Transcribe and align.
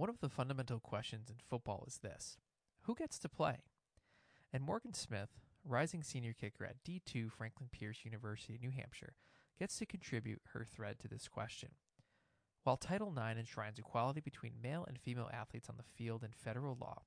one 0.00 0.08
of 0.08 0.20
the 0.20 0.30
fundamental 0.30 0.80
questions 0.80 1.28
in 1.28 1.36
football 1.50 1.84
is 1.86 1.98
this 1.98 2.38
Who 2.84 2.94
gets 2.94 3.18
to 3.18 3.28
play? 3.28 3.58
And 4.50 4.64
Morgan 4.64 4.94
Smith, 4.94 5.28
rising 5.62 6.02
senior 6.02 6.32
kicker 6.32 6.64
at 6.64 6.82
D2 6.88 7.30
Franklin 7.30 7.68
Pierce 7.70 7.98
University, 8.02 8.58
New 8.58 8.70
Hampshire, 8.70 9.12
gets 9.58 9.76
to 9.76 9.84
contribute 9.84 10.40
her 10.54 10.64
thread 10.64 10.98
to 11.00 11.08
this 11.08 11.28
question. 11.28 11.72
While 12.64 12.78
Title 12.78 13.12
IX 13.14 13.38
enshrines 13.38 13.78
equality 13.78 14.20
between 14.20 14.62
male 14.62 14.86
and 14.88 14.98
female 14.98 15.28
athletes 15.34 15.68
on 15.68 15.76
the 15.76 15.82
field 15.82 16.24
in 16.24 16.30
federal 16.32 16.78
law, 16.80 17.02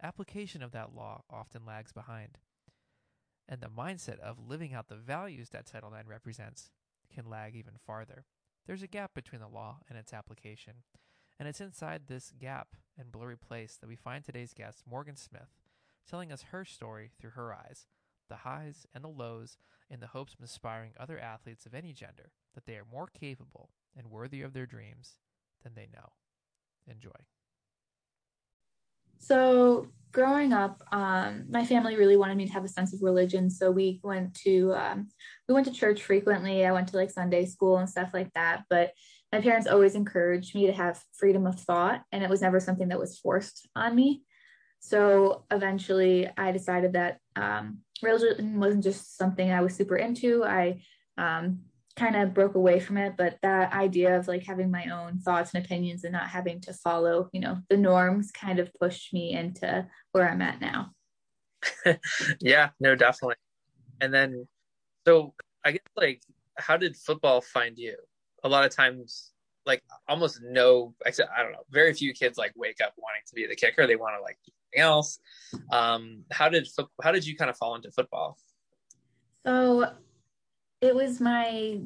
application 0.00 0.62
of 0.62 0.70
that 0.70 0.94
law 0.94 1.24
often 1.28 1.66
lags 1.66 1.92
behind. 1.92 2.38
And 3.48 3.60
the 3.60 3.66
mindset 3.66 4.20
of 4.20 4.38
living 4.38 4.72
out 4.72 4.86
the 4.86 4.94
values 4.94 5.48
that 5.48 5.66
Title 5.66 5.92
IX 5.92 6.08
represents 6.08 6.70
can 7.12 7.28
lag 7.28 7.56
even 7.56 7.74
farther. 7.84 8.24
There's 8.68 8.84
a 8.84 8.86
gap 8.86 9.14
between 9.14 9.40
the 9.40 9.48
law 9.48 9.78
and 9.88 9.98
its 9.98 10.12
application, 10.12 10.74
and 11.40 11.48
it's 11.48 11.60
inside 11.62 12.02
this 12.06 12.32
gap 12.38 12.68
and 12.98 13.10
blurry 13.10 13.36
place 13.36 13.78
that 13.80 13.88
we 13.88 13.96
find 13.96 14.22
today's 14.22 14.52
guest, 14.52 14.82
Morgan 14.88 15.16
Smith, 15.16 15.48
telling 16.08 16.30
us 16.30 16.44
her 16.52 16.66
story 16.66 17.12
through 17.18 17.30
her 17.30 17.54
eyes, 17.54 17.86
the 18.28 18.36
highs 18.36 18.86
and 18.94 19.02
the 19.02 19.08
lows, 19.08 19.56
in 19.88 20.00
the 20.00 20.08
hopes 20.08 20.34
of 20.34 20.40
inspiring 20.40 20.92
other 21.00 21.18
athletes 21.18 21.64
of 21.64 21.74
any 21.74 21.94
gender 21.94 22.30
that 22.54 22.66
they 22.66 22.74
are 22.74 22.84
more 22.92 23.08
capable 23.08 23.70
and 23.96 24.10
worthy 24.10 24.42
of 24.42 24.52
their 24.52 24.66
dreams 24.66 25.16
than 25.64 25.72
they 25.74 25.88
know. 25.92 26.12
Enjoy. 26.86 27.10
So, 29.18 29.88
growing 30.12 30.52
up, 30.52 30.82
um, 30.92 31.44
my 31.48 31.64
family 31.64 31.96
really 31.96 32.16
wanted 32.16 32.36
me 32.36 32.46
to 32.46 32.52
have 32.52 32.64
a 32.64 32.68
sense 32.68 32.92
of 32.92 33.02
religion. 33.02 33.50
So 33.50 33.70
we 33.70 34.00
went 34.02 34.34
to 34.42 34.74
um, 34.74 35.08
we 35.48 35.54
went 35.54 35.66
to 35.66 35.72
church 35.72 36.02
frequently. 36.02 36.64
I 36.64 36.72
went 36.72 36.88
to 36.88 36.96
like 36.96 37.10
Sunday 37.10 37.46
school 37.46 37.78
and 37.78 37.88
stuff 37.88 38.10
like 38.12 38.32
that. 38.34 38.64
But 38.68 38.92
my 39.32 39.40
parents 39.40 39.68
always 39.68 39.94
encouraged 39.94 40.54
me 40.54 40.66
to 40.66 40.72
have 40.72 41.02
freedom 41.12 41.46
of 41.46 41.58
thought, 41.60 42.02
and 42.12 42.24
it 42.24 42.30
was 42.30 42.42
never 42.42 42.60
something 42.60 42.88
that 42.88 42.98
was 42.98 43.18
forced 43.18 43.68
on 43.76 43.94
me. 43.94 44.22
So 44.80 45.44
eventually, 45.50 46.28
I 46.36 46.52
decided 46.52 46.94
that 46.94 47.18
um, 47.36 47.78
religion 48.02 48.58
wasn't 48.58 48.84
just 48.84 49.16
something 49.16 49.50
I 49.50 49.60
was 49.60 49.74
super 49.74 49.96
into. 49.96 50.44
I 50.44 50.82
um, 51.18 51.60
kind 51.96 52.16
of 52.16 52.34
broke 52.34 52.54
away 52.54 52.80
from 52.80 52.96
it, 52.96 53.14
but 53.16 53.36
that 53.42 53.72
idea 53.72 54.18
of 54.18 54.26
like 54.26 54.44
having 54.44 54.70
my 54.70 54.86
own 54.86 55.20
thoughts 55.20 55.52
and 55.54 55.64
opinions 55.64 56.04
and 56.04 56.12
not 56.12 56.28
having 56.28 56.60
to 56.62 56.72
follow, 56.72 57.28
you 57.32 57.40
know, 57.40 57.58
the 57.68 57.76
norms 57.76 58.32
kind 58.32 58.58
of 58.58 58.72
pushed 58.80 59.12
me 59.12 59.32
into 59.32 59.86
where 60.12 60.28
I'm 60.28 60.42
at 60.42 60.60
now. 60.60 60.92
yeah, 62.40 62.70
no, 62.80 62.94
definitely. 62.94 63.36
And 64.00 64.14
then, 64.14 64.48
so 65.06 65.34
I 65.64 65.72
guess 65.72 65.80
like, 65.94 66.22
how 66.56 66.76
did 66.76 66.96
football 66.96 67.42
find 67.42 67.76
you? 67.78 67.96
A 68.44 68.48
lot 68.48 68.64
of 68.64 68.74
times, 68.74 69.32
like 69.66 69.82
almost 70.08 70.40
no, 70.42 70.94
except 71.06 71.30
I 71.36 71.42
don't 71.42 71.52
know, 71.52 71.64
very 71.70 71.92
few 71.92 72.12
kids 72.12 72.38
like 72.38 72.52
wake 72.56 72.80
up 72.80 72.94
wanting 72.96 73.22
to 73.26 73.34
be 73.34 73.46
the 73.46 73.56
kicker. 73.56 73.86
They 73.86 73.96
want 73.96 74.16
to 74.18 74.22
like 74.22 74.38
do 74.44 74.52
something 74.52 74.80
else. 74.82 75.18
Um, 75.70 76.24
how 76.30 76.48
did 76.48 76.66
how 77.02 77.12
did 77.12 77.26
you 77.26 77.36
kind 77.36 77.50
of 77.50 77.56
fall 77.56 77.74
into 77.74 77.90
football? 77.90 78.38
So 79.46 79.92
it 80.80 80.94
was 80.94 81.20
my 81.20 81.80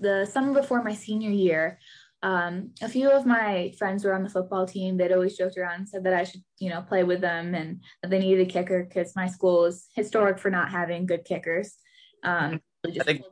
the 0.00 0.26
summer 0.26 0.54
before 0.54 0.82
my 0.82 0.94
senior 0.94 1.30
year. 1.30 1.78
Um, 2.22 2.70
a 2.82 2.88
few 2.88 3.10
of 3.10 3.26
my 3.26 3.72
friends 3.78 4.04
were 4.04 4.14
on 4.14 4.22
the 4.22 4.30
football 4.30 4.66
team. 4.66 4.96
They'd 4.96 5.12
always 5.12 5.36
joked 5.36 5.58
around 5.58 5.74
and 5.74 5.88
said 5.88 6.04
that 6.04 6.14
I 6.14 6.24
should, 6.24 6.42
you 6.58 6.70
know, 6.70 6.82
play 6.82 7.04
with 7.04 7.20
them 7.20 7.54
and 7.54 7.82
that 8.02 8.10
they 8.10 8.18
needed 8.18 8.48
a 8.48 8.50
kicker 8.50 8.84
because 8.84 9.14
my 9.14 9.28
school 9.28 9.66
is 9.66 9.88
historic 9.94 10.38
for 10.38 10.50
not 10.50 10.70
having 10.70 11.06
good 11.06 11.24
kickers. 11.24 11.76
Um, 12.24 12.60
I 12.84 13.04
think 13.04 13.22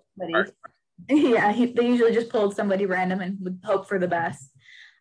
yeah, 1.09 1.53
he, 1.53 1.67
they 1.67 1.87
usually 1.87 2.13
just 2.13 2.31
pulled 2.31 2.55
somebody 2.55 2.87
random 2.87 3.21
and 3.21 3.39
would 3.41 3.61
hope 3.65 3.89
for 3.89 3.99
the 3.99 4.09
best. 4.09 4.51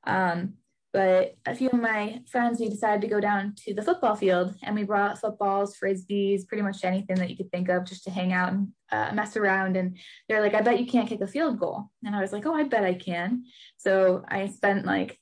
Um, 0.05 0.55
but 0.91 1.33
a 1.47 1.55
few 1.55 1.69
of 1.69 1.79
my 1.79 2.21
friends, 2.29 2.59
we 2.59 2.69
decided 2.69 3.01
to 3.01 3.07
go 3.07 3.19
down 3.19 3.55
to 3.65 3.73
the 3.73 3.81
football 3.81 4.15
field 4.15 4.53
and 4.61 4.75
we 4.75 4.83
brought 4.83 5.19
footballs, 5.19 5.75
frisbees, 5.75 6.47
pretty 6.47 6.61
much 6.61 6.83
anything 6.83 7.15
that 7.15 7.31
you 7.31 7.35
could 7.35 7.51
think 7.51 7.67
of 7.69 7.85
just 7.85 8.03
to 8.03 8.11
hang 8.11 8.31
out 8.31 8.53
and 8.53 8.67
uh, 8.91 9.11
mess 9.11 9.35
around. 9.35 9.75
And 9.75 9.97
they're 10.29 10.41
like, 10.41 10.53
I 10.53 10.61
bet 10.61 10.79
you 10.79 10.85
can't 10.85 11.09
kick 11.09 11.21
a 11.21 11.27
field 11.27 11.59
goal. 11.59 11.89
And 12.05 12.15
I 12.15 12.21
was 12.21 12.31
like, 12.31 12.45
oh, 12.45 12.53
I 12.53 12.63
bet 12.63 12.83
I 12.83 12.93
can. 12.93 13.45
So 13.77 14.23
I 14.27 14.47
spent 14.47 14.85
like 14.85 15.19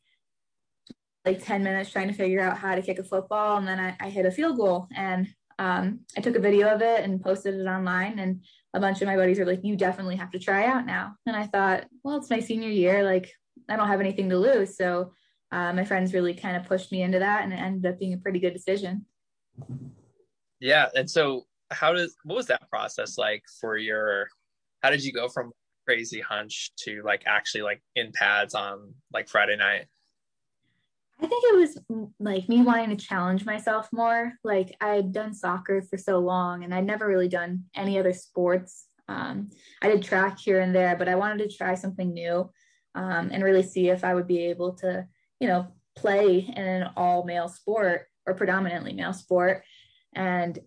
like 1.23 1.43
10 1.43 1.63
minutes 1.63 1.91
trying 1.91 2.07
to 2.07 2.15
figure 2.15 2.41
out 2.41 2.57
how 2.57 2.75
to 2.75 2.81
kick 2.81 2.99
a 2.99 3.03
football. 3.03 3.57
And 3.57 3.67
then 3.67 3.79
I, 3.79 3.95
I 3.99 4.09
hit 4.09 4.25
a 4.25 4.31
field 4.31 4.57
goal 4.57 4.87
and 4.93 5.27
um, 5.61 5.99
I 6.17 6.21
took 6.21 6.35
a 6.35 6.39
video 6.39 6.69
of 6.73 6.81
it 6.81 7.03
and 7.03 7.21
posted 7.21 7.53
it 7.53 7.67
online. 7.67 8.17
And 8.17 8.43
a 8.73 8.79
bunch 8.79 8.99
of 8.99 9.07
my 9.07 9.15
buddies 9.15 9.39
are 9.39 9.45
like, 9.45 9.63
you 9.63 9.75
definitely 9.75 10.15
have 10.15 10.31
to 10.31 10.39
try 10.39 10.65
out 10.65 10.87
now. 10.87 11.13
And 11.27 11.35
I 11.35 11.45
thought, 11.45 11.85
well, 12.03 12.17
it's 12.17 12.31
my 12.31 12.39
senior 12.39 12.69
year. 12.69 13.03
Like, 13.03 13.31
I 13.69 13.75
don't 13.75 13.87
have 13.87 13.99
anything 13.99 14.27
to 14.29 14.39
lose. 14.39 14.75
So 14.75 15.13
uh, 15.51 15.71
my 15.71 15.85
friends 15.85 16.15
really 16.15 16.33
kind 16.33 16.57
of 16.57 16.65
pushed 16.65 16.91
me 16.91 17.03
into 17.03 17.19
that 17.19 17.43
and 17.43 17.53
it 17.53 17.57
ended 17.57 17.85
up 17.85 17.99
being 17.99 18.13
a 18.13 18.17
pretty 18.17 18.39
good 18.39 18.53
decision. 18.53 19.05
Yeah. 20.59 20.87
And 20.95 21.07
so, 21.07 21.45
how 21.69 21.93
does 21.93 22.15
what 22.23 22.35
was 22.35 22.47
that 22.47 22.69
process 22.69 23.17
like 23.17 23.43
for 23.61 23.77
your 23.77 24.27
how 24.81 24.89
did 24.89 25.05
you 25.05 25.13
go 25.13 25.29
from 25.29 25.51
crazy 25.87 26.19
hunch 26.19 26.71
to 26.79 27.01
like 27.05 27.23
actually 27.25 27.61
like 27.61 27.81
in 27.95 28.11
pads 28.11 28.55
on 28.55 28.93
like 29.13 29.29
Friday 29.29 29.55
night? 29.55 29.85
I 31.21 31.27
think 31.27 31.43
it 31.45 31.57
was 31.57 32.09
like 32.19 32.49
me 32.49 32.63
wanting 32.63 32.95
to 32.95 33.05
challenge 33.05 33.45
myself 33.45 33.87
more. 33.91 34.33
Like 34.43 34.75
I 34.81 34.95
had 34.95 35.13
done 35.13 35.33
soccer 35.33 35.81
for 35.81 35.97
so 35.97 36.19
long 36.19 36.63
and 36.63 36.73
I'd 36.73 36.85
never 36.85 37.07
really 37.07 37.27
done 37.27 37.65
any 37.75 37.99
other 37.99 38.13
sports. 38.13 38.87
Um, 39.07 39.49
I 39.81 39.89
did 39.89 40.03
track 40.03 40.39
here 40.39 40.61
and 40.61 40.73
there, 40.73 40.95
but 40.95 41.07
I 41.07 41.15
wanted 41.15 41.49
to 41.49 41.55
try 41.55 41.75
something 41.75 42.13
new 42.13 42.49
um, 42.95 43.29
and 43.31 43.43
really 43.43 43.63
see 43.63 43.89
if 43.89 44.03
I 44.03 44.15
would 44.15 44.27
be 44.27 44.45
able 44.45 44.73
to 44.77 45.05
you 45.41 45.47
know, 45.47 45.67
play 45.97 46.37
in 46.55 46.63
an 46.63 46.91
all 46.95 47.25
male 47.25 47.49
sport 47.49 48.05
or 48.27 48.35
predominantly 48.35 48.93
male 48.93 49.11
sport. 49.11 49.63
And 50.13 50.57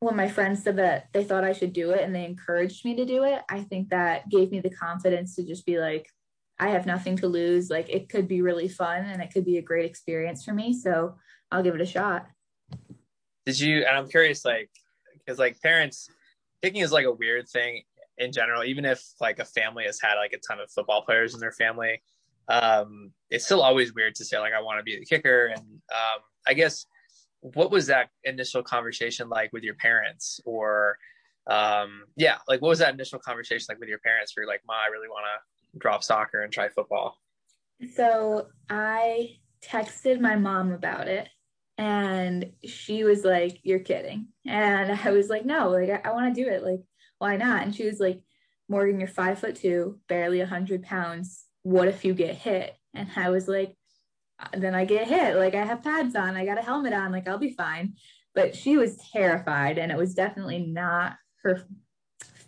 when 0.00 0.16
my 0.16 0.28
friends 0.28 0.62
said 0.62 0.76
that 0.76 1.06
they 1.12 1.24
thought 1.24 1.44
I 1.44 1.54
should 1.54 1.72
do 1.72 1.92
it 1.92 2.02
and 2.02 2.14
they 2.14 2.26
encouraged 2.26 2.84
me 2.84 2.94
to 2.96 3.06
do 3.06 3.24
it, 3.24 3.40
I 3.48 3.62
think 3.62 3.88
that 3.88 4.28
gave 4.28 4.50
me 4.50 4.60
the 4.60 4.70
confidence 4.70 5.34
to 5.36 5.46
just 5.46 5.64
be 5.64 5.80
like, 5.80 6.06
I 6.62 6.68
have 6.68 6.86
nothing 6.86 7.16
to 7.18 7.26
lose. 7.26 7.70
Like 7.70 7.88
it 7.88 8.08
could 8.08 8.28
be 8.28 8.42
really 8.42 8.68
fun 8.68 9.04
and 9.04 9.20
it 9.22 9.32
could 9.32 9.44
be 9.44 9.58
a 9.58 9.62
great 9.62 9.84
experience 9.84 10.44
for 10.44 10.52
me. 10.52 10.72
So 10.72 11.16
I'll 11.50 11.62
give 11.62 11.74
it 11.74 11.80
a 11.80 11.86
shot. 11.86 12.26
Did 13.46 13.58
you, 13.58 13.78
and 13.78 13.96
I'm 13.96 14.08
curious, 14.08 14.44
like, 14.44 14.70
because 15.18 15.38
like 15.38 15.60
parents, 15.60 16.08
kicking 16.62 16.82
is 16.82 16.92
like 16.92 17.06
a 17.06 17.12
weird 17.12 17.48
thing 17.48 17.82
in 18.18 18.32
general, 18.32 18.64
even 18.64 18.84
if 18.84 19.02
like 19.20 19.38
a 19.38 19.44
family 19.44 19.84
has 19.84 20.00
had 20.00 20.14
like 20.14 20.32
a 20.32 20.38
ton 20.38 20.60
of 20.60 20.70
football 20.70 21.02
players 21.02 21.34
in 21.34 21.40
their 21.40 21.52
family 21.52 22.00
um, 22.48 23.12
it's 23.30 23.44
still 23.44 23.62
always 23.62 23.94
weird 23.94 24.14
to 24.16 24.24
say 24.24 24.38
like 24.38 24.52
I 24.52 24.60
want 24.60 24.78
to 24.78 24.82
be 24.82 24.98
the 24.98 25.04
kicker. 25.04 25.46
And 25.46 25.58
um, 25.58 26.20
I 26.46 26.54
guess 26.54 26.86
what 27.40 27.70
was 27.70 27.86
that 27.86 28.10
initial 28.24 28.62
conversation 28.62 29.28
like 29.28 29.52
with 29.52 29.62
your 29.62 29.74
parents, 29.74 30.40
or 30.44 30.96
um, 31.46 32.04
yeah, 32.16 32.38
like 32.48 32.60
what 32.60 32.68
was 32.68 32.78
that 32.80 32.94
initial 32.94 33.18
conversation 33.18 33.66
like 33.68 33.80
with 33.80 33.88
your 33.88 33.98
parents? 33.98 34.32
Where 34.36 34.46
like, 34.46 34.62
"Ma, 34.66 34.74
I 34.74 34.90
really 34.90 35.08
want 35.08 35.24
to 35.24 35.51
drop 35.78 36.02
soccer 36.04 36.40
and 36.40 36.52
try 36.52 36.68
football." 36.68 37.18
So 37.94 38.48
I 38.70 39.36
texted 39.64 40.20
my 40.20 40.36
mom 40.36 40.72
about 40.72 41.08
it, 41.08 41.28
and 41.78 42.52
she 42.64 43.04
was 43.04 43.24
like, 43.24 43.58
"You're 43.62 43.80
kidding," 43.80 44.28
and 44.46 44.92
I 45.04 45.10
was 45.10 45.28
like, 45.28 45.44
"No, 45.44 45.70
like 45.70 45.90
I, 45.90 46.08
I 46.08 46.12
want 46.12 46.34
to 46.34 46.42
do 46.42 46.48
it. 46.48 46.62
Like, 46.62 46.80
why 47.18 47.36
not?" 47.36 47.62
And 47.62 47.74
she 47.74 47.86
was 47.86 48.00
like, 48.00 48.20
"Morgan, 48.68 48.98
you're 48.98 49.08
five 49.08 49.38
foot 49.38 49.56
two, 49.56 50.00
barely 50.08 50.40
a 50.40 50.46
hundred 50.46 50.82
pounds 50.82 51.46
what 51.62 51.88
if 51.88 52.04
you 52.04 52.14
get 52.14 52.36
hit? 52.36 52.76
And 52.94 53.08
I 53.16 53.30
was 53.30 53.48
like, 53.48 53.74
uh, 54.38 54.58
then 54.58 54.74
I 54.74 54.84
get 54.84 55.08
hit. 55.08 55.36
Like 55.36 55.54
I 55.54 55.64
have 55.64 55.82
pads 55.82 56.14
on, 56.14 56.36
I 56.36 56.44
got 56.44 56.58
a 56.58 56.62
helmet 56.62 56.92
on, 56.92 57.12
like 57.12 57.28
I'll 57.28 57.38
be 57.38 57.54
fine. 57.54 57.94
But 58.34 58.56
she 58.56 58.78
was 58.78 58.96
terrified, 59.12 59.76
and 59.76 59.92
it 59.92 59.98
was 59.98 60.14
definitely 60.14 60.60
not 60.60 61.16
her 61.42 61.66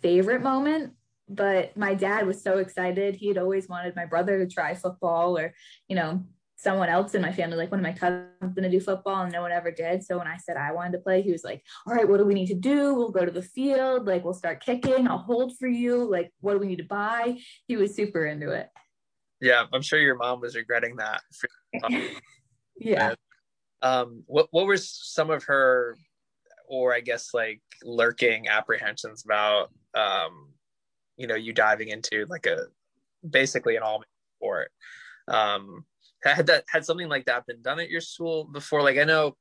favorite 0.01 0.41
moment. 0.41 0.93
But 1.27 1.75
my 1.75 1.95
dad 1.95 2.27
was 2.27 2.41
so 2.41 2.59
excited. 2.59 3.15
He 3.15 3.27
had 3.27 3.37
always 3.37 3.67
wanted 3.67 3.95
my 3.95 4.05
brother 4.05 4.37
to 4.39 4.47
try 4.47 4.75
football 4.75 5.37
or, 5.37 5.53
you 5.87 5.95
know, 5.95 6.23
someone 6.57 6.89
else 6.89 7.13
in 7.13 7.21
my 7.21 7.31
family, 7.31 7.57
like 7.57 7.71
one 7.71 7.79
of 7.79 7.83
my 7.83 7.93
cousins, 7.93 8.29
going 8.41 8.63
to 8.63 8.69
do 8.69 8.79
football, 8.79 9.23
and 9.23 9.31
no 9.31 9.41
one 9.41 9.51
ever 9.51 9.71
did. 9.71 10.03
So 10.03 10.17
when 10.17 10.27
I 10.27 10.37
said 10.37 10.57
I 10.57 10.71
wanted 10.71 10.93
to 10.93 10.99
play, 10.99 11.21
he 11.21 11.31
was 11.31 11.43
like, 11.43 11.63
"All 11.85 11.93
right, 11.93 12.07
what 12.07 12.17
do 12.17 12.25
we 12.25 12.33
need 12.33 12.47
to 12.47 12.55
do? 12.55 12.93
We'll 12.93 13.11
go 13.11 13.25
to 13.25 13.31
the 13.31 13.41
field. 13.41 14.07
Like 14.07 14.23
we'll 14.23 14.33
start 14.33 14.63
kicking. 14.63 15.07
I'll 15.07 15.17
hold 15.17 15.57
for 15.57 15.67
you. 15.67 16.09
Like 16.09 16.31
what 16.39 16.53
do 16.53 16.59
we 16.59 16.67
need 16.67 16.77
to 16.77 16.85
buy?" 16.85 17.37
He 17.67 17.77
was 17.77 17.95
super 17.95 18.25
into 18.25 18.51
it. 18.51 18.69
Yeah, 19.41 19.65
I'm 19.73 19.81
sure 19.81 19.99
your 19.99 20.15
mom 20.15 20.41
was 20.41 20.55
regretting 20.55 20.95
that. 20.95 21.21
yeah. 22.77 23.15
Um, 23.81 24.23
what 24.25 24.47
what 24.51 24.65
were 24.65 24.77
some 24.77 25.29
of 25.29 25.43
her, 25.45 25.97
or 26.67 26.93
I 26.93 27.01
guess 27.01 27.33
like 27.33 27.61
lurking 27.83 28.47
apprehensions 28.47 29.23
about, 29.25 29.71
um, 29.93 30.53
you 31.17 31.27
know, 31.27 31.35
you 31.35 31.53
diving 31.53 31.89
into 31.89 32.25
like 32.29 32.45
a 32.45 32.67
basically 33.27 33.75
an 33.75 33.83
all 33.83 34.03
sport? 34.37 34.71
Um, 35.27 35.85
had 36.23 36.47
that 36.47 36.65
had 36.69 36.85
something 36.85 37.09
like 37.09 37.25
that 37.25 37.45
been 37.45 37.61
done 37.61 37.79
at 37.79 37.89
your 37.89 38.01
school 38.01 38.45
before? 38.45 38.81
Like 38.81 38.97
I 38.97 39.03
know, 39.03 39.35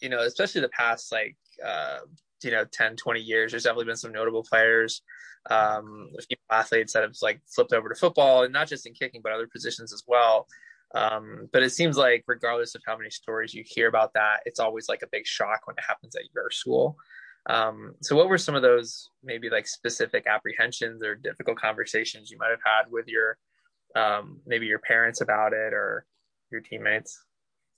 you 0.00 0.08
know, 0.08 0.20
especially 0.20 0.60
the 0.60 0.68
past 0.68 1.12
like 1.12 1.36
uh, 1.64 1.98
you 2.42 2.50
know 2.50 2.64
10, 2.64 2.96
20 2.96 3.20
years, 3.20 3.52
there's 3.52 3.64
definitely 3.64 3.86
been 3.86 3.96
some 3.96 4.12
notable 4.12 4.42
players 4.42 5.02
um, 5.50 6.10
a 6.18 6.22
few 6.22 6.36
athletes 6.50 6.92
that 6.92 7.02
have 7.02 7.16
like 7.22 7.40
flipped 7.46 7.72
over 7.72 7.88
to 7.88 7.94
football 7.94 8.44
and 8.44 8.52
not 8.52 8.68
just 8.68 8.86
in 8.86 8.94
kicking 8.94 9.20
but 9.22 9.32
other 9.32 9.48
positions 9.48 9.92
as 9.92 10.04
well 10.06 10.46
Um, 10.94 11.48
but 11.52 11.62
it 11.62 11.70
seems 11.70 11.96
like 11.96 12.24
regardless 12.26 12.74
of 12.74 12.82
how 12.86 12.96
many 12.96 13.10
stories 13.10 13.54
you 13.54 13.64
hear 13.66 13.88
about 13.88 14.12
that, 14.14 14.40
it's 14.44 14.60
always 14.60 14.88
like 14.88 15.02
a 15.02 15.08
big 15.10 15.26
shock 15.26 15.66
when 15.66 15.76
it 15.78 15.84
happens 15.86 16.14
at 16.14 16.22
your 16.34 16.50
school. 16.50 16.96
Um, 17.46 17.94
so 18.00 18.14
what 18.14 18.28
were 18.28 18.38
some 18.38 18.54
of 18.54 18.62
those 18.62 19.08
maybe 19.22 19.50
like 19.50 19.66
specific 19.66 20.26
apprehensions 20.26 21.02
or 21.02 21.16
difficult 21.16 21.58
conversations 21.58 22.30
you 22.30 22.38
might 22.38 22.50
have 22.50 22.60
had 22.64 22.90
with 22.90 23.08
your 23.08 23.36
um, 23.96 24.40
maybe 24.46 24.66
your 24.66 24.78
parents 24.78 25.20
about 25.20 25.52
it 25.52 25.72
or 25.74 26.06
your 26.50 26.60
teammates? 26.60 27.24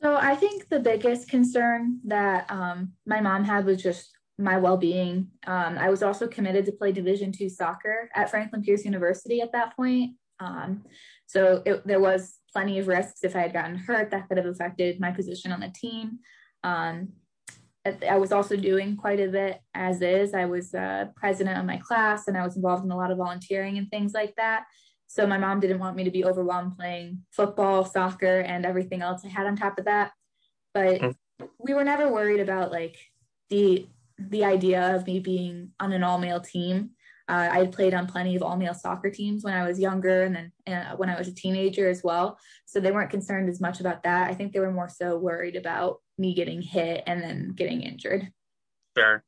So 0.02 0.16
I 0.16 0.36
think 0.36 0.68
the 0.68 0.80
biggest 0.80 1.30
concern 1.30 2.00
that 2.04 2.50
um, 2.50 2.92
my 3.06 3.20
mom 3.20 3.44
had 3.44 3.64
was 3.64 3.82
just 3.82 4.10
my 4.38 4.58
well-being. 4.58 5.28
Um, 5.46 5.78
I 5.78 5.88
was 5.88 6.02
also 6.02 6.26
committed 6.26 6.66
to 6.66 6.72
play 6.72 6.92
Division 6.92 7.32
two 7.32 7.48
soccer 7.48 8.10
at 8.14 8.30
Franklin 8.30 8.62
Pierce 8.62 8.84
University 8.84 9.40
at 9.40 9.52
that 9.52 9.74
point. 9.76 10.16
Um, 10.40 10.84
so 11.26 11.62
it, 11.64 11.86
there 11.86 12.00
was 12.00 12.38
plenty 12.52 12.78
of 12.78 12.88
risks 12.88 13.24
if 13.24 13.34
I 13.34 13.40
had 13.40 13.52
gotten 13.52 13.76
hurt 13.76 14.10
that 14.10 14.28
could 14.28 14.36
have 14.36 14.46
affected 14.46 15.00
my 15.00 15.10
position 15.10 15.52
on 15.52 15.60
the 15.60 15.72
team. 15.74 16.18
Um, 16.64 17.12
I 17.84 18.16
was 18.16 18.32
also 18.32 18.56
doing 18.56 18.96
quite 18.96 19.20
a 19.20 19.28
bit 19.28 19.60
as 19.74 20.00
is. 20.00 20.32
I 20.32 20.46
was 20.46 20.74
uh, 20.74 21.06
president 21.16 21.58
of 21.58 21.66
my 21.66 21.76
class 21.76 22.28
and 22.28 22.36
I 22.36 22.44
was 22.44 22.56
involved 22.56 22.84
in 22.84 22.90
a 22.90 22.96
lot 22.96 23.10
of 23.10 23.18
volunteering 23.18 23.76
and 23.76 23.90
things 23.90 24.14
like 24.14 24.34
that. 24.36 24.64
So 25.06 25.26
my 25.26 25.36
mom 25.36 25.60
didn't 25.60 25.80
want 25.80 25.94
me 25.94 26.04
to 26.04 26.10
be 26.10 26.24
overwhelmed 26.24 26.76
playing 26.76 27.22
football, 27.30 27.84
soccer, 27.84 28.40
and 28.40 28.64
everything 28.64 29.02
else 29.02 29.22
I 29.24 29.28
had 29.28 29.46
on 29.46 29.56
top 29.56 29.78
of 29.78 29.84
that. 29.84 30.12
But 30.72 31.00
mm-hmm. 31.00 31.46
we 31.58 31.74
were 31.74 31.84
never 31.84 32.10
worried 32.10 32.40
about 32.40 32.72
like 32.72 32.96
the 33.50 33.86
the 34.18 34.44
idea 34.44 34.94
of 34.94 35.06
me 35.06 35.20
being 35.20 35.70
on 35.78 35.92
an 35.92 36.04
all 36.04 36.18
male 36.18 36.40
team. 36.40 36.90
Uh, 37.28 37.48
I 37.50 37.58
had 37.58 37.72
played 37.72 37.94
on 37.94 38.06
plenty 38.06 38.36
of 38.36 38.42
all 38.42 38.56
male 38.56 38.74
soccer 38.74 39.10
teams 39.10 39.44
when 39.44 39.54
I 39.54 39.66
was 39.66 39.80
younger 39.80 40.22
and 40.24 40.36
then 40.36 40.52
uh, 40.66 40.96
when 40.96 41.08
I 41.08 41.18
was 41.18 41.28
a 41.28 41.34
teenager 41.34 41.88
as 41.88 42.02
well. 42.02 42.38
So 42.66 42.80
they 42.80 42.92
weren't 42.92 43.10
concerned 43.10 43.48
as 43.48 43.60
much 43.60 43.80
about 43.80 44.02
that. 44.02 44.30
I 44.30 44.34
think 44.34 44.52
they 44.52 44.60
were 44.60 44.72
more 44.72 44.88
so 44.88 45.16
worried 45.18 45.56
about 45.56 46.00
me 46.18 46.34
getting 46.34 46.62
hit 46.62 47.02
and 47.06 47.22
then 47.22 47.52
getting 47.54 47.82
injured. 47.82 48.28
Sure. 48.96 49.24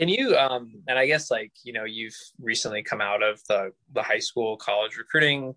And 0.00 0.10
you, 0.10 0.36
um, 0.36 0.82
and 0.88 0.98
I 0.98 1.06
guess 1.06 1.30
like, 1.30 1.52
you 1.62 1.72
know, 1.72 1.84
you've 1.84 2.16
recently 2.40 2.82
come 2.82 3.00
out 3.00 3.22
of 3.22 3.40
the, 3.48 3.72
the 3.94 4.02
high 4.02 4.18
school, 4.18 4.56
college 4.56 4.96
recruiting 4.96 5.54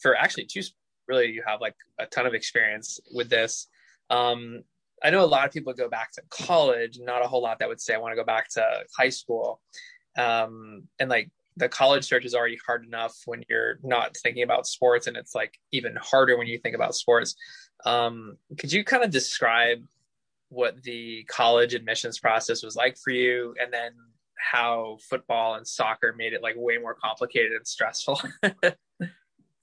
for 0.00 0.16
actually 0.16 0.46
two, 0.46 0.62
really, 1.06 1.30
you 1.30 1.42
have 1.46 1.60
like 1.60 1.76
a 1.98 2.06
ton 2.06 2.26
of 2.26 2.34
experience 2.34 2.98
with 3.14 3.28
this. 3.28 3.68
Um, 4.10 4.62
I 5.04 5.10
know 5.10 5.24
a 5.24 5.26
lot 5.26 5.46
of 5.46 5.52
people 5.52 5.72
go 5.72 5.88
back 5.88 6.12
to 6.12 6.22
college, 6.30 6.98
not 7.00 7.24
a 7.24 7.28
whole 7.28 7.42
lot 7.42 7.58
that 7.58 7.68
would 7.68 7.80
say 7.80 7.94
I 7.94 7.98
want 7.98 8.12
to 8.12 8.16
go 8.16 8.24
back 8.24 8.48
to 8.50 8.84
high 8.96 9.08
school. 9.08 9.60
Um, 10.16 10.84
and 10.98 11.08
like 11.08 11.30
the 11.56 11.68
college 11.68 12.04
search 12.04 12.24
is 12.24 12.34
already 12.34 12.58
hard 12.66 12.84
enough 12.86 13.14
when 13.26 13.42
you're 13.48 13.78
not 13.82 14.16
thinking 14.16 14.42
about 14.42 14.66
sports, 14.66 15.06
and 15.06 15.16
it's 15.16 15.34
like 15.34 15.58
even 15.72 15.96
harder 16.00 16.36
when 16.36 16.46
you 16.46 16.58
think 16.58 16.74
about 16.74 16.94
sports. 16.94 17.34
Um, 17.84 18.36
could 18.58 18.72
you 18.72 18.84
kind 18.84 19.02
of 19.02 19.10
describe 19.10 19.84
what 20.48 20.82
the 20.82 21.24
college 21.24 21.74
admissions 21.74 22.18
process 22.18 22.62
was 22.62 22.76
like 22.76 22.96
for 23.02 23.10
you, 23.10 23.54
and 23.60 23.72
then 23.72 23.92
how 24.38 24.98
football 25.08 25.54
and 25.54 25.66
soccer 25.66 26.14
made 26.16 26.32
it 26.32 26.42
like 26.42 26.54
way 26.56 26.78
more 26.78 26.94
complicated 26.94 27.52
and 27.52 27.66
stressful? 27.66 28.20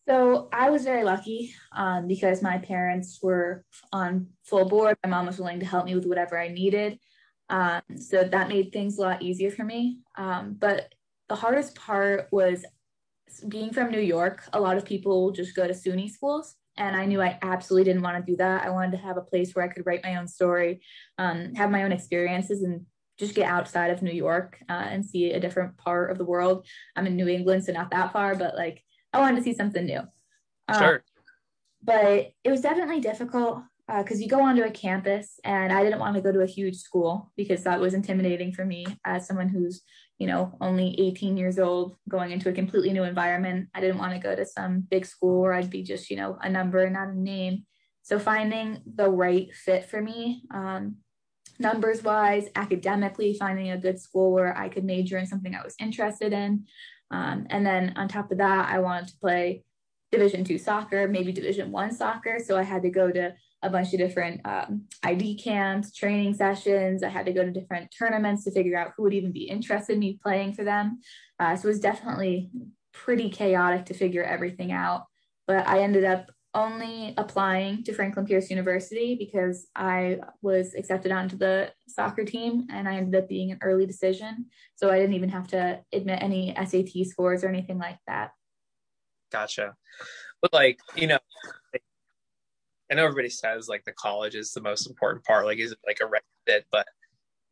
So 0.10 0.50
I 0.52 0.72
was 0.72 0.86
very 0.86 1.04
lucky 1.04 1.54
um, 1.72 2.08
because 2.08 2.42
my 2.42 2.58
parents 2.58 3.20
were 3.22 3.64
on 3.94 4.26
full 4.44 4.68
board. 4.68 4.98
My 5.04 5.10
mom 5.12 5.28
was 5.28 5.38
willing 5.38 5.60
to 5.60 5.68
help 5.68 5.86
me 5.86 5.94
with 5.94 6.08
whatever 6.08 6.40
I 6.40 6.48
needed. 6.48 6.98
Um, 7.48 7.82
so 7.96 8.24
that 8.24 8.50
made 8.50 8.72
things 8.72 8.98
a 8.98 9.02
lot 9.02 9.22
easier 9.22 9.52
for 9.52 9.64
me. 9.64 10.00
Um, 10.18 10.56
but 10.58 10.92
the 11.30 11.36
hardest 11.36 11.76
part 11.76 12.28
was 12.32 12.66
being 13.48 13.72
from 13.72 13.92
New 13.92 14.02
York. 14.02 14.44
A 14.54 14.60
lot 14.60 14.78
of 14.78 14.86
people 14.86 15.32
just 15.32 15.56
go 15.56 15.68
to 15.68 15.74
SUNY 15.74 16.10
schools. 16.10 16.56
And 16.76 16.96
I 16.96 17.06
knew 17.06 17.22
I 17.22 17.38
absolutely 17.42 17.84
didn't 17.86 18.04
want 18.04 18.26
to 18.26 18.32
do 18.32 18.38
that. 18.38 18.66
I 18.66 18.70
wanted 18.70 18.92
to 18.92 19.04
have 19.04 19.18
a 19.18 19.22
place 19.22 19.54
where 19.54 19.66
I 19.66 19.68
could 19.68 19.86
write 19.86 20.04
my 20.04 20.16
own 20.16 20.28
story, 20.28 20.82
um, 21.18 21.54
have 21.56 21.70
my 21.70 21.84
own 21.84 21.92
experiences, 21.92 22.64
and 22.64 22.86
just 23.18 23.36
get 23.36 23.50
outside 23.50 23.92
of 23.92 24.02
New 24.02 24.14
York 24.14 24.58
uh, 24.70 24.88
and 24.90 25.06
see 25.06 25.32
a 25.32 25.42
different 25.42 25.78
part 25.78 26.10
of 26.10 26.18
the 26.18 26.24
world. 26.24 26.66
I'm 26.96 27.06
in 27.06 27.18
New 27.18 27.28
England, 27.28 27.66
so 27.66 27.74
not 27.74 27.92
that 27.92 28.14
far, 28.14 28.34
but 28.34 28.56
like 28.56 28.82
I 29.12 29.20
wanted 29.20 29.38
to 29.38 29.44
see 29.44 29.54
something 29.54 29.86
new. 29.86 30.00
Um, 30.70 30.80
sure. 30.80 31.04
But 31.84 32.32
it 32.46 32.50
was 32.50 32.62
definitely 32.62 33.02
difficult 33.02 33.62
because 33.98 34.20
uh, 34.20 34.22
you 34.22 34.28
go 34.28 34.42
onto 34.42 34.62
a 34.62 34.70
campus, 34.70 35.40
and 35.44 35.74
I 35.74 35.84
didn't 35.84 36.00
want 36.00 36.16
to 36.16 36.22
go 36.22 36.32
to 36.32 36.42
a 36.42 36.48
huge 36.48 36.78
school 36.78 37.32
because 37.36 37.64
that 37.64 37.80
was 37.80 37.96
intimidating 37.96 38.52
for 38.52 38.64
me 38.64 38.86
as 39.04 39.26
someone 39.26 39.50
who's, 39.50 39.82
you 40.20 40.28
know, 40.28 40.56
only 40.62 40.96
18 41.00 41.38
years 41.38 41.58
old 41.58 41.96
going 42.08 42.32
into 42.32 42.50
a 42.50 42.54
completely 42.54 42.94
new 42.94 43.04
environment. 43.04 43.68
I 43.74 43.82
didn't 43.82 43.98
want 43.98 44.14
to 44.14 44.20
go 44.20 44.36
to 44.36 44.46
some 44.46 44.82
big 44.82 45.06
school 45.06 45.42
where 45.42 45.54
I'd 45.54 45.72
be 45.72 45.82
just, 45.82 46.12
you 46.12 46.18
know, 46.18 46.38
a 46.42 46.50
number, 46.50 46.84
and 46.84 46.94
not 46.94 47.10
a 47.10 47.20
name. 47.20 47.66
So 48.04 48.20
finding 48.20 48.82
the 48.86 49.10
right 49.10 49.54
fit 49.56 49.90
for 49.90 50.02
me, 50.02 50.44
um, 50.54 50.98
numbers 51.58 52.04
wise, 52.04 52.48
academically, 52.56 53.34
finding 53.34 53.72
a 53.72 53.78
good 53.78 54.00
school 54.00 54.32
where 54.32 54.56
I 54.56 54.70
could 54.70 54.86
major 54.86 55.18
in 55.18 55.26
something 55.26 55.56
I 55.56 55.64
was 55.64 55.76
interested 55.80 56.32
in, 56.32 56.66
um, 57.10 57.48
and 57.50 57.66
then 57.66 57.94
on 57.96 58.08
top 58.08 58.32
of 58.32 58.38
that, 58.38 58.70
I 58.70 58.80
wanted 58.80 59.10
to 59.10 59.18
play 59.18 59.64
Division 60.12 60.44
two 60.44 60.58
soccer, 60.58 61.08
maybe 61.08 61.32
Division 61.32 61.72
one 61.72 61.92
soccer. 61.92 62.40
So 62.44 62.58
I 62.58 62.64
had 62.64 62.84
to 62.84 62.90
go 62.90 63.12
to 63.12 63.34
a 63.62 63.70
bunch 63.70 63.94
of 63.94 64.00
different 64.00 64.42
um, 64.46 64.84
ID 65.04 65.38
camps, 65.38 65.94
training 65.94 66.34
sessions. 66.34 67.04
I 67.04 67.10
had 67.10 67.26
to 67.26 67.34
go 67.34 67.44
to 67.44 67.52
different 67.52 67.94
tournaments 67.98 68.44
to 68.46 68.52
figure 68.52 68.78
out 68.78 68.92
who 68.96 69.04
would 69.04 69.14
even 69.14 69.32
be 69.32 69.50
interested 69.50 69.94
in 69.94 70.00
me 70.00 70.20
playing 70.22 70.54
for 70.54 70.64
them. 70.64 71.00
Uh, 71.40 71.56
so 71.56 71.68
it 71.68 71.72
was 71.72 71.80
definitely 71.80 72.50
pretty 72.94 73.30
chaotic 73.30 73.86
to 73.86 73.94
figure 73.94 74.24
everything 74.24 74.72
out. 74.72 75.06
But 75.48 75.68
I 75.68 75.82
ended 75.82 76.06
up 76.06 76.32
only 76.56 77.14
applying 77.18 77.84
to 77.84 77.94
Franklin 77.94 78.26
Pierce 78.26 78.50
University 78.50 79.16
because 79.16 79.68
I 79.76 80.20
was 80.42 80.74
accepted 80.74 81.12
onto 81.12 81.38
the 81.38 81.72
soccer 81.88 82.26
team 82.26 82.66
and 82.72 82.88
I 82.88 82.96
ended 82.96 83.22
up 83.22 83.30
being 83.30 83.52
an 83.52 83.60
early 83.62 83.86
decision. 83.86 84.48
So 84.76 84.90
I 84.90 84.98
didn't 84.98 85.16
even 85.16 85.30
have 85.30 85.48
to 85.50 85.82
admit 85.94 86.20
any 86.22 86.56
SAT 86.56 87.06
scores 87.06 87.44
or 87.44 87.50
anything 87.50 87.78
like 87.78 88.00
that. 88.08 88.32
Gotcha. 89.32 89.76
But 90.42 90.54
like, 90.54 90.80
you 90.96 91.08
know, 91.08 91.20
I 92.92 92.96
know 92.96 93.04
everybody 93.04 93.30
says 93.30 93.68
like 93.68 93.84
the 93.86 93.94
college 93.94 94.36
is 94.36 94.52
the 94.52 94.62
most 94.62 94.88
important 94.88 95.24
part, 95.24 95.46
like 95.46 95.60
is 95.60 95.72
it 95.72 95.80
like 95.86 96.00
a 96.02 96.06
requisite, 96.06 96.66
but 96.72 96.88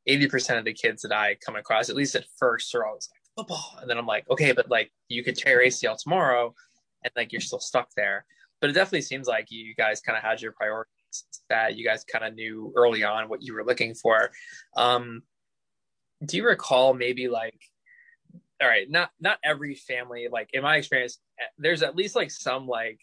80% 0.09 0.57
of 0.57 0.65
the 0.65 0.73
kids 0.73 1.01
that 1.01 1.11
I 1.11 1.35
come 1.45 1.55
across, 1.55 1.89
at 1.89 1.95
least 1.95 2.15
at 2.15 2.25
first, 2.37 2.73
are 2.73 2.85
always 2.85 3.09
like 3.11 3.45
football. 3.45 3.77
And 3.81 3.89
then 3.89 3.97
I'm 3.97 4.07
like, 4.07 4.29
okay, 4.29 4.51
but 4.51 4.69
like 4.69 4.91
you 5.09 5.23
could 5.23 5.35
tear 5.35 5.61
ACL 5.61 5.97
tomorrow 6.01 6.55
and 7.03 7.11
like 7.15 7.31
you're 7.31 7.41
still 7.41 7.59
stuck 7.59 7.89
there 7.95 8.25
but 8.59 8.69
it 8.69 8.73
definitely 8.73 9.01
seems 9.01 9.27
like 9.27 9.47
you 9.49 9.73
guys 9.75 10.01
kind 10.01 10.17
of 10.17 10.23
had 10.23 10.41
your 10.41 10.51
priorities 10.53 10.87
that 11.49 11.75
you 11.75 11.85
guys 11.85 12.03
kind 12.03 12.25
of 12.25 12.33
knew 12.33 12.73
early 12.75 13.03
on 13.03 13.29
what 13.29 13.41
you 13.41 13.53
were 13.53 13.63
looking 13.63 13.93
for. 13.93 14.31
Um, 14.75 15.23
do 16.25 16.37
you 16.37 16.45
recall 16.45 16.93
maybe 16.93 17.27
like, 17.27 17.59
all 18.61 18.67
right, 18.67 18.89
not 18.89 19.11
not 19.19 19.37
every 19.43 19.75
family 19.75 20.27
like 20.31 20.49
in 20.53 20.63
my 20.63 20.77
experience, 20.77 21.19
there's 21.57 21.83
at 21.83 21.95
least 21.95 22.15
like 22.15 22.31
some 22.31 22.67
like 22.67 22.99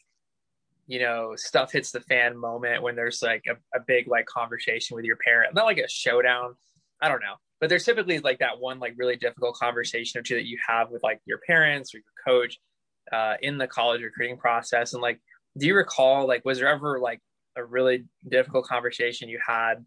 you 0.86 1.00
know 1.00 1.34
stuff 1.36 1.72
hits 1.72 1.90
the 1.90 2.00
fan 2.00 2.36
moment 2.36 2.82
when 2.82 2.96
there's 2.96 3.22
like 3.22 3.44
a, 3.48 3.54
a 3.76 3.80
big 3.86 4.08
like 4.08 4.26
conversation 4.26 4.94
with 4.96 5.04
your 5.04 5.16
parent, 5.16 5.54
not 5.54 5.64
like 5.64 5.78
a 5.78 5.88
showdown. 5.88 6.54
I 7.00 7.08
don't 7.08 7.20
know, 7.20 7.34
but 7.60 7.68
there's 7.68 7.84
typically 7.84 8.18
like 8.20 8.38
that 8.38 8.58
one 8.60 8.78
like 8.78 8.94
really 8.96 9.16
difficult 9.16 9.56
conversation 9.56 10.20
or 10.20 10.22
two 10.22 10.34
that 10.34 10.46
you 10.46 10.58
have 10.66 10.90
with 10.90 11.02
like 11.02 11.20
your 11.24 11.38
parents 11.46 11.94
or 11.94 11.98
your 11.98 12.04
coach 12.26 12.58
uh, 13.12 13.34
in 13.40 13.58
the 13.58 13.66
college 13.66 14.02
recruiting 14.02 14.36
process, 14.36 14.92
and 14.92 15.02
like 15.02 15.20
do 15.58 15.66
you 15.66 15.74
recall 15.74 16.26
like 16.26 16.44
was 16.44 16.58
there 16.58 16.68
ever 16.68 16.98
like 17.00 17.20
a 17.56 17.64
really 17.64 18.04
difficult 18.28 18.66
conversation 18.66 19.28
you 19.28 19.38
had 19.46 19.84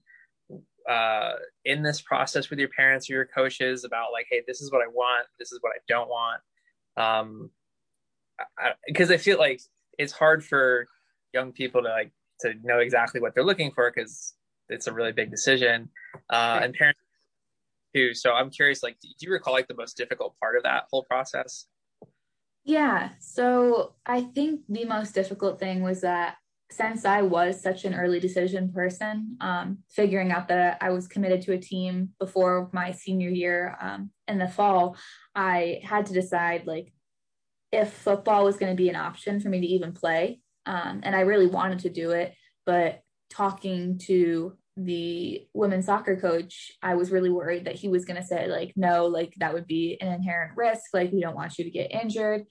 uh, 0.90 1.34
in 1.66 1.84
this 1.84 2.02
process 2.02 2.50
with 2.50 2.60
your 2.60 2.70
parents 2.70 3.10
or 3.10 3.14
your 3.14 3.26
coaches 3.26 3.84
about 3.84 4.14
like 4.14 4.26
hey 4.30 4.42
this 4.48 4.62
is 4.62 4.72
what 4.72 4.82
i 4.82 4.88
want. 4.88 5.28
This 5.38 5.52
is 5.52 5.60
what 5.62 5.74
i 5.76 5.80
don't 5.88 6.10
want. 6.10 6.42
Um 6.96 7.50
because 8.88 9.12
I, 9.12 9.16
I 9.16 9.18
feel 9.18 9.38
like 9.38 9.62
it's 9.98 10.14
hard 10.14 10.44
for 10.44 10.88
young 11.34 11.52
people 11.52 11.82
to 11.82 11.90
like 11.90 12.12
to 12.42 12.54
know 12.64 12.80
exactly 12.80 13.20
what 13.20 13.34
they're 13.34 13.44
looking 13.44 13.72
for 13.72 13.92
because 13.94 14.34
it's 14.70 14.88
a 14.88 14.94
really 14.94 15.12
big 15.12 15.32
decision 15.32 15.90
uh 16.32 16.60
and 16.62 16.74
parents 16.74 17.00
too 17.96 18.14
so 18.14 18.34
i'm 18.34 18.50
curious 18.50 18.84
like 18.84 18.98
do 19.00 19.08
you 19.20 19.32
recall 19.32 19.54
like 19.54 19.68
the 19.68 19.76
most 19.76 19.98
difficult 19.98 20.36
part 20.40 20.58
of 20.58 20.64
that 20.64 20.84
whole 20.92 21.04
process 21.04 21.68
yeah. 22.68 23.12
So 23.20 23.96
I 24.06 24.22
think 24.22 24.62
the 24.68 24.84
most 24.84 25.16
difficult 25.16 25.58
thing 25.58 25.82
was 25.82 26.02
that 26.02 26.36
since 26.70 27.06
I 27.06 27.22
was 27.22 27.62
such 27.62 27.86
an 27.86 27.96
early 27.96 28.20
decision 28.20 28.74
person, 28.74 29.38
um, 29.40 29.78
figuring 29.90 30.34
out 30.34 30.50
that 30.50 30.78
I 30.82 30.90
was 30.90 31.08
committed 31.08 31.42
to 31.44 31.54
a 31.54 31.58
team 31.58 32.10
before 32.20 32.70
my 32.74 32.92
senior 32.92 33.30
year 33.30 33.78
um, 33.80 34.12
in 34.28 34.38
the 34.38 34.50
fall, 34.50 34.98
I 35.34 35.80
had 35.82 36.08
to 36.08 36.14
decide 36.14 36.68
like 36.68 36.92
if 37.72 37.92
football 37.92 38.46
was 38.46 38.58
going 38.58 38.72
to 38.72 38.82
be 38.82 38.90
an 38.90 38.96
option 38.96 39.40
for 39.40 39.50
me 39.50 39.60
to 39.62 39.68
even 39.68 39.94
play. 39.94 40.40
Um, 40.66 41.02
and 41.04 41.16
I 41.16 41.22
really 41.22 41.48
wanted 41.48 41.80
to 41.80 41.90
do 41.90 42.12
it, 42.12 42.34
but 42.66 43.02
talking 43.30 44.00
to 44.00 44.58
the 44.76 45.48
women's 45.54 45.88
soccer 45.88 46.16
coach, 46.16 46.72
I 46.84 46.96
was 46.96 47.12
really 47.12 47.30
worried 47.30 47.66
that 47.66 47.76
he 47.76 47.90
was 47.90 48.06
going 48.06 48.22
to 48.22 48.28
say, 48.28 48.48
like, 48.48 48.74
no, 48.76 49.08
like 49.08 49.34
that 49.38 49.54
would 49.54 49.66
be 49.66 49.98
an 50.00 50.12
inherent 50.12 50.56
risk. 50.56 50.86
Like, 50.94 51.12
we 51.12 51.22
don't 51.22 51.36
want 51.36 51.58
you 51.58 51.64
to 51.64 51.72
get 51.72 51.92
injured. 51.92 52.44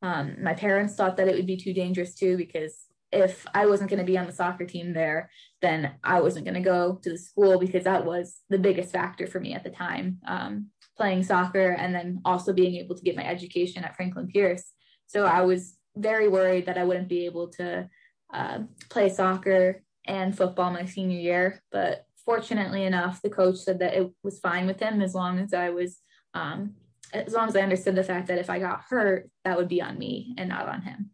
Um, 0.00 0.36
my 0.42 0.54
parents 0.54 0.94
thought 0.94 1.16
that 1.16 1.28
it 1.28 1.34
would 1.34 1.46
be 1.46 1.56
too 1.56 1.72
dangerous 1.72 2.14
too 2.14 2.36
because 2.36 2.86
if 3.12 3.46
I 3.54 3.66
wasn't 3.66 3.90
going 3.90 4.00
to 4.00 4.10
be 4.10 4.16
on 4.16 4.26
the 4.26 4.32
soccer 4.32 4.64
team 4.64 4.94
there, 4.94 5.30
then 5.60 5.92
I 6.02 6.20
wasn't 6.20 6.46
going 6.46 6.54
to 6.54 6.60
go 6.60 6.98
to 7.02 7.10
the 7.10 7.18
school 7.18 7.58
because 7.58 7.84
that 7.84 8.06
was 8.06 8.40
the 8.48 8.58
biggest 8.58 8.92
factor 8.92 9.26
for 9.26 9.38
me 9.38 9.52
at 9.52 9.64
the 9.64 9.70
time. 9.70 10.18
Um, 10.26 10.68
playing 10.96 11.22
soccer 11.22 11.70
and 11.70 11.94
then 11.94 12.20
also 12.24 12.52
being 12.52 12.76
able 12.76 12.94
to 12.94 13.02
get 13.02 13.16
my 13.16 13.24
education 13.24 13.84
at 13.84 13.96
Franklin 13.96 14.28
Pierce. 14.28 14.72
So 15.06 15.24
I 15.24 15.42
was 15.42 15.76
very 15.96 16.28
worried 16.28 16.66
that 16.66 16.78
I 16.78 16.84
wouldn't 16.84 17.08
be 17.08 17.26
able 17.26 17.48
to 17.48 17.88
uh, 18.32 18.60
play 18.88 19.08
soccer 19.08 19.82
and 20.06 20.36
football 20.36 20.70
my 20.70 20.84
senior 20.84 21.18
year. 21.18 21.62
But 21.70 22.06
fortunately 22.24 22.84
enough, 22.84 23.20
the 23.22 23.30
coach 23.30 23.58
said 23.58 23.78
that 23.80 23.94
it 23.94 24.10
was 24.22 24.40
fine 24.40 24.66
with 24.66 24.80
him 24.80 25.02
as 25.02 25.14
long 25.14 25.38
as 25.38 25.52
I 25.52 25.70
was, 25.70 25.98
um, 26.34 26.74
as 27.12 27.32
long 27.32 27.48
as 27.48 27.56
I 27.56 27.60
understood 27.60 27.94
the 27.94 28.04
fact 28.04 28.28
that 28.28 28.38
if 28.38 28.48
I 28.48 28.58
got 28.58 28.82
hurt, 28.88 29.30
that 29.44 29.56
would 29.56 29.68
be 29.68 29.82
on 29.82 29.98
me 29.98 30.34
and 30.38 30.48
not 30.48 30.68
on 30.68 30.82
him. 30.82 31.10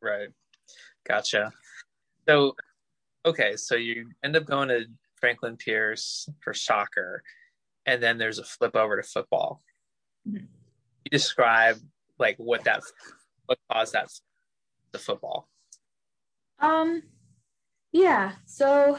Right. 0.00 0.28
Gotcha. 1.06 1.52
So, 2.28 2.54
okay, 3.24 3.56
so 3.56 3.76
you 3.76 4.10
end 4.22 4.36
up 4.36 4.44
going 4.44 4.68
to 4.68 4.84
Franklin 5.16 5.56
Pierce 5.56 6.28
for 6.40 6.52
soccer, 6.52 7.22
and 7.86 8.02
then 8.02 8.18
there's 8.18 8.38
a 8.38 8.44
flip 8.44 8.76
over 8.76 9.00
to 9.00 9.02
football. 9.02 9.62
Mm-hmm. 10.28 10.44
You 11.04 11.10
describe 11.10 11.76
like 12.18 12.36
what 12.36 12.64
that 12.64 12.82
what 13.46 13.58
caused 13.70 13.94
that 13.94 14.08
the 14.92 14.98
football. 14.98 15.48
Um, 16.60 17.02
yeah. 17.92 18.32
So 18.46 18.98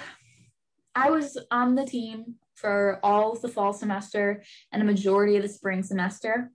I 0.96 1.10
was 1.10 1.38
on 1.50 1.76
the 1.76 1.86
team 1.86 2.36
for 2.56 3.00
all 3.04 3.32
of 3.32 3.42
the 3.42 3.48
fall 3.48 3.74
semester 3.74 4.44
and 4.72 4.82
a 4.82 4.86
majority 4.86 5.38
of 5.38 5.44
the 5.44 5.50
spring 5.50 5.84
semester. 5.84 6.52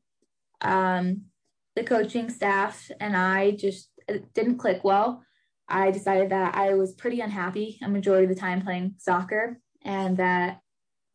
Um, 0.60 1.22
the 1.76 1.84
coaching 1.84 2.28
staff 2.28 2.90
and 3.00 3.16
I 3.16 3.52
just 3.52 3.90
didn't 4.34 4.58
click 4.58 4.84
well. 4.84 5.22
I 5.68 5.90
decided 5.90 6.30
that 6.30 6.54
I 6.54 6.74
was 6.74 6.94
pretty 6.94 7.20
unhappy 7.20 7.78
a 7.82 7.88
majority 7.88 8.24
of 8.24 8.30
the 8.30 8.40
time 8.40 8.62
playing 8.62 8.94
soccer 8.98 9.60
and 9.84 10.16
that 10.16 10.60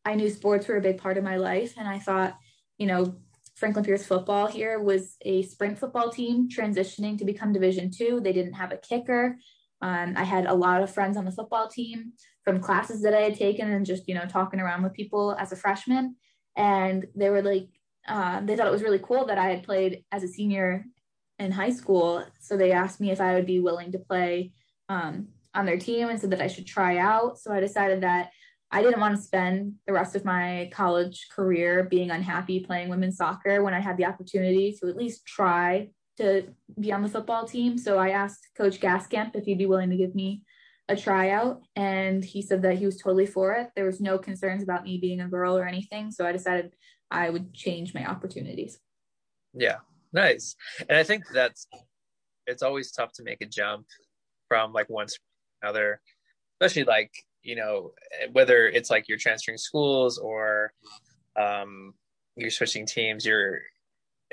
I 0.06 0.16
knew 0.16 0.30
sports 0.30 0.68
were 0.68 0.78
a 0.78 0.82
big 0.82 0.98
part 0.98 1.18
of 1.18 1.24
my 1.24 1.38
life. 1.38 1.76
And 1.78 1.88
I 1.88 2.00
thought, 2.00 2.38
you 2.78 2.88
know, 2.88 3.16
Franklin 3.56 3.86
Pierce 3.86 4.06
football 4.06 4.48
here 4.48 4.80
was 4.80 5.16
a 5.22 5.44
sprint 5.44 5.78
football 5.78 6.10
team 6.10 6.50
transitioning 6.50 7.18
to 7.18 7.26
become 7.26 7.54
Division 7.54 7.92
two. 7.92 8.20
They 8.20 8.34
didn't 8.34 8.54
have 8.54 8.72
a 8.72 8.78
kicker. 8.78 9.38
Um, 9.82 10.14
I 10.18 10.24
had 10.24 10.46
a 10.46 10.54
lot 10.54 10.82
of 10.82 10.94
friends 10.94 11.18
on 11.18 11.26
the 11.26 11.32
football 11.32 11.68
team 11.68 12.14
from 12.44 12.60
classes 12.60 13.02
that 13.04 13.14
I 13.14 13.22
had 13.22 13.36
taken 13.36 13.72
and 13.72 13.86
just, 13.86 14.08
you 14.08 14.16
know, 14.16 14.26
talking 14.26 14.60
around 14.60 14.84
with 14.84 14.94
people 14.94 15.36
as 15.40 15.52
a 15.52 15.56
freshman. 15.56 16.16
And 16.56 17.06
they 17.16 17.30
were 17.30 17.42
like, 17.42 17.68
uh, 18.08 18.42
they 18.42 18.56
thought 18.56 18.68
it 18.68 18.72
was 18.72 18.84
really 18.84 19.00
cool 19.00 19.26
that 19.26 19.38
I 19.38 19.50
had 19.50 19.64
played 19.64 20.04
as 20.12 20.24
a 20.24 20.28
senior 20.28 20.86
in 21.40 21.52
high 21.52 21.72
school. 21.72 22.26
So 22.40 22.58
they 22.58 22.72
asked 22.72 23.00
me 23.00 23.12
if 23.12 23.22
I 23.22 23.36
would 23.36 23.46
be 23.46 23.60
willing 23.60 23.92
to 23.92 24.00
play 24.00 24.52
um, 24.90 25.30
on 25.54 25.66
their 25.66 25.80
team 25.80 26.10
and 26.10 26.20
said 26.20 26.32
that 26.32 26.42
I 26.42 26.48
should 26.48 26.68
try 26.68 26.98
out. 26.98 27.40
So 27.40 27.54
I 27.54 27.60
decided 27.60 28.02
that 28.02 28.32
I 28.74 28.82
didn't 28.82 29.00
want 29.00 29.16
to 29.16 29.22
spend 29.22 29.76
the 29.86 29.94
rest 29.94 30.16
of 30.16 30.26
my 30.26 30.70
college 30.74 31.28
career 31.32 31.84
being 31.84 32.10
unhappy 32.10 32.60
playing 32.60 32.90
women's 32.90 33.18
soccer 33.18 33.64
when 33.64 33.76
I 33.76 33.80
had 33.80 33.98
the 33.98 34.06
opportunity 34.06 34.76
to 34.80 34.90
at 34.90 34.98
least 34.98 35.28
try 35.28 35.90
to 36.18 36.48
be 36.80 36.92
on 36.92 37.04
the 37.04 37.08
football 37.08 37.48
team. 37.48 37.78
So 37.78 38.00
I 38.00 38.10
asked 38.10 38.48
Coach 38.58 38.80
Gaskamp 38.80 39.36
if 39.36 39.46
he'd 39.46 39.60
be 39.60 39.68
willing 39.68 39.92
to 39.92 39.96
give 39.96 40.16
me 40.16 40.42
a 40.90 40.96
tryout, 40.96 41.62
and 41.76 42.26
he 42.26 42.42
said 42.42 42.64
that 42.64 42.78
he 42.80 42.86
was 42.86 42.98
totally 42.98 43.28
for 43.28 43.54
it. 43.54 43.70
There 43.76 43.86
was 43.86 44.02
no 44.02 44.18
concerns 44.18 44.64
about 44.64 44.84
me 44.84 44.98
being 44.98 45.22
a 45.22 45.28
girl 45.28 45.56
or 45.56 45.68
anything. 45.68 46.10
So 46.10 46.26
I 46.26 46.32
decided 46.32 46.74
I 47.12 47.30
would 47.30 47.54
change 47.54 47.94
my 47.94 48.06
opportunities. 48.06 48.80
Yeah, 49.54 49.78
nice. 50.12 50.56
And 50.90 50.98
I 50.98 51.04
think 51.04 51.26
that's 51.32 51.68
it's 52.48 52.64
always 52.64 52.92
tough 52.92 53.14
to 53.14 53.24
make 53.24 53.42
a 53.42 53.46
jump 53.46 53.86
from 54.48 54.74
like 54.74 54.90
one 54.90 55.08
to 55.08 55.20
another, 55.62 56.02
especially 56.60 56.86
like 56.86 57.12
you 57.44 57.56
know 57.56 57.92
whether 58.32 58.68
it's 58.68 58.90
like 58.90 59.08
you're 59.08 59.18
transferring 59.18 59.58
schools 59.58 60.18
or 60.18 60.74
um, 61.36 61.94
you're 62.36 62.50
switching 62.50 62.86
teams. 62.86 63.26
You're 63.26 63.62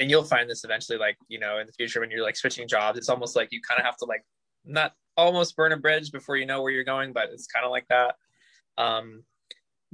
and 0.00 0.10
you'll 0.10 0.24
find 0.24 0.48
this 0.50 0.64
eventually 0.64 0.98
like 0.98 1.16
you 1.28 1.38
know 1.38 1.58
in 1.58 1.66
the 1.66 1.72
future 1.72 2.00
when 2.00 2.10
you're 2.10 2.22
like 2.22 2.36
switching 2.36 2.66
jobs 2.66 2.98
it's 2.98 3.08
almost 3.08 3.36
like 3.36 3.48
you 3.52 3.60
kind 3.68 3.78
of 3.78 3.84
have 3.84 3.96
to 3.96 4.06
like 4.06 4.24
not 4.64 4.92
almost 5.16 5.54
burn 5.54 5.72
a 5.72 5.76
bridge 5.76 6.10
before 6.10 6.36
you 6.36 6.46
know 6.46 6.62
where 6.62 6.72
you're 6.72 6.82
going 6.82 7.12
but 7.12 7.28
it's 7.32 7.46
kind 7.46 7.64
of 7.64 7.70
like 7.70 7.86
that 7.88 8.14
um 8.78 9.22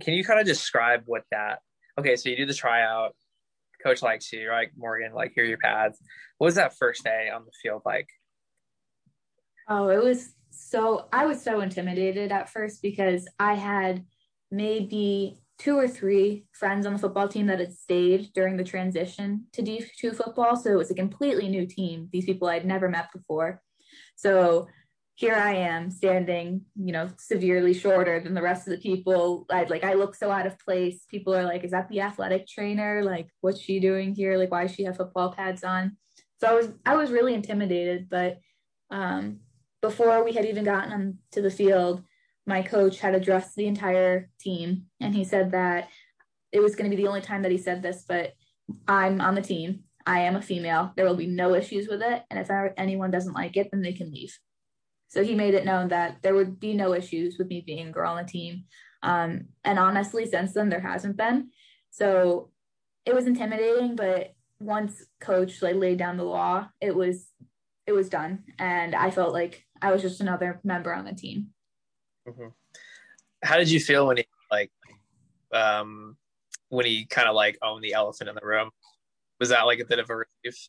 can 0.00 0.14
you 0.14 0.24
kind 0.24 0.38
of 0.40 0.46
describe 0.46 1.02
what 1.06 1.24
that 1.30 1.58
okay 1.98 2.16
so 2.16 2.28
you 2.28 2.36
do 2.36 2.46
the 2.46 2.54
tryout 2.54 3.14
coach 3.82 4.02
likes 4.02 4.32
you 4.32 4.48
like 4.50 4.72
morgan 4.76 5.12
like 5.12 5.32
here 5.34 5.44
are 5.44 5.48
your 5.48 5.58
pads 5.58 5.98
what 6.38 6.46
was 6.46 6.54
that 6.54 6.76
first 6.78 7.02
day 7.02 7.28
on 7.34 7.44
the 7.44 7.52
field 7.60 7.82
like 7.84 8.08
oh 9.68 9.88
it 9.88 10.02
was 10.02 10.32
so 10.66 11.06
i 11.12 11.24
was 11.24 11.42
so 11.42 11.60
intimidated 11.60 12.32
at 12.32 12.48
first 12.48 12.82
because 12.82 13.28
i 13.38 13.54
had 13.54 14.04
maybe 14.50 15.38
two 15.58 15.78
or 15.78 15.88
three 15.88 16.44
friends 16.52 16.86
on 16.86 16.92
the 16.92 16.98
football 16.98 17.28
team 17.28 17.46
that 17.46 17.60
had 17.60 17.72
stayed 17.72 18.30
during 18.34 18.56
the 18.56 18.64
transition 18.64 19.46
to 19.52 19.62
D2 19.62 20.14
football. 20.14 20.54
So 20.56 20.70
it 20.70 20.76
was 20.76 20.90
a 20.90 20.94
completely 20.94 21.48
new 21.48 21.66
team. 21.66 22.08
These 22.12 22.26
people 22.26 22.48
I'd 22.48 22.66
never 22.66 22.88
met 22.88 23.08
before. 23.12 23.62
So 24.16 24.68
here 25.14 25.34
I 25.34 25.54
am 25.54 25.90
standing, 25.90 26.60
you 26.74 26.92
know, 26.92 27.08
severely 27.18 27.72
shorter 27.72 28.20
than 28.20 28.34
the 28.34 28.42
rest 28.42 28.68
of 28.68 28.72
the 28.72 28.80
people. 28.80 29.46
I 29.50 29.64
like 29.64 29.82
I 29.82 29.94
look 29.94 30.14
so 30.14 30.30
out 30.30 30.46
of 30.46 30.58
place. 30.58 31.04
People 31.10 31.34
are 31.34 31.44
like, 31.44 31.64
is 31.64 31.70
that 31.70 31.88
the 31.88 32.02
athletic 32.02 32.46
trainer? 32.46 33.02
Like, 33.02 33.28
what's 33.40 33.60
she 33.60 33.80
doing 33.80 34.14
here? 34.14 34.36
Like, 34.36 34.50
why 34.50 34.66
does 34.66 34.74
she 34.74 34.84
have 34.84 34.98
football 34.98 35.32
pads 35.32 35.64
on? 35.64 35.96
So 36.38 36.48
I 36.48 36.54
was 36.54 36.68
I 36.84 36.96
was 36.96 37.10
really 37.10 37.32
intimidated, 37.32 38.08
but 38.10 38.38
um 38.90 39.40
before 39.82 40.24
we 40.24 40.32
had 40.32 40.44
even 40.44 40.64
gotten 40.64 41.18
to 41.32 41.42
the 41.42 41.50
field, 41.50 42.02
my 42.46 42.62
coach 42.62 43.00
had 43.00 43.14
addressed 43.14 43.56
the 43.56 43.66
entire 43.66 44.30
team 44.40 44.86
and 45.00 45.14
he 45.14 45.24
said 45.24 45.50
that 45.50 45.88
it 46.52 46.60
was 46.60 46.76
going 46.76 46.90
to 46.90 46.96
be 46.96 47.02
the 47.02 47.08
only 47.08 47.20
time 47.20 47.42
that 47.42 47.50
he 47.50 47.58
said 47.58 47.82
this 47.82 48.04
but 48.08 48.32
i'm 48.88 49.20
on 49.20 49.34
the 49.34 49.42
team. 49.42 49.80
I 50.08 50.20
am 50.20 50.36
a 50.36 50.42
female. 50.42 50.92
There 50.94 51.04
will 51.04 51.16
be 51.16 51.26
no 51.26 51.54
issues 51.54 51.88
with 51.88 52.00
it 52.00 52.22
and 52.30 52.38
if 52.38 52.48
anyone 52.76 53.10
doesn't 53.10 53.34
like 53.34 53.56
it 53.56 53.68
then 53.72 53.82
they 53.82 53.92
can 53.92 54.12
leave. 54.12 54.38
So 55.08 55.24
he 55.24 55.34
made 55.34 55.54
it 55.54 55.64
known 55.64 55.88
that 55.88 56.18
there 56.22 56.34
would 56.34 56.60
be 56.60 56.74
no 56.74 56.94
issues 56.94 57.36
with 57.38 57.48
me 57.48 57.62
being 57.66 57.88
a 57.88 57.92
girl 57.92 58.12
on 58.12 58.24
the 58.24 58.30
team. 58.30 58.64
Um, 59.02 59.46
and 59.64 59.78
honestly 59.78 60.24
since 60.26 60.54
then 60.54 60.68
there 60.68 60.80
hasn't 60.80 61.16
been. 61.16 61.50
So 61.90 62.50
it 63.04 63.14
was 63.14 63.26
intimidating 63.26 63.96
but 63.96 64.32
once 64.60 65.04
coach 65.20 65.60
like 65.60 65.76
laid 65.76 65.98
down 65.98 66.16
the 66.16 66.24
law 66.24 66.68
it 66.80 66.94
was 66.94 67.26
it 67.86 67.92
was 67.92 68.08
done. 68.08 68.44
And 68.58 68.94
i 68.94 69.10
felt 69.10 69.32
like 69.32 69.65
i 69.82 69.92
was 69.92 70.02
just 70.02 70.20
another 70.20 70.60
member 70.64 70.92
on 70.92 71.04
the 71.04 71.12
team 71.12 71.48
Mm-hmm. 72.28 72.48
How 73.42 73.56
did 73.56 73.70
you 73.70 73.80
feel 73.80 74.06
when 74.06 74.18
he 74.18 74.26
like 74.50 74.70
um 75.52 76.16
when 76.68 76.86
he 76.86 77.06
kind 77.06 77.28
of 77.28 77.34
like 77.34 77.58
owned 77.62 77.84
the 77.84 77.94
elephant 77.94 78.28
in 78.28 78.34
the 78.34 78.46
room? 78.46 78.70
Was 79.38 79.50
that 79.50 79.62
like 79.62 79.80
a 79.80 79.84
bit 79.84 79.98
of 79.98 80.10
a 80.10 80.16
relief? 80.16 80.68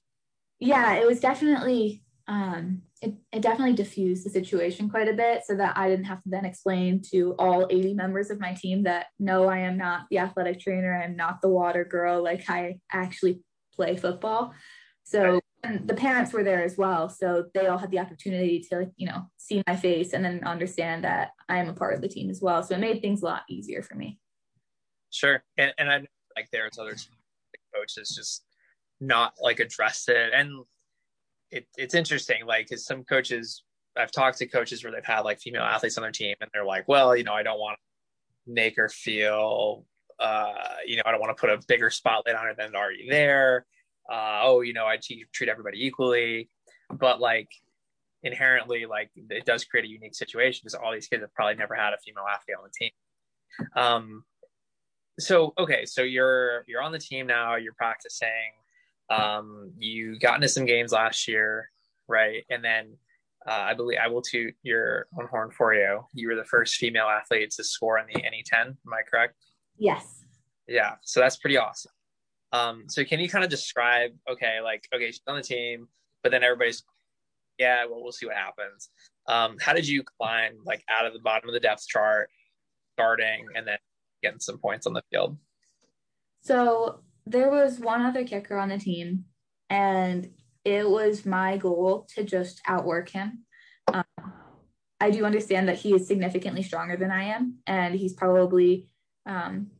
Yeah, 0.60 0.96
it 0.96 1.08
was 1.08 1.20
definitely 1.20 2.04
um 2.28 2.82
it, 3.02 3.14
it 3.32 3.42
definitely 3.42 3.74
diffused 3.74 4.26
the 4.26 4.30
situation 4.30 4.90
quite 4.90 5.08
a 5.08 5.14
bit 5.14 5.44
so 5.46 5.56
that 5.56 5.78
I 5.78 5.88
didn't 5.90 6.06
have 6.06 6.22
to 6.24 6.30
then 6.30 6.46
explain 6.46 7.02
to 7.12 7.36
all 7.40 7.68
80 7.70 7.94
members 7.94 8.30
of 8.32 8.40
my 8.40 8.54
team 8.54 8.84
that 8.84 9.08
no, 9.20 9.48
I 9.48 9.60
am 9.60 9.78
not 9.78 10.06
the 10.10 10.20
athletic 10.20 10.60
trainer, 10.60 11.02
I'm 11.02 11.16
not 11.16 11.42
the 11.42 11.50
water 11.50 11.86
girl, 11.86 12.24
like 12.24 12.50
I 12.50 12.80
actually 12.92 13.42
play 13.74 13.96
football. 13.96 14.54
So 15.04 15.40
and 15.68 15.88
the 15.88 15.94
parents 15.94 16.34
were 16.34 16.44
there 16.44 16.64
as 16.64 16.78
well 16.78 17.10
so 17.10 17.46
they 17.54 17.68
all 17.68 17.78
had 17.78 17.92
the 17.92 18.00
opportunity 18.00 18.60
to 18.60 18.90
you 18.96 19.08
know 19.08 19.22
see 19.38 19.62
my 19.68 19.76
face 19.76 20.14
and 20.14 20.24
then 20.24 20.44
understand 20.44 21.04
that 21.04 21.32
i 21.50 21.58
am 21.58 21.70
a 21.70 21.74
part 21.74 21.94
of 21.94 22.02
the 22.02 22.08
team 22.08 22.30
as 22.30 22.42
well. 22.42 22.64
So 22.64 22.76
it 22.76 22.80
made 22.80 23.02
things 23.02 23.22
a 23.22 23.26
lot 23.26 23.44
easier 23.50 23.82
for 23.82 23.96
me. 23.96 24.20
Sure. 25.12 25.44
And, 25.58 25.74
and 25.78 25.90
i 25.90 26.02
like 26.36 26.50
there's 26.52 26.78
other 26.78 26.96
coaches 27.74 28.14
just 28.16 28.44
not 29.00 29.34
like 29.42 29.60
address 29.60 30.08
it. 30.08 30.32
And 30.34 30.66
it, 31.52 31.68
it's 31.78 31.94
interesting 31.94 32.46
like 32.46 32.68
because 32.68 32.86
some 32.86 33.04
coaches 33.04 33.64
i've 33.98 34.12
talked 34.12 34.38
to 34.38 34.46
coaches 34.46 34.84
where 34.84 34.92
they've 34.92 35.06
had 35.06 35.22
like 35.22 35.40
female 35.40 35.64
athletes 35.64 35.98
on 35.98 36.02
their 36.02 36.12
team 36.12 36.36
and 36.42 36.50
they're 36.54 36.66
like 36.66 36.88
well 36.88 37.16
you 37.16 37.24
know 37.24 37.34
i 37.34 37.42
don't 37.42 37.60
want 37.60 37.78
to 37.78 38.54
make 38.54 38.76
her 38.76 38.90
feel 38.90 39.86
uh 40.20 40.54
you 40.86 40.98
know 40.98 41.04
i 41.06 41.12
don't 41.12 41.22
want 41.22 41.36
to 41.36 41.40
put 41.40 41.50
a 41.50 41.60
bigger 41.68 41.90
spotlight 41.90 42.36
on 42.36 42.46
her 42.46 42.54
than 42.54 42.76
already 42.76 43.08
there 43.10 43.66
uh, 44.12 44.40
oh, 44.44 44.62
you 44.62 44.74
know, 44.74 44.86
I 44.86 44.98
treat 44.98 45.50
everybody 45.50 45.86
equally, 45.86 46.50
but 46.92 47.20
like 47.20 47.50
inherently, 48.24 48.86
like 48.86 49.10
it 49.16 49.46
does 49.46 49.66
create 49.66 49.86
a 49.86 49.90
unique 49.90 50.16
situation 50.16 50.62
because 50.64 50.76
all 50.76 50.92
these 50.92 51.08
kids 51.08 51.22
have 51.22 51.34
probably 51.34 51.56
never 51.56 51.76
had 51.76 51.94
a 51.94 51.98
female 52.06 52.26
athlete 52.32 52.58
on 52.58 52.64
the 52.64 52.72
team. 52.78 52.92
Um, 53.76 54.24
so 55.20 55.54
okay, 55.58 55.86
so 55.86 56.04
you're 56.04 56.64
you're 56.68 56.82
on 56.82 56.92
the 56.92 57.00
team 57.00 57.28
now. 57.28 57.56
You're 57.56 57.74
practicing. 57.74 58.54
Um, 59.10 59.72
you 59.78 60.20
got 60.20 60.36
into 60.36 60.50
some 60.50 60.66
games 60.66 60.92
last 60.92 61.28
year, 61.28 61.70
right? 62.08 62.44
And 62.50 62.64
then 62.64 62.98
uh, 63.48 63.52
I 63.52 63.74
believe 63.74 64.00
I 64.04 64.08
will 64.08 64.22
toot 64.22 64.54
your 64.64 65.08
own 65.18 65.28
horn 65.28 65.52
for 65.52 65.74
you. 65.74 66.02
You 66.14 66.28
were 66.28 66.36
the 66.36 66.44
first 66.44 66.76
female 66.76 67.06
athlete 67.06 67.52
to 67.52 67.64
score 67.64 67.98
in 68.00 68.06
the 68.08 68.20
NE10. 68.20 68.68
Am 68.68 68.94
I 68.94 69.02
correct? 69.10 69.36
Yes. 69.78 70.26
Yeah. 70.68 70.96
So 71.04 71.22
that's 71.22 71.38
pretty 71.38 71.58
awesome. 71.58 71.92
Um, 72.52 72.86
so 72.88 73.04
can 73.04 73.20
you 73.20 73.30
kind 73.30 73.44
of 73.44 73.50
describe, 73.50 74.12
okay, 74.30 74.60
like, 74.64 74.88
okay, 74.94 75.08
she's 75.08 75.22
on 75.28 75.36
the 75.36 75.42
team, 75.42 75.88
but 76.24 76.32
then 76.32 76.44
everybody's, 76.44 76.84
yeah, 77.58 77.86
well, 77.86 78.02
we'll 78.02 78.12
see 78.12 78.26
what 78.26 78.36
happens. 78.36 78.90
Um, 79.28 79.58
how 79.60 79.74
did 79.74 79.88
you 79.88 80.04
climb 80.04 80.54
like 80.64 80.84
out 80.90 81.06
of 81.06 81.14
the 81.14 81.20
bottom 81.20 81.50
of 81.50 81.54
the 81.54 81.60
depth 81.60 81.88
chart, 81.88 82.30
starting 82.96 83.46
and 83.56 83.68
then 83.68 83.78
getting 84.24 84.40
some 84.40 84.58
points 84.58 84.88
on 84.88 84.94
the 84.94 85.04
field? 85.12 85.38
So 86.42 87.02
there 87.26 87.50
was 87.52 87.80
one 87.80 88.04
other 88.04 88.24
kicker 88.24 88.58
on 88.58 88.70
the 88.70 88.78
team, 88.78 89.26
and 89.70 90.30
it 90.64 90.90
was 90.90 91.26
my 91.26 91.58
goal 91.58 92.08
to 92.16 92.24
just 92.24 92.62
outwork 92.66 93.10
him. 93.10 93.44
Um, 93.94 94.04
I 95.00 95.12
do 95.12 95.26
understand 95.26 95.68
that 95.68 95.78
he 95.78 95.94
is 95.94 96.08
significantly 96.08 96.64
stronger 96.64 96.96
than 96.96 97.12
I 97.12 97.24
am, 97.24 97.60
and 97.68 97.96
he's 97.96 98.14
probably 98.14 98.88
um, 99.26 99.72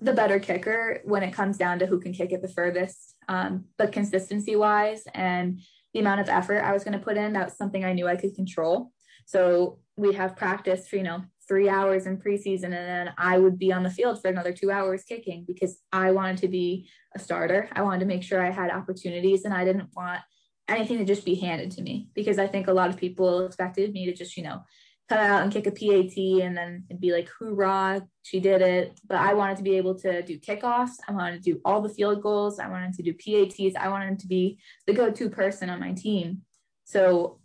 the 0.00 0.12
better 0.12 0.38
kicker 0.38 1.00
when 1.04 1.22
it 1.22 1.32
comes 1.32 1.56
down 1.56 1.78
to 1.78 1.86
who 1.86 2.00
can 2.00 2.12
kick 2.12 2.32
it 2.32 2.42
the 2.42 2.48
furthest. 2.48 3.14
Um, 3.28 3.64
but 3.78 3.92
consistency 3.92 4.56
wise 4.56 5.04
and 5.14 5.60
the 5.94 6.00
amount 6.00 6.20
of 6.20 6.28
effort 6.28 6.60
I 6.60 6.72
was 6.72 6.84
going 6.84 6.98
to 6.98 7.04
put 7.04 7.16
in, 7.16 7.32
that 7.32 7.46
was 7.46 7.56
something 7.56 7.84
I 7.84 7.92
knew 7.92 8.06
I 8.06 8.16
could 8.16 8.34
control. 8.34 8.92
So 9.24 9.78
we'd 9.96 10.14
have 10.14 10.36
practice 10.36 10.86
for, 10.86 10.96
you 10.96 11.02
know, 11.02 11.24
three 11.48 11.68
hours 11.68 12.06
in 12.06 12.18
preseason, 12.18 12.64
and 12.64 12.74
then 12.74 13.14
I 13.18 13.38
would 13.38 13.58
be 13.58 13.72
on 13.72 13.82
the 13.82 13.90
field 13.90 14.20
for 14.20 14.28
another 14.28 14.52
two 14.52 14.70
hours 14.70 15.04
kicking 15.04 15.44
because 15.46 15.78
I 15.92 16.10
wanted 16.10 16.38
to 16.38 16.48
be 16.48 16.88
a 17.14 17.18
starter. 17.18 17.68
I 17.72 17.82
wanted 17.82 18.00
to 18.00 18.06
make 18.06 18.22
sure 18.22 18.44
I 18.44 18.50
had 18.50 18.70
opportunities, 18.70 19.44
and 19.44 19.54
I 19.54 19.64
didn't 19.64 19.90
want 19.94 20.20
anything 20.68 20.98
to 20.98 21.04
just 21.04 21.24
be 21.24 21.36
handed 21.36 21.70
to 21.72 21.82
me 21.82 22.08
because 22.14 22.38
I 22.38 22.48
think 22.48 22.66
a 22.66 22.72
lot 22.72 22.90
of 22.90 22.96
people 22.96 23.46
expected 23.46 23.92
me 23.92 24.06
to 24.06 24.12
just, 24.12 24.36
you 24.36 24.42
know, 24.42 24.62
come 25.08 25.18
out 25.18 25.42
and 25.42 25.52
kick 25.52 25.66
a 25.66 25.70
PAT 25.70 26.16
and 26.44 26.56
then 26.56 26.84
it'd 26.90 27.00
be 27.00 27.12
like, 27.12 27.28
hoorah, 27.28 28.06
she 28.22 28.40
did 28.40 28.60
it. 28.60 28.98
But 29.06 29.18
I 29.18 29.34
wanted 29.34 29.56
to 29.58 29.62
be 29.62 29.76
able 29.76 29.96
to 30.00 30.22
do 30.22 30.38
kickoffs. 30.38 30.96
I 31.08 31.12
wanted 31.12 31.42
to 31.42 31.52
do 31.52 31.60
all 31.64 31.80
the 31.80 31.88
field 31.88 32.22
goals. 32.22 32.58
I 32.58 32.68
wanted 32.68 32.94
to 32.94 33.02
do 33.02 33.14
PATs. 33.14 33.76
I 33.76 33.88
wanted 33.88 34.18
to 34.20 34.26
be 34.26 34.58
the 34.86 34.94
go 34.94 35.10
to 35.10 35.30
person 35.30 35.70
on 35.70 35.78
my 35.78 35.92
team. 35.92 36.42
So 36.84 37.40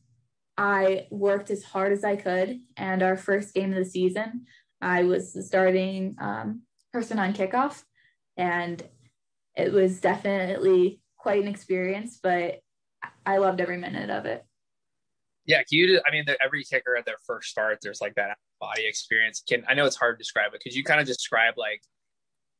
I 0.58 1.08
worked 1.12 1.52
as 1.52 1.64
hard 1.64 1.94
as 1.94 2.04
I 2.04 2.16
could. 2.16 2.60
And 2.78 3.04
our 3.04 3.16
first 3.16 3.54
game 3.54 3.72
of 3.72 3.78
the 3.78 3.86
season, 3.86 4.46
I 4.82 5.04
was 5.04 5.34
the 5.34 5.44
starting 5.44 6.16
um, 6.20 6.64
person 6.92 7.20
on 7.20 7.34
kickoff. 7.34 7.84
And 8.38 8.82
it 9.56 9.72
was 9.72 10.00
definitely 10.00 11.02
quite 11.18 11.42
an 11.42 11.48
experience, 11.48 12.20
but 12.22 12.60
I 13.26 13.38
loved 13.38 13.62
every 13.62 13.78
minute 13.78 14.10
of 14.10 14.26
it. 14.26 14.44
Yeah, 15.46 15.58
can 15.58 15.80
you? 15.80 16.02
I 16.06 16.12
mean, 16.12 16.26
every 16.44 16.64
kicker 16.64 16.96
at 16.96 17.06
their 17.06 17.18
first 17.26 17.50
start, 17.50 17.80
there's 17.82 18.02
like 18.02 18.16
that 18.16 18.38
body 18.60 18.86
experience. 18.86 19.44
Can 19.48 19.64
I 19.68 19.74
know 19.74 19.86
it's 19.86 19.96
hard 19.96 20.18
to 20.18 20.22
describe, 20.22 20.52
but 20.52 20.62
could 20.62 20.74
you 20.74 20.84
kind 20.84 21.02
of 21.02 21.08
describe 21.08 21.56
like 21.58 21.82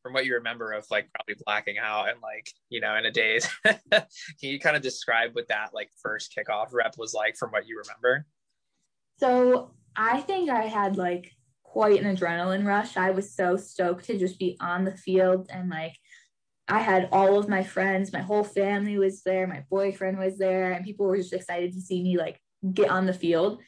from 0.02 0.14
what 0.14 0.26
you 0.26 0.34
remember 0.34 0.72
of 0.72 0.86
like 0.90 1.08
probably 1.14 1.36
blacking 1.46 1.78
out 1.78 2.10
and 2.10 2.20
like 2.22 2.50
you 2.70 2.82
know 2.82 2.96
in 2.96 3.06
a 3.06 3.12
daze? 3.12 3.48
can 3.64 4.06
you 4.42 4.60
kind 4.60 4.76
of 4.76 4.82
describe 4.82 5.32
what 5.34 5.48
that 5.50 5.70
like 5.74 5.90
first 6.02 6.36
kickoff 6.36 6.70
rep 6.74 6.96
was 6.98 7.14
like 7.14 7.36
from 7.38 7.52
what 7.52 7.68
you 7.68 7.82
remember? 7.86 8.26
So 9.20 9.72
I 9.96 10.22
think 10.22 10.50
I 10.50 10.64
had 10.64 10.98
like 10.98 11.32
quite 11.64 12.02
an 12.04 12.16
adrenaline 12.16 12.66
rush. 12.66 12.98
I 12.98 13.12
was 13.12 13.34
so 13.34 13.58
stoked 13.58 14.06
to 14.06 14.18
just 14.18 14.40
be 14.40 14.58
on 14.60 14.86
the 14.86 14.98
field 14.98 15.50
and 15.54 15.70
like 15.70 15.96
I 16.68 16.80
had 16.80 17.10
all 17.12 17.38
of 17.38 17.50
my 17.50 17.64
friends, 17.64 18.14
my 18.14 18.22
whole 18.22 18.44
family 18.44 18.98
was 18.98 19.24
there, 19.24 19.46
my 19.46 19.66
boyfriend 19.70 20.18
was 20.18 20.38
there, 20.38 20.72
and 20.72 20.86
people 20.86 21.06
were 21.06 21.18
just 21.18 21.34
excited 21.34 21.74
to 21.74 21.82
see 21.82 22.02
me 22.02 22.18
like 22.18 22.41
get 22.74 22.90
on 22.90 23.06
the 23.06 23.14
field. 23.14 23.62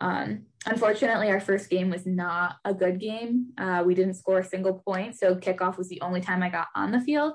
Um, 0.00 0.46
unfortunately, 0.66 1.30
our 1.30 1.40
first 1.40 1.70
game 1.70 1.90
was 1.90 2.06
not 2.06 2.56
a 2.64 2.74
good 2.74 3.00
game. 3.00 3.52
Uh, 3.56 3.82
we 3.86 3.94
didn't 3.94 4.14
score 4.14 4.40
a 4.40 4.44
single 4.44 4.74
point, 4.74 5.16
so 5.16 5.34
kickoff 5.34 5.78
was 5.78 5.88
the 5.88 6.00
only 6.00 6.20
time 6.20 6.42
I 6.42 6.50
got 6.50 6.68
on 6.74 6.92
the 6.92 7.00
field. 7.00 7.34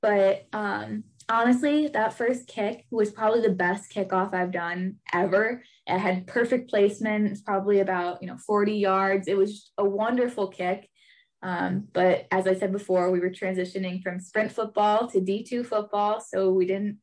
But 0.00 0.46
um, 0.52 1.04
honestly, 1.28 1.88
that 1.88 2.14
first 2.14 2.48
kick 2.48 2.84
was 2.90 3.10
probably 3.10 3.40
the 3.40 3.50
best 3.50 3.92
kickoff 3.92 4.34
I've 4.34 4.52
done 4.52 4.96
ever. 5.12 5.62
It 5.86 5.98
had 5.98 6.26
perfect 6.26 6.70
placement. 6.70 7.30
It's 7.30 7.40
probably 7.40 7.80
about 7.80 8.22
you 8.22 8.28
know 8.28 8.38
40 8.38 8.74
yards. 8.74 9.28
It 9.28 9.36
was 9.36 9.70
a 9.78 9.84
wonderful 9.84 10.48
kick. 10.48 10.88
Um, 11.42 11.88
but 11.92 12.26
as 12.30 12.46
I 12.46 12.54
said 12.54 12.72
before, 12.72 13.10
we 13.10 13.18
were 13.18 13.30
transitioning 13.30 14.02
from 14.02 14.20
sprint 14.20 14.52
football 14.52 15.08
to 15.08 15.20
D2 15.20 15.66
football. 15.66 16.20
So 16.20 16.50
we 16.50 16.66
didn't 16.66 16.98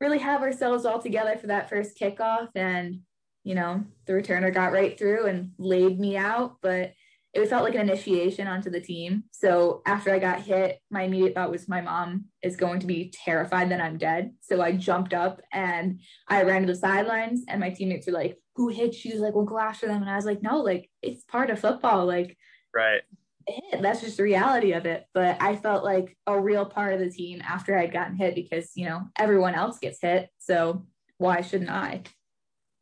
really 0.00 0.18
have 0.18 0.42
ourselves 0.42 0.84
all 0.84 1.00
together 1.00 1.36
for 1.36 1.48
that 1.48 1.68
first 1.68 1.98
kickoff. 1.98 2.48
And, 2.54 3.00
you 3.44 3.54
know, 3.54 3.84
the 4.06 4.12
returner 4.12 4.52
got 4.52 4.72
right 4.72 4.98
through 4.98 5.26
and 5.26 5.50
laid 5.58 5.98
me 5.98 6.16
out. 6.16 6.56
But 6.62 6.92
it 7.34 7.48
felt 7.48 7.64
like 7.64 7.74
an 7.74 7.82
initiation 7.82 8.46
onto 8.46 8.70
the 8.70 8.80
team. 8.80 9.24
So 9.32 9.82
after 9.86 10.12
I 10.12 10.18
got 10.18 10.40
hit, 10.40 10.80
my 10.90 11.02
immediate 11.02 11.34
thought 11.34 11.50
was 11.50 11.68
my 11.68 11.80
mom 11.80 12.26
is 12.42 12.56
going 12.56 12.80
to 12.80 12.86
be 12.86 13.12
terrified 13.24 13.70
that 13.70 13.80
I'm 13.80 13.98
dead. 13.98 14.32
So 14.40 14.62
I 14.62 14.72
jumped 14.72 15.12
up 15.12 15.40
and 15.52 16.00
I 16.26 16.42
ran 16.42 16.62
to 16.62 16.66
the 16.66 16.74
sidelines, 16.74 17.44
and 17.46 17.60
my 17.60 17.70
teammates 17.70 18.06
were 18.06 18.14
like, 18.14 18.38
Who 18.56 18.68
hit 18.68 19.04
you? 19.04 19.20
Like, 19.20 19.34
we'll 19.34 19.44
go 19.44 19.58
after 19.58 19.86
them. 19.86 20.00
And 20.00 20.10
I 20.10 20.16
was 20.16 20.24
like, 20.24 20.42
No, 20.42 20.60
like, 20.60 20.90
it's 21.02 21.24
part 21.24 21.50
of 21.50 21.60
football. 21.60 22.06
Like, 22.06 22.36
right 22.74 23.02
hit. 23.48 23.82
That's 23.82 24.00
just 24.00 24.16
the 24.16 24.22
reality 24.22 24.72
of 24.72 24.86
it. 24.86 25.04
But 25.14 25.40
I 25.40 25.56
felt 25.56 25.84
like 25.84 26.16
a 26.26 26.38
real 26.38 26.66
part 26.66 26.94
of 26.94 27.00
the 27.00 27.10
team 27.10 27.40
after 27.46 27.76
I'd 27.76 27.92
gotten 27.92 28.16
hit 28.16 28.34
because, 28.34 28.70
you 28.74 28.86
know, 28.86 29.02
everyone 29.18 29.54
else 29.54 29.78
gets 29.78 30.00
hit. 30.00 30.28
So 30.38 30.86
why 31.18 31.40
shouldn't 31.40 31.70
I? 31.70 32.02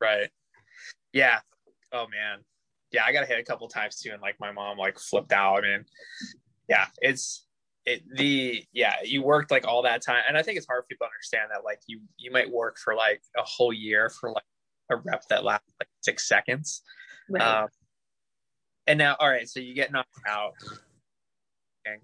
Right. 0.01 0.31
Yeah. 1.13 1.41
Oh 1.93 2.07
man. 2.09 2.41
Yeah, 2.93 3.05
I 3.05 3.13
got 3.13 3.27
hit 3.27 3.39
a 3.39 3.45
couple 3.45 3.69
times 3.69 4.01
too, 4.01 4.11
and 4.13 4.23
like 4.23 4.37
my 4.39 4.53
mom 4.53 4.79
like 4.79 4.99
flipped 4.99 5.33
out 5.33 5.65
and 5.65 5.85
yeah, 6.69 6.87
it's 7.01 7.47
it 7.85 8.03
the 8.15 8.65
yeah, 8.73 8.97
you 9.05 9.23
worked 9.23 9.51
like 9.51 9.67
all 9.67 9.83
that 9.83 10.03
time. 10.05 10.23
And 10.29 10.37
I 10.37 10.43
think 10.43 10.59
it's 10.59 10.67
hard 10.67 10.85
for 10.85 10.89
people 10.89 11.07
to 11.07 11.11
understand 11.11 11.51
that 11.53 11.65
like 11.65 11.81
you 11.87 12.01
you 12.19 12.31
might 12.31 12.51
work 12.51 12.77
for 12.83 12.95
like 12.95 13.23
a 13.37 13.43
whole 13.43 13.73
year 13.73 14.11
for 14.11 14.31
like 14.31 14.45
a 14.91 14.97
rep 14.97 15.23
that 15.31 15.45
lasts 15.45 15.73
like 15.81 15.89
six 16.03 16.29
seconds. 16.29 16.83
Right. 17.29 17.43
Um, 17.43 17.69
and 18.87 18.99
now 18.99 19.17
all 19.19 19.29
right 19.29 19.49
so 19.49 19.61
you 19.61 19.75
get 19.75 19.93
knocked 19.93 20.09
out 20.29 20.55
okay. 21.87 21.99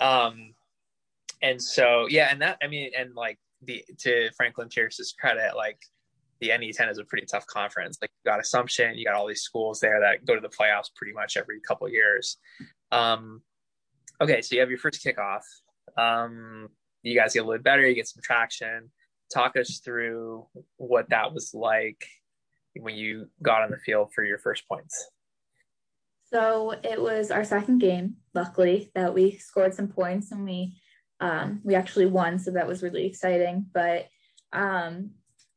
um 0.00 0.54
and 1.42 1.60
so 1.60 2.06
yeah 2.08 2.28
and 2.30 2.42
that 2.42 2.58
i 2.62 2.66
mean 2.66 2.90
and 2.96 3.14
like 3.14 3.38
the 3.62 3.84
to 3.98 4.30
franklin 4.36 4.68
pierce's 4.68 5.14
credit 5.18 5.56
like 5.56 5.78
the 6.40 6.50
NE10 6.50 6.90
is 6.90 6.98
a 6.98 7.04
pretty 7.04 7.26
tough 7.26 7.46
conference. 7.46 7.98
Like 8.00 8.10
you 8.24 8.30
got 8.30 8.40
Assumption, 8.40 8.96
you 8.96 9.04
got 9.04 9.14
all 9.14 9.26
these 9.26 9.42
schools 9.42 9.80
there 9.80 10.00
that 10.00 10.24
go 10.26 10.34
to 10.34 10.40
the 10.40 10.48
playoffs 10.48 10.94
pretty 10.94 11.12
much 11.12 11.36
every 11.36 11.60
couple 11.60 11.88
years. 11.88 12.36
Um, 12.92 13.42
okay, 14.20 14.42
so 14.42 14.54
you 14.54 14.60
have 14.60 14.70
your 14.70 14.78
first 14.78 15.04
kickoff. 15.04 15.42
Um, 15.96 16.68
you 17.02 17.18
guys 17.18 17.34
get 17.34 17.44
a 17.44 17.46
little 17.46 17.62
better, 17.62 17.86
you 17.86 17.94
get 17.94 18.08
some 18.08 18.22
traction. 18.22 18.90
Talk 19.32 19.56
us 19.56 19.80
through 19.84 20.46
what 20.76 21.08
that 21.10 21.32
was 21.32 21.52
like 21.54 22.06
when 22.74 22.94
you 22.94 23.28
got 23.42 23.62
on 23.62 23.70
the 23.70 23.78
field 23.78 24.12
for 24.14 24.24
your 24.24 24.38
first 24.38 24.68
points. 24.68 25.08
So 26.32 26.74
it 26.82 27.00
was 27.00 27.30
our 27.30 27.44
second 27.44 27.78
game, 27.78 28.16
luckily, 28.34 28.90
that 28.94 29.14
we 29.14 29.38
scored 29.38 29.74
some 29.74 29.88
points 29.88 30.32
and 30.32 30.44
we 30.44 30.80
um, 31.18 31.60
we 31.64 31.74
actually 31.74 32.06
won, 32.06 32.38
so 32.38 32.50
that 32.50 32.66
was 32.66 32.82
really 32.82 33.06
exciting. 33.06 33.66
But 33.72 34.08
um, 34.52 35.12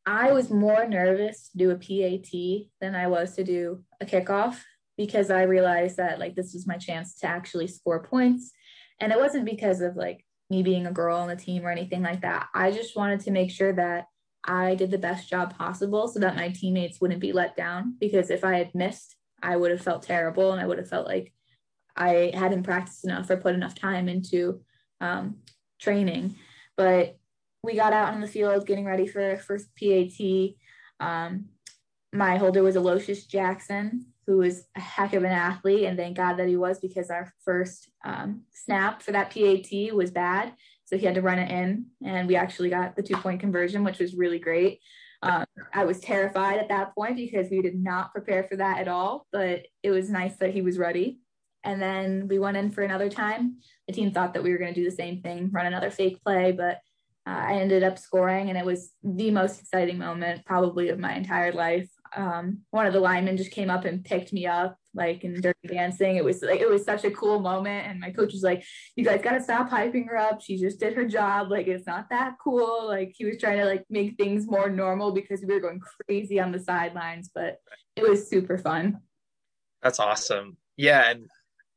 I 0.05 0.31
was 0.31 0.49
more 0.49 0.87
nervous 0.87 1.49
to 1.49 1.57
do 1.57 1.71
a 1.71 1.75
PAT 1.75 2.69
than 2.79 2.95
I 2.95 3.07
was 3.07 3.35
to 3.35 3.43
do 3.43 3.83
a 3.99 4.05
kickoff 4.05 4.61
because 4.95 5.29
I 5.29 5.43
realized 5.43 5.97
that 5.97 6.19
like 6.19 6.35
this 6.35 6.53
was 6.53 6.65
my 6.65 6.77
chance 6.77 7.15
to 7.19 7.27
actually 7.27 7.67
score 7.67 8.03
points, 8.03 8.51
and 9.01 9.11
it 9.11 9.19
wasn't 9.19 9.45
because 9.45 9.81
of 9.81 9.95
like 9.95 10.25
me 10.49 10.63
being 10.63 10.85
a 10.85 10.91
girl 10.91 11.17
on 11.17 11.27
the 11.27 11.35
team 11.35 11.65
or 11.65 11.71
anything 11.71 12.01
like 12.01 12.21
that. 12.21 12.47
I 12.53 12.71
just 12.71 12.95
wanted 12.95 13.19
to 13.21 13.31
make 13.31 13.51
sure 13.51 13.73
that 13.73 14.05
I 14.45 14.75
did 14.75 14.91
the 14.91 14.97
best 14.97 15.29
job 15.29 15.57
possible 15.57 16.07
so 16.07 16.19
that 16.19 16.35
my 16.35 16.49
teammates 16.49 17.01
wouldn't 17.01 17.19
be 17.19 17.33
let 17.33 17.55
down 17.55 17.95
because 17.99 18.29
if 18.29 18.43
I 18.43 18.57
had 18.57 18.73
missed 18.73 19.15
I 19.41 19.55
would 19.55 19.71
have 19.71 19.81
felt 19.81 20.03
terrible 20.03 20.51
and 20.51 20.61
I 20.61 20.65
would 20.65 20.77
have 20.77 20.89
felt 20.89 21.07
like 21.07 21.33
I 21.95 22.31
hadn't 22.33 22.63
practiced 22.63 23.05
enough 23.05 23.29
or 23.29 23.37
put 23.37 23.55
enough 23.55 23.75
time 23.75 24.07
into 24.07 24.61
um, 25.01 25.37
training. 25.79 26.35
But 26.77 27.17
we 27.63 27.75
got 27.75 27.93
out 27.93 28.13
on 28.13 28.21
the 28.21 28.27
field 28.27 28.65
getting 28.65 28.85
ready 28.85 29.05
for 29.05 29.37
first 29.37 29.67
PAT. 29.77 30.55
Um, 30.99 31.45
my 32.13 32.37
holder 32.37 32.63
was 32.63 32.75
Aloysius 32.75 33.25
Jackson, 33.25 34.05
who 34.25 34.37
was 34.37 34.65
a 34.75 34.79
heck 34.79 35.13
of 35.13 35.23
an 35.23 35.31
athlete, 35.31 35.85
and 35.85 35.97
thank 35.97 36.15
God 36.15 36.35
that 36.35 36.47
he 36.47 36.55
was 36.55 36.79
because 36.79 37.09
our 37.09 37.33
first 37.43 37.89
um, 38.05 38.43
snap 38.51 39.01
for 39.01 39.11
that 39.11 39.31
PAT 39.31 39.93
was 39.93 40.11
bad. 40.11 40.53
So 40.85 40.97
he 40.97 41.05
had 41.05 41.15
to 41.15 41.21
run 41.21 41.39
it 41.39 41.51
in, 41.51 41.85
and 42.03 42.27
we 42.27 42.35
actually 42.35 42.69
got 42.69 42.95
the 42.95 43.03
two 43.03 43.17
point 43.17 43.39
conversion, 43.39 43.83
which 43.83 43.99
was 43.99 44.15
really 44.15 44.39
great. 44.39 44.79
Um, 45.21 45.45
I 45.73 45.83
was 45.85 45.99
terrified 45.99 46.59
at 46.59 46.69
that 46.69 46.95
point 46.95 47.17
because 47.17 47.49
we 47.49 47.61
did 47.61 47.75
not 47.75 48.11
prepare 48.13 48.43
for 48.43 48.55
that 48.55 48.79
at 48.79 48.87
all, 48.87 49.27
but 49.31 49.65
it 49.83 49.91
was 49.91 50.09
nice 50.09 50.37
that 50.37 50.53
he 50.53 50.61
was 50.61 50.77
ready. 50.77 51.19
And 51.63 51.81
then 51.81 52.27
we 52.29 52.39
went 52.39 52.55
in 52.55 52.71
for 52.71 52.83
another 52.83 53.09
time. 53.09 53.57
The 53.87 53.93
team 53.93 54.11
thought 54.11 54.33
that 54.33 54.43
we 54.43 54.51
were 54.51 54.57
going 54.57 54.73
to 54.73 54.79
do 54.79 54.89
the 54.89 54.95
same 54.95 55.21
thing, 55.21 55.49
run 55.51 55.65
another 55.65 55.91
fake 55.91 56.23
play, 56.23 56.53
but 56.53 56.77
uh, 57.27 57.43
I 57.47 57.53
ended 57.55 57.83
up 57.83 57.99
scoring, 57.99 58.49
and 58.49 58.57
it 58.57 58.65
was 58.65 58.91
the 59.03 59.29
most 59.29 59.59
exciting 59.59 59.97
moment 59.97 60.45
probably 60.45 60.87
of 60.87 60.99
my 60.99 61.13
entire 61.15 61.51
life. 61.51 61.89
um, 62.15 62.59
one 62.71 62.87
of 62.87 62.93
the 62.93 62.99
linemen 62.99 63.37
just 63.37 63.51
came 63.51 63.69
up 63.69 63.85
and 63.85 64.03
picked 64.03 64.31
me 64.31 64.47
up 64.47 64.78
like 64.93 65.23
in 65.23 65.39
dirty 65.39 65.67
dancing. 65.67 66.15
It 66.15 66.23
was 66.23 66.41
like 66.41 66.59
it 66.59 66.69
was 66.69 66.83
such 66.83 67.03
a 67.03 67.11
cool 67.11 67.39
moment. 67.39 67.87
And 67.87 67.99
my 67.99 68.11
coach 68.11 68.33
was 68.33 68.43
like 68.43 68.63
you 68.95 69.05
guys 69.05 69.21
got 69.21 69.33
to 69.33 69.43
stop 69.43 69.69
hyping 69.69 70.07
her 70.07 70.17
up. 70.17 70.41
She 70.41 70.57
just 70.57 70.79
did 70.79 70.93
her 70.93 71.05
job. 71.05 71.51
Like 71.51 71.67
it's 71.67 71.87
not 71.87 72.09
that 72.09 72.35
cool. 72.43 72.87
Like 72.87 73.13
he 73.15 73.25
was 73.25 73.37
trying 73.37 73.59
to 73.59 73.65
like 73.65 73.85
make 73.89 74.17
things 74.17 74.47
more 74.47 74.69
normal 74.69 75.11
because 75.11 75.41
we 75.41 75.53
were 75.53 75.59
going 75.59 75.79
crazy 76.05 76.39
on 76.39 76.51
the 76.51 76.59
sidelines 76.59 77.29
but 77.33 77.57
it 77.95 78.07
was 78.07 78.29
super 78.29 78.57
fun. 78.57 78.99
That's 79.81 79.99
awesome. 79.99 80.57
Yeah 80.75 81.09
and 81.09 81.25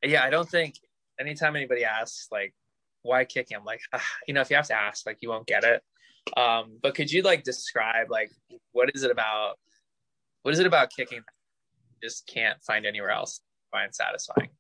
yeah 0.03 0.25
i 0.25 0.31
don't 0.31 0.49
think 0.49 0.75
anytime 1.21 1.57
anybody 1.57 1.85
asks 1.85 2.29
like 2.31 2.55
why 3.03 3.25
kicking 3.25 3.57
i'm 3.57 3.65
like 3.65 3.81
ah, 3.93 4.05
you 4.27 4.35
know 4.35 4.41
if 4.41 4.51
you 4.51 4.57
have 4.57 4.67
to 4.67 4.75
ask 4.75 5.07
like 5.07 5.19
you 5.21 5.29
won't 5.29 5.47
get 5.47 5.65
it. 5.65 5.83
Um 6.37 6.79
but 6.83 6.95
could 6.95 7.11
you 7.11 7.23
like 7.23 7.43
describe 7.43 8.11
like 8.11 8.31
what 8.73 8.91
is 8.95 9.03
it 9.03 9.11
about 9.11 9.59
what 10.43 10.55
is 10.55 10.61
it 10.61 10.67
about 10.67 10.91
kicking 10.91 11.23
just 12.03 12.27
can't 12.27 12.63
find 12.63 12.87
anywhere 12.87 13.11
else 13.11 13.41
find 13.71 13.95
satisfying. 13.95 14.51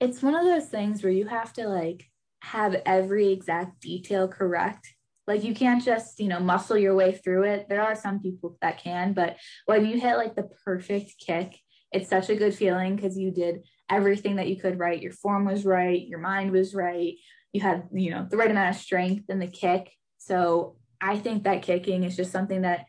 It's 0.00 0.22
one 0.22 0.34
of 0.34 0.44
those 0.44 0.66
things 0.66 1.02
where 1.02 1.12
you 1.12 1.26
have 1.26 1.52
to 1.54 1.66
like 1.68 2.04
have 2.42 2.80
every 2.86 3.32
exact 3.32 3.80
detail 3.80 4.28
correct. 4.28 4.94
Like 5.26 5.42
you 5.42 5.54
can't 5.54 5.82
just 5.82 6.20
you 6.20 6.28
know 6.28 6.40
muscle 6.40 6.76
your 6.76 6.94
way 6.94 7.12
through 7.12 7.44
it. 7.44 7.68
There 7.68 7.82
are 7.82 7.94
some 7.94 8.20
people 8.20 8.56
that 8.60 8.78
can 8.78 9.12
but 9.12 9.36
when 9.66 9.86
you 9.86 10.00
hit 10.00 10.16
like 10.16 10.36
the 10.36 10.48
perfect 10.64 11.14
kick 11.18 11.58
it's 11.92 12.10
such 12.10 12.28
a 12.28 12.34
good 12.34 12.52
feeling 12.52 12.96
because 12.96 13.16
you 13.16 13.30
did 13.30 13.60
everything 13.88 14.36
that 14.36 14.48
you 14.48 14.56
could 14.56 14.80
right. 14.80 15.00
Your 15.00 15.12
form 15.12 15.44
was 15.44 15.64
right. 15.64 16.04
Your 16.04 16.18
mind 16.18 16.50
was 16.50 16.74
right. 16.74 17.14
You 17.52 17.60
had 17.60 17.88
you 17.92 18.10
know 18.10 18.26
the 18.28 18.36
right 18.36 18.50
amount 18.50 18.74
of 18.74 18.82
strength 18.82 19.30
in 19.30 19.38
the 19.38 19.46
kick. 19.46 19.92
So 20.18 20.76
i 21.00 21.18
think 21.18 21.44
that 21.44 21.62
kicking 21.62 22.04
is 22.04 22.16
just 22.16 22.32
something 22.32 22.62
that 22.62 22.86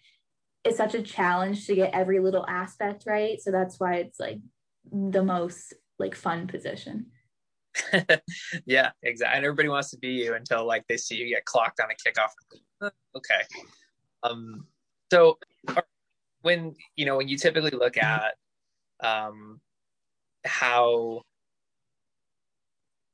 it's 0.65 0.78
such 0.78 0.95
a 0.95 1.01
challenge 1.01 1.67
to 1.67 1.75
get 1.75 1.93
every 1.93 2.19
little 2.19 2.45
aspect 2.47 3.04
right. 3.06 3.39
So 3.39 3.51
that's 3.51 3.80
why 3.80 3.95
it's 3.95 4.19
like 4.19 4.39
the 4.91 5.23
most 5.23 5.73
like 5.99 6.15
fun 6.15 6.47
position. 6.47 7.08
yeah, 8.65 8.91
exactly. 9.04 9.38
And 9.38 9.45
everybody 9.45 9.69
wants 9.69 9.91
to 9.91 9.97
be 9.97 10.10
you 10.10 10.34
until 10.34 10.65
like 10.65 10.84
they 10.89 10.97
see 10.97 11.15
you 11.15 11.30
get 11.30 11.45
clocked 11.45 11.80
on 11.80 11.89
a 11.91 11.93
kickoff. 11.93 12.89
okay. 13.15 13.41
Um, 14.23 14.65
so 15.12 15.38
when 16.41 16.73
you 16.95 17.06
know 17.06 17.17
when 17.17 17.28
you 17.28 17.38
typically 17.38 17.71
look 17.71 17.97
at 17.97 18.34
um, 19.01 19.62
how 20.45 21.21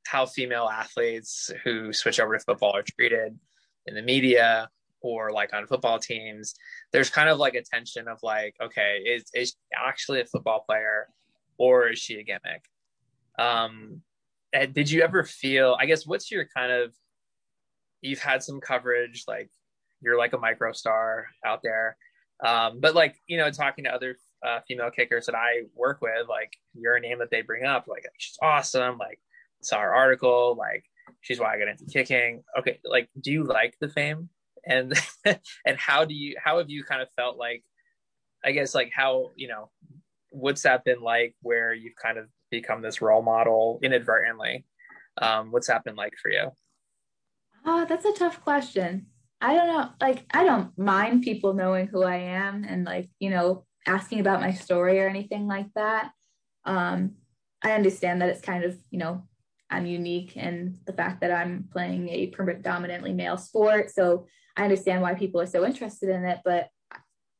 how 0.06 0.24
female 0.26 0.68
athletes 0.68 1.50
who 1.64 1.92
switch 1.92 2.18
over 2.18 2.36
to 2.36 2.44
football 2.44 2.74
are 2.74 2.84
treated 2.96 3.38
in 3.86 3.94
the 3.94 4.02
media 4.02 4.68
or 5.02 5.30
like 5.32 5.52
on 5.52 5.66
football 5.66 5.98
teams, 5.98 6.54
there's 6.92 7.10
kind 7.10 7.28
of 7.28 7.38
like 7.38 7.54
a 7.54 7.62
tension 7.62 8.08
of 8.08 8.18
like, 8.22 8.54
okay, 8.62 8.98
is 9.06 9.24
is 9.34 9.50
she 9.50 9.56
actually 9.76 10.20
a 10.20 10.24
football 10.24 10.64
player 10.66 11.08
or 11.58 11.88
is 11.88 11.98
she 11.98 12.16
a 12.16 12.22
gimmick? 12.22 12.64
Um, 13.38 14.02
did 14.72 14.90
you 14.90 15.02
ever 15.02 15.24
feel? 15.24 15.76
I 15.78 15.86
guess 15.86 16.06
what's 16.06 16.30
your 16.30 16.46
kind 16.54 16.72
of? 16.72 16.94
You've 18.00 18.20
had 18.20 18.42
some 18.42 18.60
coverage, 18.60 19.24
like 19.28 19.50
you're 20.00 20.18
like 20.18 20.32
a 20.32 20.38
micro 20.38 20.72
star 20.72 21.26
out 21.46 21.60
there, 21.62 21.96
um, 22.44 22.80
but 22.80 22.94
like 22.94 23.16
you 23.26 23.38
know, 23.38 23.50
talking 23.50 23.84
to 23.84 23.94
other 23.94 24.16
uh, 24.44 24.60
female 24.66 24.90
kickers 24.90 25.26
that 25.26 25.34
I 25.34 25.62
work 25.74 26.00
with, 26.02 26.28
like 26.28 26.52
you're 26.74 26.96
a 26.96 27.00
name 27.00 27.18
that 27.20 27.30
they 27.30 27.42
bring 27.42 27.64
up, 27.64 27.86
like 27.86 28.04
she's 28.18 28.38
awesome, 28.42 28.98
like 28.98 29.20
saw 29.62 29.80
her 29.80 29.94
article, 29.94 30.56
like 30.58 30.84
she's 31.20 31.38
why 31.38 31.54
I 31.54 31.58
got 31.58 31.68
into 31.68 31.84
kicking. 31.86 32.42
Okay, 32.58 32.80
like 32.84 33.08
do 33.20 33.32
you 33.32 33.44
like 33.44 33.76
the 33.80 33.88
fame? 33.88 34.28
And 34.66 34.94
and 35.66 35.78
how 35.78 36.04
do 36.04 36.14
you 36.14 36.36
how 36.42 36.58
have 36.58 36.70
you 36.70 36.84
kind 36.84 37.02
of 37.02 37.08
felt 37.16 37.36
like 37.36 37.62
i 38.44 38.52
guess 38.52 38.74
like 38.74 38.90
how 38.94 39.30
you 39.36 39.48
know 39.48 39.70
what's 40.32 40.62
that 40.62 40.84
been 40.84 41.00
like 41.00 41.34
where 41.42 41.72
you've 41.72 41.96
kind 41.96 42.18
of 42.18 42.26
become 42.50 42.82
this 42.82 43.00
role 43.00 43.22
model 43.22 43.78
inadvertently? 43.82 44.64
Um 45.20 45.52
what's 45.52 45.68
that 45.68 45.84
been 45.84 45.96
like 45.96 46.14
for 46.20 46.30
you? 46.30 46.50
Oh 47.64 47.86
that's 47.88 48.04
a 48.04 48.12
tough 48.12 48.42
question. 48.42 49.06
I 49.40 49.54
don't 49.54 49.66
know 49.66 49.90
like 50.00 50.24
i 50.32 50.44
don't 50.44 50.76
mind 50.78 51.22
people 51.22 51.52
knowing 51.52 51.88
who 51.88 52.04
i 52.04 52.16
am 52.16 52.64
and 52.64 52.84
like 52.84 53.10
you 53.18 53.28
know 53.28 53.66
asking 53.86 54.20
about 54.20 54.40
my 54.40 54.52
story 54.52 55.00
or 55.00 55.08
anything 55.08 55.46
like 55.46 55.68
that. 55.74 56.10
Um 56.64 57.16
i 57.62 57.72
understand 57.72 58.22
that 58.22 58.30
it's 58.30 58.40
kind 58.40 58.64
of 58.64 58.76
you 58.90 58.98
know 58.98 59.24
I'm 59.70 59.86
unique 59.86 60.36
in 60.36 60.80
the 60.84 60.92
fact 60.92 61.22
that 61.22 61.32
I'm 61.32 61.66
playing 61.72 62.10
a 62.10 62.26
predominantly 62.26 63.14
male 63.14 63.38
sport. 63.38 63.90
So 63.90 64.26
I 64.56 64.64
understand 64.64 65.02
why 65.02 65.14
people 65.14 65.40
are 65.40 65.46
so 65.46 65.64
interested 65.64 66.08
in 66.08 66.24
it, 66.24 66.40
but 66.44 66.68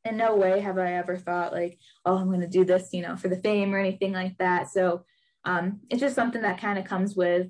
in 0.04 0.16
no 0.16 0.34
way 0.36 0.60
have 0.60 0.78
I 0.78 0.94
ever 0.94 1.16
thought 1.16 1.52
like, 1.52 1.78
oh, 2.04 2.16
I'm 2.16 2.28
going 2.28 2.40
to 2.40 2.48
do 2.48 2.64
this, 2.64 2.90
you 2.92 3.02
know, 3.02 3.16
for 3.16 3.28
the 3.28 3.36
fame 3.36 3.74
or 3.74 3.78
anything 3.78 4.12
like 4.12 4.36
that. 4.38 4.70
So 4.70 5.04
um, 5.44 5.80
it's 5.90 6.00
just 6.00 6.14
something 6.14 6.42
that 6.42 6.60
kind 6.60 6.78
of 6.78 6.84
comes 6.84 7.14
with 7.14 7.48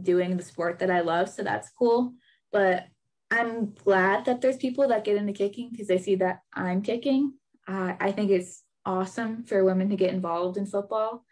doing 0.00 0.36
the 0.36 0.42
sport 0.42 0.78
that 0.80 0.90
I 0.90 1.00
love. 1.00 1.28
So 1.28 1.42
that's 1.42 1.70
cool. 1.70 2.14
But 2.50 2.86
I'm 3.30 3.72
glad 3.72 4.24
that 4.24 4.40
there's 4.40 4.56
people 4.56 4.88
that 4.88 5.04
get 5.04 5.16
into 5.16 5.32
kicking 5.32 5.70
because 5.70 5.86
they 5.86 5.98
see 5.98 6.16
that 6.16 6.40
I'm 6.54 6.82
kicking. 6.82 7.34
Uh, 7.66 7.94
I 8.00 8.12
think 8.12 8.30
it's 8.30 8.62
awesome 8.84 9.44
for 9.44 9.64
women 9.64 9.88
to 9.90 9.96
get 9.96 10.12
involved 10.12 10.56
in 10.56 10.66
football. 10.66 11.24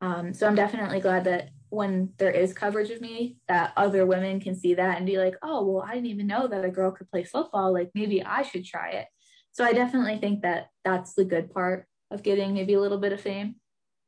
Um, 0.00 0.34
so 0.34 0.46
I'm 0.46 0.54
definitely 0.54 1.00
glad 1.00 1.24
that 1.24 1.50
when 1.70 2.10
there 2.18 2.30
is 2.30 2.52
coverage 2.52 2.90
of 2.90 3.00
me 3.00 3.36
that 3.48 3.72
other 3.76 4.06
women 4.06 4.40
can 4.40 4.54
see 4.54 4.74
that 4.74 4.96
and 4.96 5.06
be 5.06 5.18
like 5.18 5.34
oh 5.42 5.64
well 5.64 5.84
i 5.86 5.94
didn't 5.94 6.06
even 6.06 6.26
know 6.26 6.46
that 6.46 6.64
a 6.64 6.70
girl 6.70 6.90
could 6.90 7.10
play 7.10 7.24
football. 7.24 7.72
Like 7.72 7.90
maybe 7.94 8.22
i 8.22 8.42
should 8.42 8.64
try 8.64 8.90
it. 8.90 9.06
So 9.52 9.64
i 9.64 9.72
definitely 9.72 10.18
think 10.18 10.42
that 10.42 10.68
that's 10.84 11.14
the 11.14 11.24
good 11.24 11.52
part 11.52 11.86
of 12.10 12.22
getting 12.22 12.54
maybe 12.54 12.74
a 12.74 12.80
little 12.80 12.98
bit 12.98 13.12
of 13.12 13.20
fame. 13.20 13.56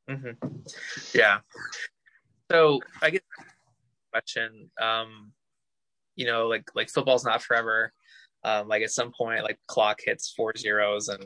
Mm-hmm. 0.09 0.47
yeah. 1.13 1.39
So 2.51 2.79
i 3.01 3.09
get 3.09 3.23
question 4.11 4.71
um 4.81 5.31
you 6.15 6.25
know 6.25 6.47
like 6.47 6.67
like 6.75 6.89
football's 6.89 7.25
not 7.25 7.43
forever. 7.43 7.93
Um 8.43 8.67
like 8.67 8.83
at 8.83 8.91
some 8.91 9.11
point 9.15 9.43
like 9.43 9.59
clock 9.67 9.99
hits 10.03 10.33
four 10.35 10.53
zeros 10.57 11.09
and 11.09 11.23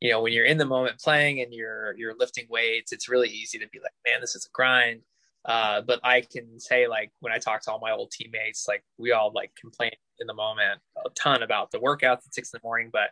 you 0.00 0.10
know 0.10 0.22
when 0.22 0.32
you're 0.32 0.44
in 0.44 0.58
the 0.58 0.66
moment 0.66 0.98
playing 0.98 1.40
and 1.40 1.52
you're 1.52 1.96
you're 1.96 2.16
lifting 2.18 2.46
weights 2.48 2.92
it's 2.92 3.08
really 3.08 3.28
easy 3.28 3.58
to 3.58 3.68
be 3.68 3.80
like 3.80 3.92
man 4.06 4.20
this 4.20 4.36
is 4.36 4.46
a 4.46 4.50
grind 4.52 5.00
uh, 5.44 5.80
but 5.82 6.00
I 6.02 6.20
can 6.20 6.58
say 6.60 6.88
like 6.88 7.10
when 7.20 7.32
I 7.32 7.38
talk 7.38 7.62
to 7.62 7.72
all 7.72 7.78
my 7.78 7.92
old 7.92 8.10
teammates, 8.10 8.66
like 8.68 8.84
we 8.98 9.12
all 9.12 9.32
like 9.34 9.52
complain 9.60 9.92
in 10.18 10.26
the 10.26 10.34
moment 10.34 10.80
a 11.04 11.10
ton 11.10 11.42
about 11.42 11.70
the 11.70 11.78
workouts 11.78 12.26
at 12.26 12.34
six 12.34 12.52
in 12.52 12.60
the 12.60 12.66
morning, 12.66 12.90
but 12.92 13.10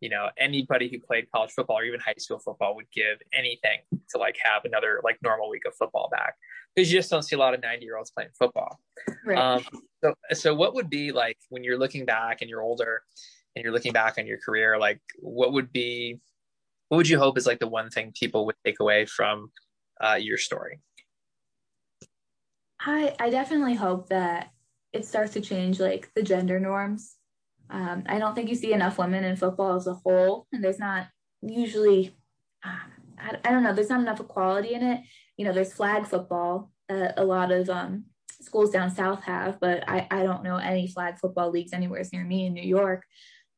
you 0.00 0.08
know 0.08 0.28
anybody 0.36 0.88
who 0.88 0.98
played 0.98 1.30
college 1.30 1.50
football 1.50 1.78
or 1.78 1.84
even 1.84 2.00
high 2.00 2.14
school 2.18 2.38
football 2.38 2.74
would 2.76 2.90
give 2.92 3.18
anything 3.32 3.78
to 4.10 4.18
like 4.18 4.36
have 4.42 4.64
another 4.64 5.00
like 5.04 5.18
normal 5.22 5.48
week 5.48 5.62
of 5.66 5.74
football 5.74 6.08
back 6.10 6.34
because 6.74 6.90
you 6.92 6.98
just 6.98 7.10
don't 7.10 7.22
see 7.22 7.36
a 7.36 7.38
lot 7.38 7.54
of 7.54 7.60
90 7.60 7.84
year 7.84 7.96
olds 7.96 8.10
playing 8.10 8.30
football 8.38 8.78
right. 9.24 9.38
um, 9.38 9.64
so 10.02 10.14
so 10.32 10.54
what 10.54 10.74
would 10.74 10.90
be 10.90 11.12
like 11.12 11.38
when 11.48 11.64
you're 11.64 11.78
looking 11.78 12.04
back 12.04 12.38
and 12.40 12.50
you're 12.50 12.62
older 12.62 13.02
and 13.56 13.64
you're 13.64 13.72
looking 13.72 13.92
back 13.92 14.14
on 14.18 14.26
your 14.26 14.38
career 14.38 14.78
like 14.78 15.00
what 15.18 15.52
would 15.52 15.72
be 15.72 16.18
what 16.88 16.96
would 16.96 17.08
you 17.08 17.18
hope 17.18 17.36
is 17.36 17.46
like 17.46 17.58
the 17.58 17.68
one 17.68 17.90
thing 17.90 18.12
people 18.18 18.46
would 18.46 18.56
take 18.64 18.80
away 18.80 19.04
from 19.04 19.50
uh, 20.00 20.14
your 20.14 20.38
story 20.38 20.80
I 22.80 23.14
I 23.18 23.30
definitely 23.30 23.74
hope 23.74 24.08
that 24.08 24.50
it 24.92 25.04
starts 25.04 25.32
to 25.34 25.40
change 25.40 25.80
like 25.80 26.10
the 26.14 26.22
gender 26.22 26.58
norms. 26.58 27.16
Um, 27.70 28.04
I 28.06 28.18
don't 28.18 28.34
think 28.34 28.48
you 28.48 28.54
see 28.54 28.72
enough 28.72 28.98
women 28.98 29.24
in 29.24 29.36
football 29.36 29.76
as 29.76 29.86
a 29.86 29.94
whole, 29.94 30.46
and 30.52 30.62
there's 30.62 30.78
not 30.78 31.08
usually. 31.42 32.16
Um, 32.64 32.92
I, 33.18 33.36
I 33.44 33.50
don't 33.50 33.62
know. 33.62 33.72
There's 33.74 33.90
not 33.90 34.00
enough 34.00 34.20
equality 34.20 34.74
in 34.74 34.82
it. 34.82 35.02
You 35.36 35.44
know, 35.44 35.52
there's 35.52 35.72
flag 35.72 36.06
football 36.06 36.70
that 36.88 37.14
a 37.18 37.24
lot 37.24 37.50
of 37.52 37.68
um, 37.68 38.04
schools 38.40 38.70
down 38.70 38.90
south 38.90 39.22
have, 39.24 39.60
but 39.60 39.88
I, 39.88 40.06
I 40.10 40.22
don't 40.22 40.42
know 40.42 40.56
any 40.56 40.86
flag 40.86 41.18
football 41.18 41.50
leagues 41.50 41.72
anywhere 41.72 42.02
near 42.12 42.24
me 42.24 42.46
in 42.46 42.54
New 42.54 42.62
York. 42.62 43.04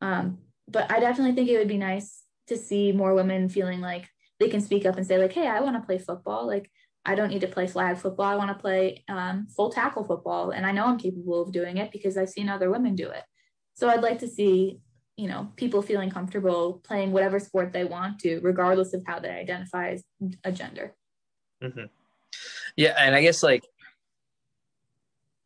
Um, 0.00 0.38
but 0.68 0.90
I 0.90 1.00
definitely 1.00 1.34
think 1.34 1.48
it 1.48 1.58
would 1.58 1.68
be 1.68 1.78
nice 1.78 2.22
to 2.48 2.56
see 2.56 2.92
more 2.92 3.14
women 3.14 3.48
feeling 3.48 3.80
like 3.80 4.08
they 4.38 4.48
can 4.48 4.60
speak 4.60 4.86
up 4.86 4.96
and 4.96 5.06
say 5.06 5.18
like, 5.18 5.32
"Hey, 5.32 5.46
I 5.46 5.60
want 5.60 5.76
to 5.76 5.86
play 5.86 5.98
football." 5.98 6.46
Like 6.46 6.70
I 7.04 7.14
don't 7.14 7.30
need 7.30 7.40
to 7.40 7.48
play 7.48 7.66
flag 7.66 7.96
football. 7.96 8.26
I 8.26 8.36
want 8.36 8.50
to 8.50 8.60
play 8.60 9.04
um, 9.08 9.46
full 9.56 9.70
tackle 9.70 10.04
football. 10.04 10.50
And 10.50 10.66
I 10.66 10.72
know 10.72 10.84
I'm 10.84 10.98
capable 10.98 11.42
of 11.42 11.52
doing 11.52 11.78
it 11.78 11.92
because 11.92 12.16
I've 12.16 12.28
seen 12.28 12.48
other 12.48 12.70
women 12.70 12.94
do 12.94 13.08
it. 13.08 13.22
So 13.74 13.88
I'd 13.88 14.02
like 14.02 14.18
to 14.18 14.28
see, 14.28 14.80
you 15.16 15.28
know, 15.28 15.50
people 15.56 15.80
feeling 15.80 16.10
comfortable 16.10 16.80
playing 16.84 17.12
whatever 17.12 17.38
sport 17.40 17.72
they 17.72 17.84
want 17.84 18.18
to, 18.20 18.40
regardless 18.40 18.92
of 18.92 19.02
how 19.06 19.18
they 19.18 19.30
identify 19.30 19.92
as 19.92 20.04
a 20.44 20.52
gender. 20.52 20.94
Mm-hmm. 21.62 21.86
Yeah. 22.76 22.94
And 22.98 23.14
I 23.14 23.22
guess 23.22 23.42
like, 23.42 23.64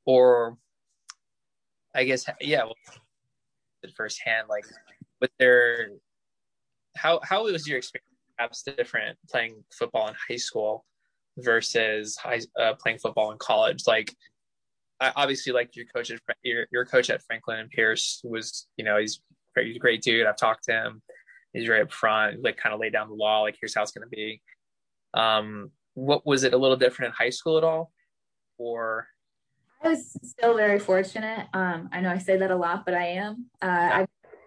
or 0.05 0.59
I 1.95 2.03
guess, 2.05 2.27
yeah, 2.41 2.65
well, 2.65 2.75
firsthand, 3.97 4.49
like 4.49 4.65
with 5.21 5.31
their, 5.39 5.91
how, 6.97 7.21
how 7.23 7.45
was 7.45 7.69
your 7.69 7.79
experience 7.79 8.09
perhaps 8.37 8.63
different 8.63 9.17
playing 9.31 9.63
football 9.73 10.09
in 10.09 10.15
high 10.29 10.37
school 10.37 10.85
versus 11.39 12.17
high, 12.17 12.41
uh, 12.61 12.75
playing 12.75 12.99
football 12.99 13.33
in 13.33 13.39
college. 13.39 13.85
Like, 13.87 14.15
I, 15.01 15.13
obviously, 15.17 15.53
like 15.53 15.75
your 15.77 15.87
coach 15.95 16.11
at 16.11 16.21
your, 16.43 16.67
your 16.73 16.85
coach 16.85 17.11
at 17.11 17.23
Franklin 17.23 17.59
and 17.59 17.71
Pierce 17.71 18.21
was, 18.25 18.67
you 18.77 18.85
know, 18.85 18.99
he's, 18.99 19.21
he's 19.57 19.77
a 19.77 19.81
great 19.81 20.03
dude. 20.03 20.27
I've 20.27 20.37
talked 20.37 20.65
to 20.65 20.73
him, 20.73 21.03
He's 21.55 21.69
right 21.69 21.83
up 21.83 21.93
front, 21.93 22.43
like 22.43 22.57
kind 22.57 22.75
of 22.75 22.81
laid 22.81 22.93
down 22.93 23.09
the 23.09 23.15
law, 23.15 23.43
like 23.43 23.57
here's 23.61 23.75
how 23.75 23.83
it's 23.83 23.93
going 23.93 24.03
to 24.03 24.09
be. 24.09 24.43
Um, 25.15 25.71
what 25.95 26.27
was 26.27 26.43
it 26.43 26.53
a 26.53 26.59
little 26.59 26.77
different 26.77 27.11
in 27.11 27.17
high 27.17 27.31
school 27.31 27.57
at 27.57 27.65
all, 27.65 27.93
or? 28.59 29.07
I 29.81 29.91
was 29.91 30.17
still 30.25 30.57
very 30.57 30.81
fortunate. 30.81 31.47
Um, 31.55 31.89
I 31.93 32.01
know 32.01 32.11
I 32.11 32.19
say 32.19 32.37
that 32.39 32.51
a 32.51 32.57
lot, 32.57 32.85
but 32.85 32.95
I 32.95 33.07
am. 33.07 33.47
Uh, 33.63 33.67
yeah. 33.67 33.99
I 33.99 34.07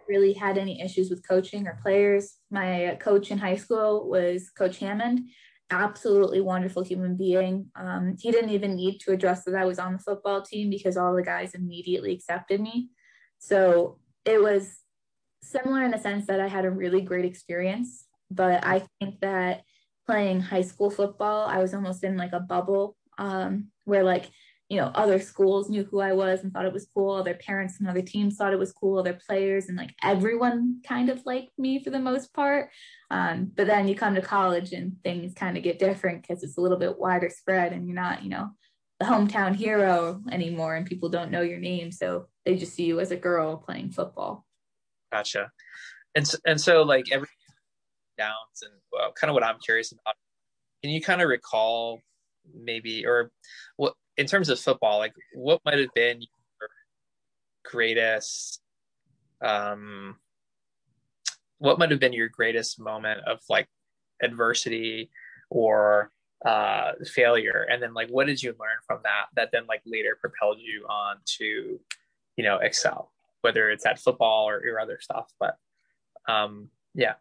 really 0.10 0.34
had 0.34 0.58
any 0.58 0.82
issues 0.82 1.10
with 1.10 1.26
coaching 1.26 1.66
or 1.66 1.80
players. 1.82 2.36
My 2.52 2.98
coach 3.00 3.32
in 3.32 3.38
high 3.38 3.56
school 3.56 4.10
was 4.10 4.50
Coach 4.50 4.80
Hammond, 4.80 5.22
absolutely 5.70 6.42
wonderful 6.42 6.84
human 6.84 7.18
being. 7.18 7.68
Um, 7.76 8.16
he 8.20 8.32
didn't 8.32 8.52
even 8.52 8.76
need 8.76 9.00
to 9.00 9.12
address 9.12 9.44
that 9.44 9.56
I 9.56 9.66
was 9.66 9.80
on 9.80 9.94
the 9.94 10.00
football 10.00 10.42
team 10.42 10.70
because 10.70 10.98
all 10.98 11.16
the 11.16 11.24
guys 11.24 11.54
immediately 11.54 12.14
accepted 12.14 12.62
me. 12.62 12.90
So 13.40 14.00
it 14.26 14.42
was 14.42 14.78
similar 15.42 15.84
in 15.84 15.92
the 15.92 16.00
sense 16.00 16.28
that 16.28 16.40
I 16.40 16.48
had 16.48 16.66
a 16.66 16.72
really 16.72 17.02
great 17.02 17.26
experience, 17.26 18.06
but 18.32 18.66
I 18.66 18.84
think 19.00 19.20
that 19.22 19.64
playing 20.06 20.42
high 20.42 20.62
school 20.62 20.90
football, 20.90 21.48
I 21.48 21.60
was 21.60 21.74
almost 21.74 22.04
in 22.04 22.18
like 22.18 22.34
a 22.34 22.40
bubble 22.40 22.96
um, 23.18 23.68
where 23.86 24.04
like 24.04 24.30
you 24.70 24.78
know 24.78 24.92
other 24.96 25.20
schools 25.20 25.70
knew 25.70 25.84
who 25.86 26.00
I 26.00 26.14
was 26.14 26.44
and 26.44 26.52
thought 26.52 26.66
it 26.66 26.74
was 26.74 26.88
cool. 26.94 27.12
Other 27.12 27.34
parents 27.34 27.80
and 27.80 27.88
other 27.90 28.02
teams 28.02 28.36
thought 28.36 28.54
it 28.54 28.60
was 28.60 28.74
cool. 28.74 29.00
Other 29.00 29.18
players 29.28 29.68
and 29.68 29.78
like 29.78 29.94
everyone 30.04 30.82
kind 30.86 31.10
of 31.10 31.26
liked 31.26 31.58
me 31.58 31.84
for 31.84 31.90
the 31.90 32.00
most 32.00 32.34
part. 32.34 32.70
Um, 33.10 33.52
but 33.56 33.68
then 33.68 33.88
you 33.88 33.96
come 33.96 34.16
to 34.16 34.22
college 34.22 34.74
and 34.74 34.98
things 35.04 35.34
kind 35.34 35.56
of 35.56 35.64
get 35.64 35.80
different 35.80 36.22
because 36.22 36.44
it's 36.44 36.58
a 36.58 36.62
little 36.62 36.78
bit 36.78 37.00
wider 37.00 37.30
spread 37.30 37.72
and 37.72 37.88
you're 37.88 37.96
not 37.96 38.24
you 38.24 38.30
know 38.30 38.50
the 39.00 39.06
hometown 39.06 39.56
hero 39.56 40.22
anymore 40.32 40.76
and 40.76 40.86
people 40.86 41.10
don't 41.10 41.32
know 41.32 41.42
your 41.42 41.60
name 41.60 41.92
so 41.92 42.28
they 42.46 42.56
just 42.56 42.74
see 42.74 42.86
you 42.86 43.00
as 43.00 43.12
a 43.12 43.16
girl 43.16 43.58
playing 43.58 43.92
football 43.92 44.46
gotcha 45.12 45.52
and 46.16 46.28
so, 46.28 46.38
and 46.46 46.60
so 46.60 46.82
like 46.82 47.06
every 47.12 47.28
downs 48.18 48.64
and 48.64 48.74
well, 48.92 49.12
kind 49.12 49.30
of 49.30 49.36
what 49.36 49.44
i'm 49.44 49.60
curious 49.64 49.92
about 49.92 50.16
can 50.82 50.92
you 50.92 51.02
kind 51.02 51.22
of 51.22 51.30
recall 51.30 52.02
maybe 52.56 53.06
or 53.06 53.32
what 53.76 53.94
in 54.18 54.26
terms 54.26 54.50
of 54.50 54.60
football 54.60 54.98
like 54.98 55.14
what 55.34 55.62
might 55.66 55.80
have 55.80 55.94
been 55.94 56.22
your 56.22 56.70
greatest 57.64 58.62
um 59.42 60.16
what 61.60 61.80
might 61.80 61.92
have 61.92 62.00
been 62.00 62.14
your 62.14 62.30
greatest 62.30 62.80
moment 62.80 63.22
of 63.26 63.40
like 63.50 63.68
adversity 64.22 65.10
or 65.50 66.12
uh, 66.46 66.92
failure? 67.06 67.66
And 67.70 67.82
then 67.82 67.94
like 67.94 68.10
what 68.10 68.28
did 68.28 68.42
you 68.42 68.52
learn 68.60 68.78
from 68.86 69.00
that 69.04 69.26
that 69.36 69.50
then 69.52 69.66
like 69.68 69.82
later 69.86 70.18
propelled 70.20 70.60
you 70.60 70.86
on 70.90 71.18
to 71.38 71.80
you 72.36 72.44
know 72.44 72.58
excel 72.58 73.12
whether 73.42 73.70
it's 73.70 73.86
at 73.86 74.00
football 74.00 74.48
or 74.48 74.64
your 74.66 74.80
other 74.80 75.00
stuff? 75.02 75.32
But 75.40 75.58
um 76.28 76.70
yeah. 76.94 77.14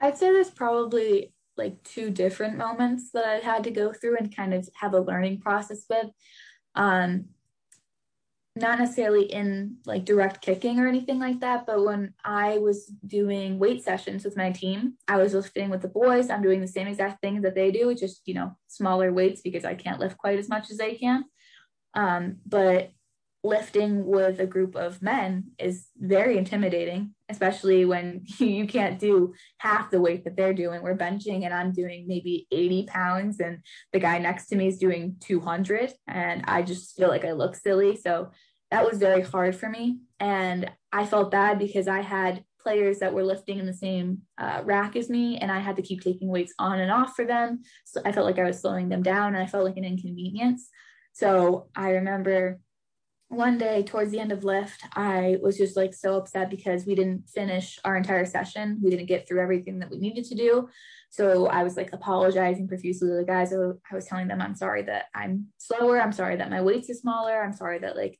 I'd 0.00 0.18
say 0.18 0.30
there's 0.30 0.50
probably 0.50 1.32
like 1.56 1.82
two 1.82 2.10
different 2.10 2.56
moments 2.56 3.10
that 3.12 3.24
i 3.24 3.36
had 3.36 3.64
to 3.64 3.70
go 3.70 3.92
through 3.92 4.16
and 4.16 4.34
kind 4.34 4.54
of 4.54 4.68
have 4.74 4.94
a 4.94 5.00
learning 5.00 5.40
process 5.40 5.84
with 5.88 6.06
um 6.74 7.26
not 8.56 8.78
necessarily 8.78 9.24
in 9.24 9.76
like 9.84 10.06
direct 10.06 10.40
kicking 10.40 10.80
or 10.80 10.88
anything 10.88 11.18
like 11.18 11.40
that, 11.40 11.66
but 11.66 11.84
when 11.84 12.14
I 12.24 12.56
was 12.56 12.86
doing 13.06 13.58
weight 13.58 13.84
sessions 13.84 14.24
with 14.24 14.36
my 14.36 14.50
team, 14.50 14.94
I 15.06 15.18
was 15.18 15.34
lifting 15.34 15.68
with 15.68 15.82
the 15.82 15.88
boys. 15.88 16.30
I'm 16.30 16.42
doing 16.42 16.62
the 16.62 16.66
same 16.66 16.86
exact 16.86 17.20
thing 17.20 17.42
that 17.42 17.54
they 17.54 17.70
do, 17.70 17.94
just, 17.94 18.22
you 18.26 18.32
know, 18.32 18.56
smaller 18.66 19.12
weights 19.12 19.42
because 19.42 19.66
I 19.66 19.74
can't 19.74 20.00
lift 20.00 20.16
quite 20.16 20.38
as 20.38 20.48
much 20.48 20.70
as 20.70 20.78
they 20.78 20.94
can. 20.94 21.24
Um, 21.92 22.36
but 22.46 22.92
lifting 23.46 24.04
with 24.04 24.40
a 24.40 24.46
group 24.46 24.74
of 24.74 25.00
men 25.00 25.44
is 25.58 25.86
very 25.96 26.36
intimidating, 26.36 27.14
especially 27.28 27.84
when 27.84 28.22
you 28.38 28.66
can't 28.66 28.98
do 28.98 29.32
half 29.58 29.90
the 29.90 30.00
weight 30.00 30.24
that 30.24 30.36
they're 30.36 30.54
doing. 30.54 30.82
We're 30.82 30.96
benching 30.96 31.44
and 31.44 31.54
I'm 31.54 31.72
doing 31.72 32.06
maybe 32.08 32.46
80 32.50 32.86
pounds, 32.86 33.40
and 33.40 33.58
the 33.92 34.00
guy 34.00 34.18
next 34.18 34.48
to 34.48 34.56
me 34.56 34.66
is 34.66 34.78
doing 34.78 35.16
200, 35.20 35.92
and 36.06 36.44
I 36.46 36.62
just 36.62 36.96
feel 36.96 37.08
like 37.08 37.24
I 37.24 37.32
look 37.32 37.56
silly. 37.56 37.96
So 37.96 38.30
that 38.70 38.84
was 38.84 38.98
very 38.98 39.22
hard 39.22 39.54
for 39.54 39.68
me. 39.68 40.00
And 40.18 40.70
I 40.92 41.06
felt 41.06 41.30
bad 41.30 41.58
because 41.58 41.86
I 41.86 42.00
had 42.00 42.42
players 42.58 42.98
that 42.98 43.14
were 43.14 43.22
lifting 43.22 43.60
in 43.60 43.66
the 43.66 43.72
same 43.72 44.22
uh, 44.38 44.62
rack 44.64 44.96
as 44.96 45.08
me, 45.08 45.38
and 45.38 45.52
I 45.52 45.60
had 45.60 45.76
to 45.76 45.82
keep 45.82 46.00
taking 46.00 46.28
weights 46.28 46.52
on 46.58 46.80
and 46.80 46.90
off 46.90 47.14
for 47.14 47.24
them. 47.24 47.62
So 47.84 48.00
I 48.04 48.10
felt 48.10 48.26
like 48.26 48.40
I 48.40 48.44
was 48.44 48.60
slowing 48.60 48.88
them 48.88 49.04
down, 49.04 49.34
and 49.34 49.42
I 49.42 49.46
felt 49.46 49.64
like 49.64 49.76
an 49.76 49.84
inconvenience. 49.84 50.68
So 51.12 51.68
I 51.74 51.92
remember 51.92 52.58
one 53.28 53.58
day 53.58 53.82
towards 53.82 54.12
the 54.12 54.20
end 54.20 54.30
of 54.30 54.44
lift, 54.44 54.84
I 54.94 55.38
was 55.42 55.58
just 55.58 55.76
like 55.76 55.94
so 55.94 56.16
upset 56.16 56.48
because 56.48 56.86
we 56.86 56.94
didn't 56.94 57.28
finish 57.28 57.78
our 57.84 57.96
entire 57.96 58.24
session. 58.24 58.78
We 58.82 58.90
didn't 58.90 59.06
get 59.06 59.26
through 59.26 59.40
everything 59.40 59.80
that 59.80 59.90
we 59.90 59.98
needed 59.98 60.24
to 60.26 60.36
do. 60.36 60.68
So 61.10 61.46
I 61.46 61.64
was 61.64 61.76
like 61.76 61.92
apologizing 61.92 62.68
profusely 62.68 63.08
to 63.08 63.16
the 63.16 63.24
guys. 63.24 63.52
I 63.52 63.94
was 63.94 64.04
telling 64.06 64.28
them 64.28 64.40
I'm 64.40 64.54
sorry 64.54 64.82
that 64.82 65.06
I'm 65.14 65.46
slower. 65.58 66.00
I'm 66.00 66.12
sorry 66.12 66.36
that 66.36 66.50
my 66.50 66.62
weights 66.62 66.88
are 66.90 66.94
smaller. 66.94 67.42
I'm 67.42 67.52
sorry 67.52 67.78
that 67.80 67.96
like 67.96 68.16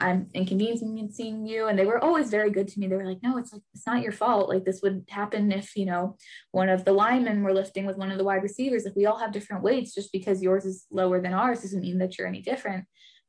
I'm 0.00 0.28
inconveniencing 0.32 1.46
you. 1.46 1.66
And 1.66 1.78
they 1.78 1.86
were 1.86 2.02
always 2.02 2.30
very 2.30 2.50
good 2.50 2.68
to 2.68 2.80
me. 2.80 2.86
They 2.86 2.96
were 2.96 3.06
like, 3.06 3.22
no, 3.22 3.36
it's 3.36 3.52
like, 3.52 3.62
it's 3.74 3.86
not 3.86 4.02
your 4.02 4.12
fault. 4.12 4.48
Like 4.48 4.64
this 4.64 4.80
would 4.82 5.04
happen 5.08 5.50
if, 5.50 5.76
you 5.76 5.86
know, 5.86 6.16
one 6.52 6.68
of 6.68 6.84
the 6.84 6.92
linemen 6.92 7.42
were 7.42 7.54
lifting 7.54 7.84
with 7.84 7.96
one 7.96 8.12
of 8.12 8.18
the 8.18 8.24
wide 8.24 8.42
receivers. 8.42 8.86
If 8.86 8.94
we 8.94 9.06
all 9.06 9.18
have 9.18 9.32
different 9.32 9.64
weights, 9.64 9.94
just 9.94 10.12
because 10.12 10.42
yours 10.42 10.64
is 10.64 10.86
lower 10.90 11.20
than 11.20 11.34
ours 11.34 11.62
doesn't 11.62 11.80
mean 11.80 11.98
that 11.98 12.16
you're 12.16 12.28
any 12.28 12.42
different. 12.42 12.84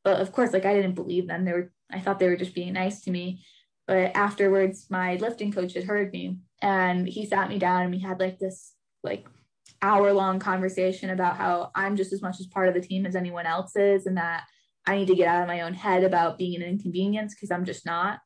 But 0.10 0.22
of 0.22 0.32
course, 0.32 0.54
like 0.54 0.66
I 0.66 0.74
didn't 0.74 0.96
believe 0.96 1.28
them. 1.28 1.46
They 1.46 1.54
were, 1.54 1.72
I 1.92 2.00
thought 2.00 2.18
they 2.18 2.28
were 2.28 2.36
just 2.36 2.56
being 2.56 2.74
nice 2.74 3.02
to 3.02 3.12
me. 3.12 3.44
But 3.88 4.16
afterwards, 4.16 4.88
my 4.90 5.18
lifting 5.18 5.52
coach 5.52 5.74
had 5.76 5.84
heard 5.84 6.12
me 6.12 6.40
and 6.64 7.08
he 7.08 7.28
sat 7.28 7.48
me 7.48 7.60
down 7.60 7.84
and 7.84 7.92
we 7.92 8.00
had 8.00 8.20
like 8.20 8.40
this 8.40 8.74
like 9.04 9.28
hour 9.84 10.12
long 10.12 10.40
conversation 10.40 11.12
about 11.12 11.38
how 11.38 11.70
I'm 11.76 11.96
just 11.96 12.12
as 12.12 12.24
much 12.24 12.40
as 12.40 12.48
part 12.48 12.70
of 12.70 12.74
the 12.74 12.82
team 12.82 13.06
as 13.06 13.16
anyone 13.16 13.46
else 13.46 13.76
is 13.76 14.08
and 14.08 14.18
that 14.18 14.46
I 14.88 14.98
need 14.98 15.10
to 15.10 15.16
get 15.16 15.28
out 15.28 15.44
of 15.44 15.48
my 15.48 15.62
own 15.62 15.76
head 15.76 16.04
about 16.04 16.40
being 16.40 16.56
an 16.56 16.68
inconvenience 16.68 17.36
because 17.36 17.52
I'm 17.52 17.66
just 17.66 17.86
not. 17.86 18.18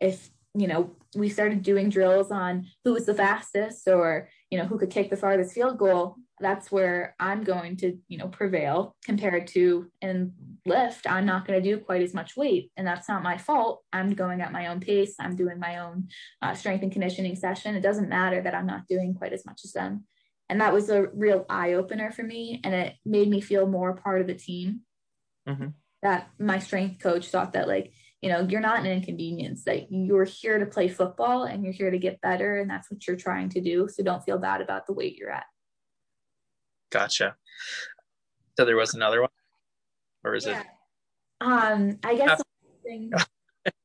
If, 0.00 0.30
you 0.54 0.68
know, 0.68 0.92
we 1.16 1.28
started 1.28 1.64
doing 1.64 1.90
drills 1.90 2.30
on 2.30 2.66
who 2.84 2.92
was 2.92 3.06
the 3.06 3.14
fastest 3.14 3.88
or, 3.88 4.28
you 4.50 4.58
know, 4.58 4.66
who 4.66 4.78
could 4.78 4.90
kick 4.90 5.10
the 5.10 5.16
farthest 5.16 5.52
field 5.52 5.78
goal, 5.78 6.14
that's 6.40 6.70
where 6.70 7.14
I'm 7.20 7.44
going 7.44 7.76
to, 7.78 7.96
you 8.08 8.18
know, 8.18 8.28
prevail 8.28 8.96
compared 9.04 9.46
to 9.48 9.86
in 10.00 10.32
lift. 10.66 11.08
I'm 11.08 11.26
not 11.26 11.46
going 11.46 11.62
to 11.62 11.68
do 11.68 11.78
quite 11.78 12.02
as 12.02 12.14
much 12.14 12.36
weight, 12.36 12.70
and 12.76 12.86
that's 12.86 13.08
not 13.08 13.22
my 13.22 13.38
fault. 13.38 13.82
I'm 13.92 14.14
going 14.14 14.40
at 14.40 14.52
my 14.52 14.66
own 14.66 14.80
pace. 14.80 15.14
I'm 15.20 15.36
doing 15.36 15.58
my 15.58 15.78
own 15.78 16.08
uh, 16.42 16.54
strength 16.54 16.82
and 16.82 16.92
conditioning 16.92 17.36
session. 17.36 17.74
It 17.74 17.82
doesn't 17.82 18.08
matter 18.08 18.40
that 18.42 18.54
I'm 18.54 18.66
not 18.66 18.86
doing 18.88 19.14
quite 19.14 19.32
as 19.32 19.46
much 19.46 19.60
as 19.64 19.72
them. 19.72 20.04
And 20.48 20.60
that 20.60 20.72
was 20.72 20.90
a 20.90 21.06
real 21.14 21.46
eye 21.48 21.74
opener 21.74 22.10
for 22.10 22.22
me, 22.22 22.60
and 22.64 22.74
it 22.74 22.94
made 23.04 23.28
me 23.28 23.40
feel 23.40 23.66
more 23.66 23.94
part 23.94 24.20
of 24.20 24.26
the 24.26 24.34
team. 24.34 24.80
Mm-hmm 25.48 25.68
that 26.04 26.28
my 26.38 26.58
strength 26.58 27.02
coach 27.02 27.28
thought 27.28 27.54
that 27.54 27.66
like 27.66 27.92
you 28.20 28.28
know 28.28 28.46
you're 28.48 28.60
not 28.60 28.78
an 28.78 28.86
inconvenience 28.86 29.64
that 29.64 29.90
you're 29.90 30.24
here 30.24 30.58
to 30.58 30.66
play 30.66 30.86
football 30.86 31.44
and 31.44 31.64
you're 31.64 31.72
here 31.72 31.90
to 31.90 31.98
get 31.98 32.20
better 32.20 32.58
and 32.58 32.70
that's 32.70 32.90
what 32.90 33.04
you're 33.06 33.16
trying 33.16 33.48
to 33.48 33.60
do 33.60 33.88
so 33.88 34.04
don't 34.04 34.22
feel 34.22 34.38
bad 34.38 34.60
about 34.60 34.86
the 34.86 34.92
weight 34.92 35.16
you're 35.16 35.32
at 35.32 35.46
gotcha 36.94 37.36
so 38.56 38.64
there 38.64 38.76
was 38.76 38.94
another 38.94 39.20
one 39.20 39.30
or 40.24 40.34
is 40.34 40.46
yeah. 40.46 40.60
it 40.60 40.66
um 41.40 41.98
i 42.04 42.14
guess 42.14 42.40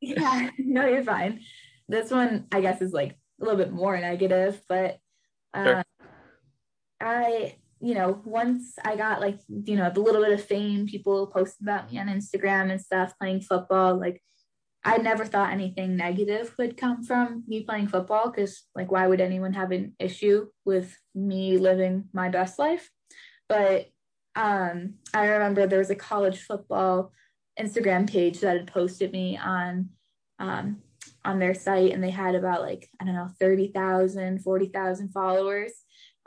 yeah 0.02 0.50
no 0.60 0.86
you're 0.86 1.04
fine 1.04 1.42
this 1.88 2.12
one 2.12 2.46
i 2.52 2.62
guess 2.62 2.82
is 2.82 2.94
like 2.94 3.18
a 3.42 3.44
little 3.44 3.58
bit 3.58 3.72
more 3.72 4.00
negative 4.00 4.62
but 4.70 5.00
uh, 5.54 5.64
sure. 5.64 5.84
i 7.02 7.56
you 7.82 7.94
know, 7.94 8.22
once 8.26 8.76
I 8.84 8.96
got 8.96 9.22
like, 9.22 9.40
you 9.48 9.76
know, 9.76 9.90
the 9.90 10.02
little 10.02 10.22
bit 10.22 10.34
of 10.34 10.44
fame, 10.44 10.86
people 10.86 11.28
posted 11.28 11.66
about 11.66 11.92
me 11.92 11.98
on 11.98 12.08
Instagram 12.08 12.72
and 12.72 12.82
stuff, 12.82 13.18
playing 13.18 13.42
football. 13.42 13.98
Like, 13.98 14.22
I 14.84 14.98
never 14.98 15.26
thought 15.26 15.52
anything 15.52 15.96
negative 15.96 16.54
would 16.58 16.78
come 16.78 17.04
from 17.04 17.44
me 17.48 17.64
playing 17.64 17.88
football 17.88 18.30
because, 18.30 18.64
like, 18.76 18.92
why 18.92 19.08
would 19.08 19.22
anyone 19.22 19.54
have 19.54 19.72
an 19.72 19.96
issue 20.00 20.48
with 20.66 20.98
me 21.16 21.58
living 21.58 22.06
my 22.14 22.30
best 22.30 22.60
life? 22.60 22.90
But 23.50 23.90
um, 24.36 24.94
I 25.14 25.26
remember 25.26 25.68
there 25.68 25.80
was 25.80 25.90
a 25.90 25.96
college 25.96 26.40
football 26.44 27.12
Instagram 27.60 28.10
page 28.10 28.40
that 28.40 28.58
had 28.58 28.72
posted 28.72 29.12
me 29.12 29.38
on 29.38 29.90
um, 30.40 30.82
on 31.26 31.40
their 31.40 31.54
site, 31.54 31.92
and 31.92 32.02
they 32.02 32.12
had 32.12 32.36
about 32.36 32.62
like 32.62 32.88
I 33.02 33.06
don't 33.06 33.16
know 33.16 33.28
30,000, 33.40 34.42
40,000 34.42 35.10
followers 35.10 35.74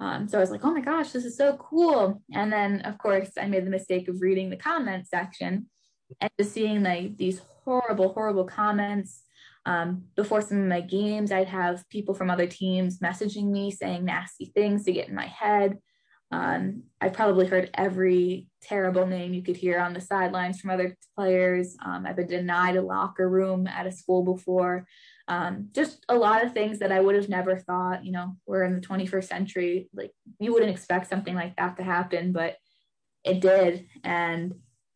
um, 0.03 0.27
so 0.27 0.37
I 0.37 0.41
was 0.41 0.51
like, 0.51 0.65
oh 0.65 0.73
my 0.73 0.81
gosh, 0.81 1.11
this 1.11 1.25
is 1.25 1.37
so 1.37 1.57
cool. 1.59 2.21
And 2.33 2.53
then, 2.53 2.81
of 2.81 2.99
course, 2.99 3.31
I 3.41 3.47
made 3.47 3.65
the 3.65 3.71
mistake 3.71 4.09
of 4.09 4.21
reading 4.21 4.51
the 4.51 4.57
comment 4.57 5.07
section 5.07 5.67
and 6.21 6.31
just 6.41 6.53
seeing 6.53 6.83
like 6.83 7.17
these 7.17 7.41
horrible, 7.65 8.13
horrible 8.13 8.45
comments. 8.45 9.23
Um, 9.65 10.07
before 10.17 10.41
some 10.41 10.61
of 10.61 10.67
my 10.67 10.81
games, 10.81 11.31
I'd 11.31 11.47
have 11.47 11.89
people 11.89 12.15
from 12.15 12.31
other 12.31 12.49
teams 12.49 12.99
messaging 12.99 13.53
me 13.53 13.71
saying 13.71 14.05
nasty 14.05 14.47
things 14.47 14.85
to 14.85 14.93
get 14.93 15.09
in 15.09 15.15
my 15.15 15.27
head. 15.27 15.79
Um, 16.33 16.85
I 17.01 17.11
probably 17.11 17.47
heard 17.47 17.71
every 17.75 18.49
terrible 18.63 19.07
name 19.07 19.35
you 19.35 19.43
could 19.43 19.57
hear 19.57 19.79
on 19.79 19.93
the 19.93 20.01
sidelines 20.01 20.61
from 20.61 20.71
other 20.71 20.97
players. 21.15 21.77
Um, 21.85 22.07
I've 22.07 22.17
been 22.17 22.27
denied 22.27 22.77
a 22.77 22.83
locker 22.83 23.29
room 23.29 23.67
at 23.67 23.87
a 23.87 23.93
school 23.93 24.25
before. 24.25 24.87
Um, 25.29 25.69
just 25.73 26.05
a 26.09 26.17
lot 26.17 26.45
of 26.45 26.53
things 26.53 26.79
that 26.79 26.91
I 26.91 27.01
would 27.01 27.15
have 27.15 27.29
never 27.29 27.59
thought, 27.59 28.05
you 28.05 28.13
know, 28.13 28.37
we're 28.47 28.65
in 28.65 28.75
the 28.75 28.87
21st 28.87 29.25
century. 29.25 29.89
Like 29.95 30.13
you 30.41 30.53
wouldn't 30.53 30.73
expect 30.73 31.09
something 31.09 31.35
like 31.35 31.57
that 31.57 31.77
to 31.77 31.83
happen, 31.83 32.33
but 32.33 32.57
it 33.25 33.41
did. 33.41 33.87
And 34.03 34.55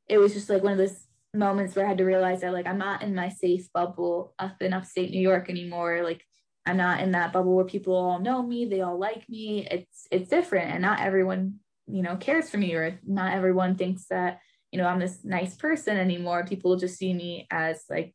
it 0.09 0.19
was 0.19 0.33
just 0.33 0.49
like 0.49 0.63
one 0.63 0.73
of 0.73 0.79
those 0.79 1.07
moments 1.35 1.77
where 1.77 1.85
I 1.85 1.89
had 1.89 1.99
to 1.99 2.05
realize 2.05 2.41
that 2.41 2.53
like 2.53 2.67
I'm 2.67 2.79
not 2.79 3.03
in 3.03 3.15
my 3.15 3.29
safe 3.29 3.69
bubble 3.75 4.35
up 4.39 4.63
in 4.63 4.73
upstate 4.73 5.11
New 5.11 5.21
York 5.21 5.51
anymore. 5.51 6.03
Like 6.03 6.23
I'm 6.67 6.77
not 6.77 7.01
in 7.01 7.13
that 7.13 7.33
bubble 7.33 7.55
where 7.55 7.65
people 7.65 7.95
all 7.95 8.19
know 8.19 8.43
me, 8.43 8.67
they 8.67 8.81
all 8.81 8.99
like 8.99 9.29
me. 9.29 9.67
It's 9.71 10.07
it's 10.11 10.29
different 10.29 10.73
and 10.73 10.83
not 10.83 11.01
everyone, 11.01 11.61
you 11.87 12.03
know, 12.03 12.17
cares 12.17 12.51
for 12.51 12.59
me 12.59 12.75
or 12.75 12.99
not 13.07 13.33
everyone 13.33 13.77
thinks 13.77 14.07
that, 14.07 14.41
you 14.73 14.79
know, 14.79 14.87
I'm 14.87 14.99
this 14.99 15.25
nice 15.25 15.55
person 15.55 15.97
anymore. 15.97 16.45
People 16.45 16.77
just 16.77 16.99
see 16.99 17.15
me 17.15 17.47
as 17.51 17.85
like, 17.89 18.15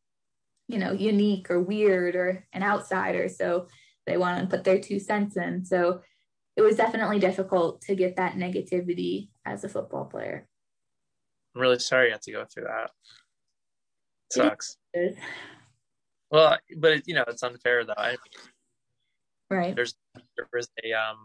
you 0.68 0.78
know, 0.78 0.92
unique 0.92 1.50
or 1.50 1.60
weird 1.60 2.14
or 2.14 2.46
an 2.52 2.62
outsider. 2.62 3.28
So 3.28 3.68
they 4.06 4.18
want 4.18 4.40
to 4.40 4.54
put 4.54 4.64
their 4.64 4.80
two 4.80 4.98
cents 4.98 5.36
in. 5.36 5.64
So 5.64 6.02
it 6.56 6.62
was 6.62 6.76
definitely 6.76 7.18
difficult 7.18 7.80
to 7.82 7.94
get 7.94 8.16
that 8.16 8.34
negativity 8.34 9.30
as 9.46 9.64
a 9.64 9.68
football 9.68 10.04
player. 10.04 10.46
I'm 11.54 11.62
really 11.62 11.78
sorry 11.78 12.06
you 12.06 12.12
had 12.12 12.22
to 12.22 12.32
go 12.32 12.44
through 12.44 12.64
that. 12.64 12.90
It 14.26 14.32
sucks. 14.32 14.76
Well, 16.32 16.56
but 16.78 17.06
you 17.06 17.14
know, 17.14 17.24
it's 17.28 17.42
unfair 17.42 17.84
though. 17.84 17.92
I 17.96 18.10
mean, 18.12 18.18
right. 19.50 19.76
There's 19.76 19.94
there 20.36 20.48
was 20.52 20.68
a 20.82 20.92
um 20.94 21.18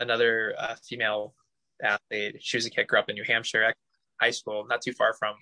another 0.00 0.54
uh, 0.58 0.76
female 0.86 1.34
athlete. 1.82 2.36
She 2.40 2.58
was 2.58 2.66
a 2.66 2.70
kid 2.70 2.86
grew 2.86 2.98
up 2.98 3.08
in 3.08 3.14
New 3.14 3.24
Hampshire 3.24 3.74
high 4.20 4.30
school, 4.30 4.66
not 4.68 4.82
too 4.82 4.92
far 4.92 5.14
from 5.14 5.34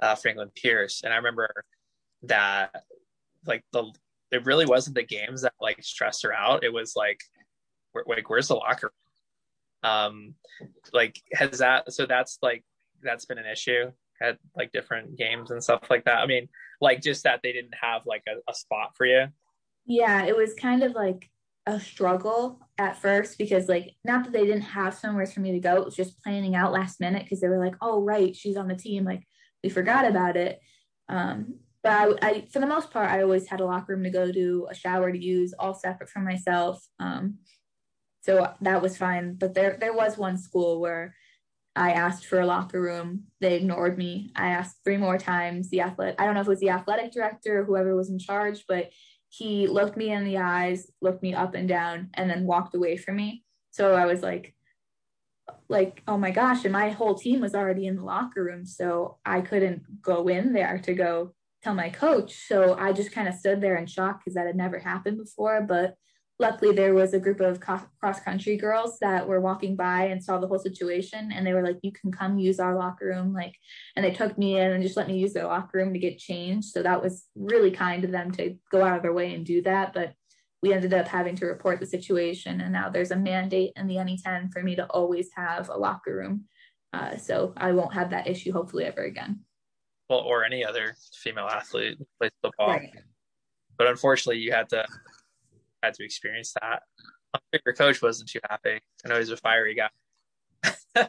uh, 0.00 0.14
Franklin 0.14 0.50
Pierce, 0.54 1.00
and 1.02 1.12
I 1.12 1.16
remember 1.16 1.48
that 2.24 2.84
like 3.46 3.64
the 3.72 3.90
it 4.30 4.44
really 4.44 4.66
wasn't 4.66 4.96
the 4.96 5.04
games 5.04 5.42
that 5.42 5.54
like 5.58 5.82
stressed 5.82 6.22
her 6.24 6.34
out. 6.34 6.64
It 6.64 6.72
was 6.72 6.92
like, 6.94 7.20
where, 7.92 8.04
like 8.06 8.28
where's 8.28 8.48
the 8.48 8.56
locker 8.56 8.92
room? 9.82 9.90
Um, 9.90 10.34
like 10.92 11.22
has 11.32 11.60
that 11.60 11.92
so 11.94 12.04
that's 12.04 12.38
like 12.42 12.62
that's 13.02 13.24
been 13.24 13.38
an 13.38 13.46
issue 13.46 13.90
at 14.20 14.38
like 14.56 14.72
different 14.72 15.16
games 15.16 15.50
and 15.50 15.62
stuff 15.62 15.82
like 15.90 16.04
that. 16.04 16.18
I 16.18 16.26
mean, 16.26 16.48
like 16.80 17.02
just 17.02 17.24
that 17.24 17.40
they 17.42 17.52
didn't 17.52 17.74
have 17.80 18.02
like 18.06 18.22
a, 18.28 18.50
a 18.50 18.54
spot 18.54 18.92
for 18.96 19.06
you. 19.06 19.26
Yeah, 19.86 20.24
it 20.24 20.36
was 20.36 20.54
kind 20.54 20.82
of 20.82 20.92
like 20.92 21.30
a 21.66 21.78
struggle 21.78 22.60
at 22.78 23.00
first 23.00 23.36
because 23.38 23.68
like 23.68 23.94
not 24.04 24.24
that 24.24 24.32
they 24.32 24.44
didn't 24.44 24.62
have 24.62 24.94
somewhere 24.94 25.26
for 25.26 25.40
me 25.40 25.52
to 25.52 25.60
go, 25.60 25.76
it 25.76 25.84
was 25.84 25.96
just 25.96 26.22
planning 26.22 26.54
out 26.54 26.72
last 26.72 27.00
minute 27.00 27.24
because 27.24 27.40
they 27.40 27.48
were 27.48 27.64
like, 27.64 27.76
oh 27.80 28.02
right, 28.02 28.34
she's 28.34 28.56
on 28.56 28.68
the 28.68 28.74
team, 28.74 29.04
like 29.04 29.22
we 29.62 29.70
forgot 29.70 30.06
about 30.06 30.36
it. 30.36 30.60
Um, 31.08 31.56
but 31.82 31.92
I, 31.92 32.28
I, 32.28 32.46
for 32.52 32.58
the 32.58 32.66
most 32.66 32.90
part, 32.90 33.10
I 33.10 33.22
always 33.22 33.46
had 33.46 33.60
a 33.60 33.64
locker 33.64 33.94
room 33.94 34.04
to 34.04 34.10
go 34.10 34.30
to, 34.30 34.68
a 34.70 34.74
shower 34.74 35.12
to 35.12 35.18
use, 35.18 35.54
all 35.58 35.74
separate 35.74 36.10
from 36.10 36.24
myself. 36.24 36.84
Um, 36.98 37.38
so 38.20 38.52
that 38.60 38.82
was 38.82 38.96
fine. 38.96 39.34
But 39.34 39.54
there, 39.54 39.76
there 39.80 39.92
was 39.92 40.18
one 40.18 40.36
school 40.36 40.80
where 40.80 41.14
I 41.78 41.92
asked 41.92 42.26
for 42.26 42.40
a 42.40 42.46
locker 42.46 42.80
room. 42.80 43.24
They 43.40 43.54
ignored 43.54 43.96
me. 43.96 44.32
I 44.34 44.48
asked 44.48 44.78
three 44.82 44.96
more 44.96 45.16
times. 45.16 45.70
The 45.70 45.82
athletic, 45.82 46.20
I 46.20 46.24
don't 46.24 46.34
know 46.34 46.40
if 46.40 46.48
it 46.48 46.50
was 46.50 46.60
the 46.60 46.70
athletic 46.70 47.12
director 47.12 47.60
or 47.60 47.64
whoever 47.64 47.94
was 47.94 48.10
in 48.10 48.18
charge, 48.18 48.64
but 48.66 48.90
he 49.28 49.68
looked 49.68 49.96
me 49.96 50.10
in 50.10 50.24
the 50.24 50.38
eyes, 50.38 50.90
looked 51.00 51.22
me 51.22 51.34
up 51.34 51.54
and 51.54 51.68
down, 51.68 52.10
and 52.14 52.28
then 52.28 52.46
walked 52.46 52.74
away 52.74 52.96
from 52.96 53.16
me. 53.16 53.44
So 53.70 53.94
I 53.94 54.06
was 54.06 54.22
like, 54.22 54.54
like, 55.68 56.02
oh 56.08 56.18
my 56.18 56.32
gosh, 56.32 56.64
and 56.64 56.72
my 56.72 56.90
whole 56.90 57.14
team 57.14 57.40
was 57.40 57.54
already 57.54 57.86
in 57.86 57.96
the 57.96 58.04
locker 58.04 58.42
room. 58.42 58.66
So 58.66 59.18
I 59.24 59.40
couldn't 59.40 60.02
go 60.02 60.26
in 60.26 60.52
there 60.52 60.78
to 60.78 60.94
go 60.94 61.34
tell 61.62 61.74
my 61.74 61.90
coach. 61.90 62.46
So 62.48 62.74
I 62.74 62.92
just 62.92 63.12
kind 63.12 63.28
of 63.28 63.34
stood 63.34 63.60
there 63.60 63.76
in 63.76 63.86
shock 63.86 64.18
because 64.18 64.34
that 64.34 64.46
had 64.46 64.56
never 64.56 64.80
happened 64.80 65.18
before. 65.18 65.60
But 65.62 65.94
luckily 66.38 66.72
there 66.72 66.94
was 66.94 67.14
a 67.14 67.18
group 67.18 67.40
of 67.40 67.60
cross 67.60 68.20
country 68.20 68.56
girls 68.56 68.98
that 69.00 69.26
were 69.26 69.40
walking 69.40 69.74
by 69.74 70.04
and 70.04 70.22
saw 70.22 70.38
the 70.38 70.46
whole 70.46 70.58
situation 70.58 71.32
and 71.32 71.46
they 71.46 71.52
were 71.52 71.64
like 71.64 71.78
you 71.82 71.90
can 71.92 72.12
come 72.12 72.38
use 72.38 72.60
our 72.60 72.76
locker 72.76 73.06
room 73.06 73.32
like 73.32 73.54
and 73.96 74.04
they 74.04 74.12
took 74.12 74.38
me 74.38 74.58
in 74.58 74.72
and 74.72 74.82
just 74.82 74.96
let 74.96 75.08
me 75.08 75.18
use 75.18 75.32
their 75.32 75.46
locker 75.46 75.78
room 75.78 75.92
to 75.92 75.98
get 75.98 76.18
changed. 76.18 76.68
So 76.68 76.82
that 76.82 77.02
was 77.02 77.26
really 77.34 77.70
kind 77.70 78.04
of 78.04 78.12
them 78.12 78.30
to 78.32 78.56
go 78.70 78.84
out 78.84 78.96
of 78.96 79.02
their 79.02 79.12
way 79.12 79.34
and 79.34 79.44
do 79.44 79.62
that 79.62 79.92
but 79.92 80.12
we 80.62 80.72
ended 80.72 80.92
up 80.92 81.06
having 81.06 81.36
to 81.36 81.46
report 81.46 81.78
the 81.80 81.86
situation 81.86 82.60
and 82.60 82.72
now 82.72 82.88
there's 82.88 83.12
a 83.12 83.16
mandate 83.16 83.72
in 83.76 83.86
the 83.86 83.96
NE10 83.96 84.52
for 84.52 84.62
me 84.62 84.76
to 84.76 84.86
always 84.86 85.30
have 85.34 85.68
a 85.68 85.76
locker 85.76 86.14
room 86.16 86.44
uh, 86.92 87.16
so 87.16 87.52
I 87.56 87.72
won't 87.72 87.94
have 87.94 88.10
that 88.10 88.26
issue 88.26 88.52
hopefully 88.52 88.84
ever 88.84 89.02
again. 89.02 89.40
Well 90.08 90.20
or 90.20 90.44
any 90.44 90.64
other 90.64 90.96
female 91.14 91.46
athlete 91.46 91.98
plays 92.18 92.30
football. 92.42 92.68
Right. 92.68 92.92
but 93.76 93.88
unfortunately 93.88 94.40
you 94.40 94.52
had 94.52 94.68
to 94.70 94.86
had 95.82 95.94
to 95.94 96.04
experience 96.04 96.54
that. 96.60 96.82
Your 97.64 97.74
coach 97.74 98.02
wasn't 98.02 98.30
too 98.30 98.40
happy. 98.48 98.80
I 99.04 99.08
know 99.08 99.18
he's 99.18 99.30
a 99.30 99.36
fiery 99.36 99.74
guy. 99.74 99.90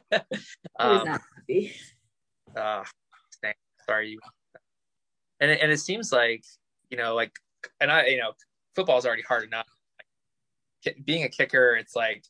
um, 0.80 1.00
he's 1.00 1.06
not 1.06 1.22
happy. 1.38 1.74
Uh, 2.56 2.84
sorry, 3.88 4.10
you. 4.10 4.20
And 5.40 5.52
it, 5.52 5.60
and 5.62 5.72
it 5.72 5.80
seems 5.80 6.12
like 6.12 6.44
you 6.90 6.98
know, 6.98 7.16
like, 7.16 7.32
and 7.80 7.92
I, 7.92 8.08
you 8.08 8.18
know, 8.18 8.32
football's 8.76 9.06
already 9.06 9.22
hard 9.24 9.44
enough. 9.44 9.68
Like, 10.86 10.98
being 11.06 11.24
a 11.24 11.30
kicker, 11.30 11.76
it's 11.76 11.96
like 11.96 12.24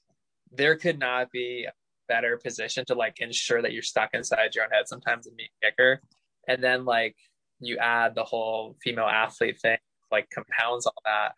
there 0.51 0.75
could 0.75 0.99
not 0.99 1.31
be 1.31 1.65
a 1.67 1.73
better 2.07 2.37
position 2.37 2.85
to 2.87 2.95
like 2.95 3.19
ensure 3.19 3.61
that 3.61 3.71
you're 3.71 3.83
stuck 3.83 4.09
inside 4.13 4.55
your 4.55 4.65
own 4.65 4.71
head 4.71 4.87
sometimes 4.87 5.25
than 5.25 5.35
being 5.35 5.49
a 5.63 5.65
kicker. 5.67 6.01
And 6.47 6.63
then 6.63 6.85
like 6.85 7.15
you 7.59 7.77
add 7.77 8.15
the 8.15 8.23
whole 8.23 8.75
female 8.81 9.05
athlete 9.05 9.59
thing, 9.61 9.77
like 10.11 10.29
compounds 10.29 10.85
all 10.87 11.01
that 11.05 11.33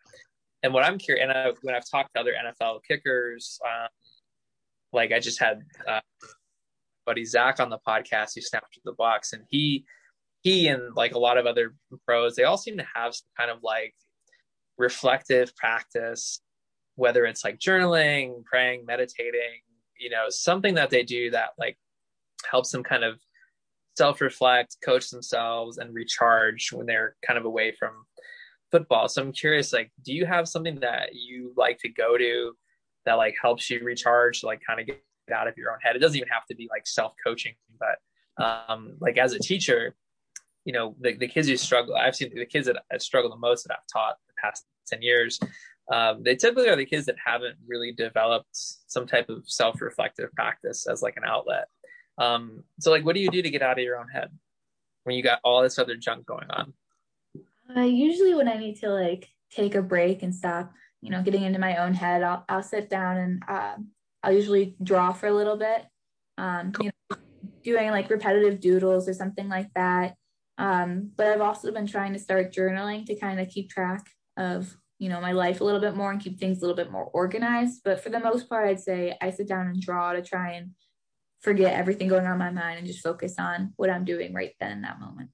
and 0.62 0.72
what 0.72 0.84
I'm 0.84 0.98
curious, 0.98 1.22
and 1.22 1.32
I, 1.32 1.52
when 1.62 1.74
I've 1.74 1.88
talked 1.90 2.14
to 2.14 2.20
other 2.20 2.32
NFL 2.32 2.80
kickers, 2.86 3.58
um, 3.66 3.88
like 4.92 5.12
I 5.12 5.18
just 5.18 5.40
had 5.40 5.62
uh, 5.88 6.00
buddy 7.04 7.24
Zach 7.24 7.60
on 7.60 7.70
the 7.70 7.78
podcast 7.86 8.30
who 8.34 8.40
snapped 8.40 8.78
the 8.84 8.92
box, 8.92 9.32
and 9.32 9.44
he 9.48 9.84
he 10.42 10.68
and 10.68 10.94
like 10.94 11.14
a 11.14 11.18
lot 11.18 11.38
of 11.38 11.46
other 11.46 11.74
pros, 12.06 12.36
they 12.36 12.44
all 12.44 12.58
seem 12.58 12.76
to 12.78 12.86
have 12.94 13.14
some 13.14 13.28
kind 13.38 13.50
of 13.50 13.58
like 13.62 13.94
reflective 14.78 15.54
practice, 15.56 16.40
whether 16.96 17.24
it's 17.24 17.44
like 17.44 17.58
journaling, 17.58 18.44
praying, 18.44 18.84
meditating, 18.86 19.60
you 19.98 20.10
know, 20.10 20.26
something 20.28 20.74
that 20.74 20.90
they 20.90 21.02
do 21.02 21.30
that 21.30 21.50
like 21.58 21.78
helps 22.50 22.70
them 22.70 22.82
kind 22.82 23.04
of 23.04 23.18
self 23.96 24.20
reflect, 24.20 24.76
coach 24.84 25.10
themselves, 25.10 25.78
and 25.78 25.94
recharge 25.94 26.70
when 26.72 26.86
they're 26.86 27.16
kind 27.26 27.38
of 27.38 27.44
away 27.44 27.74
from 27.78 27.92
football. 28.72 29.08
So 29.08 29.22
I'm 29.22 29.32
curious, 29.32 29.72
like, 29.72 29.92
do 30.04 30.12
you 30.12 30.26
have 30.26 30.48
something 30.48 30.80
that 30.80 31.14
you 31.14 31.52
like 31.56 31.78
to 31.78 31.88
go 31.88 32.18
to 32.18 32.56
that 33.04 33.14
like 33.14 33.36
helps 33.40 33.70
you 33.70 33.84
recharge, 33.84 34.42
like 34.42 34.60
kind 34.66 34.80
of 34.80 34.86
get 34.86 34.98
out 35.32 35.46
of 35.46 35.56
your 35.56 35.70
own 35.70 35.78
head? 35.80 35.94
It 35.94 36.00
doesn't 36.00 36.16
even 36.16 36.28
have 36.30 36.46
to 36.46 36.56
be 36.56 36.68
like 36.70 36.86
self 36.86 37.12
coaching, 37.24 37.54
but 37.78 38.42
um, 38.42 38.94
like 39.00 39.18
as 39.18 39.34
a 39.34 39.38
teacher, 39.38 39.94
you 40.64 40.72
know, 40.72 40.96
the, 41.00 41.14
the 41.16 41.28
kids 41.28 41.48
who 41.48 41.56
struggle, 41.56 41.94
I've 41.94 42.16
seen 42.16 42.32
the 42.34 42.46
kids 42.46 42.66
that 42.66 43.02
struggle 43.02 43.30
the 43.30 43.36
most 43.36 43.66
that 43.68 43.74
I've 43.74 43.86
taught 43.92 44.16
the 44.26 44.34
past 44.42 44.64
10 44.88 45.02
years. 45.02 45.38
Um, 45.92 46.22
they 46.22 46.36
typically 46.36 46.68
are 46.68 46.76
the 46.76 46.86
kids 46.86 47.06
that 47.06 47.16
haven't 47.24 47.56
really 47.66 47.92
developed 47.92 48.48
some 48.52 49.06
type 49.06 49.28
of 49.28 49.44
self-reflective 49.46 50.32
practice 50.32 50.86
as 50.86 51.02
like 51.02 51.16
an 51.16 51.24
outlet. 51.26 51.66
Um, 52.18 52.62
so 52.80 52.90
like, 52.90 53.04
what 53.04 53.14
do 53.14 53.20
you 53.20 53.30
do 53.30 53.42
to 53.42 53.50
get 53.50 53.62
out 53.62 53.78
of 53.78 53.84
your 53.84 53.98
own 53.98 54.08
head 54.08 54.30
when 55.04 55.16
you 55.16 55.22
got 55.22 55.40
all 55.44 55.62
this 55.62 55.78
other 55.78 55.96
junk 55.96 56.26
going 56.26 56.50
on? 56.50 56.72
Uh, 57.76 57.80
usually 57.80 58.34
when 58.34 58.48
I 58.48 58.56
need 58.56 58.76
to 58.80 58.90
like 58.90 59.28
take 59.50 59.74
a 59.74 59.82
break 59.82 60.22
and 60.22 60.34
stop, 60.34 60.72
you 61.00 61.10
know, 61.10 61.22
getting 61.22 61.42
into 61.42 61.58
my 61.58 61.76
own 61.76 61.94
head, 61.94 62.22
I'll 62.22 62.44
I'll 62.48 62.62
sit 62.62 62.90
down 62.90 63.16
and 63.16 63.42
uh, 63.48 63.74
I'll 64.22 64.32
usually 64.32 64.76
draw 64.82 65.12
for 65.12 65.26
a 65.26 65.34
little 65.34 65.56
bit. 65.56 65.84
Um, 66.38 66.72
you 66.80 66.90
know, 67.10 67.16
doing 67.62 67.90
like 67.90 68.10
repetitive 68.10 68.60
doodles 68.60 69.08
or 69.08 69.14
something 69.14 69.48
like 69.48 69.68
that. 69.74 70.14
Um, 70.58 71.10
but 71.16 71.26
I've 71.26 71.40
also 71.40 71.72
been 71.72 71.86
trying 71.86 72.12
to 72.12 72.18
start 72.18 72.52
journaling 72.52 73.06
to 73.06 73.18
kind 73.18 73.40
of 73.40 73.48
keep 73.48 73.70
track 73.70 74.06
of 74.36 74.76
you 74.98 75.08
know 75.08 75.20
my 75.20 75.32
life 75.32 75.60
a 75.60 75.64
little 75.64 75.80
bit 75.80 75.96
more 75.96 76.12
and 76.12 76.20
keep 76.20 76.38
things 76.38 76.58
a 76.58 76.60
little 76.60 76.76
bit 76.76 76.92
more 76.92 77.04
organized. 77.04 77.82
But 77.84 78.02
for 78.02 78.10
the 78.10 78.20
most 78.20 78.48
part, 78.48 78.68
I'd 78.68 78.80
say 78.80 79.16
I 79.20 79.30
sit 79.30 79.48
down 79.48 79.66
and 79.66 79.80
draw 79.80 80.12
to 80.12 80.22
try 80.22 80.52
and 80.52 80.70
forget 81.40 81.74
everything 81.74 82.08
going 82.08 82.24
on 82.24 82.32
in 82.32 82.38
my 82.38 82.50
mind 82.50 82.78
and 82.78 82.86
just 82.86 83.02
focus 83.02 83.34
on 83.38 83.72
what 83.76 83.90
I'm 83.90 84.04
doing 84.04 84.32
right 84.32 84.52
then 84.60 84.72
in 84.72 84.82
that 84.82 85.00
moment. 85.00 85.30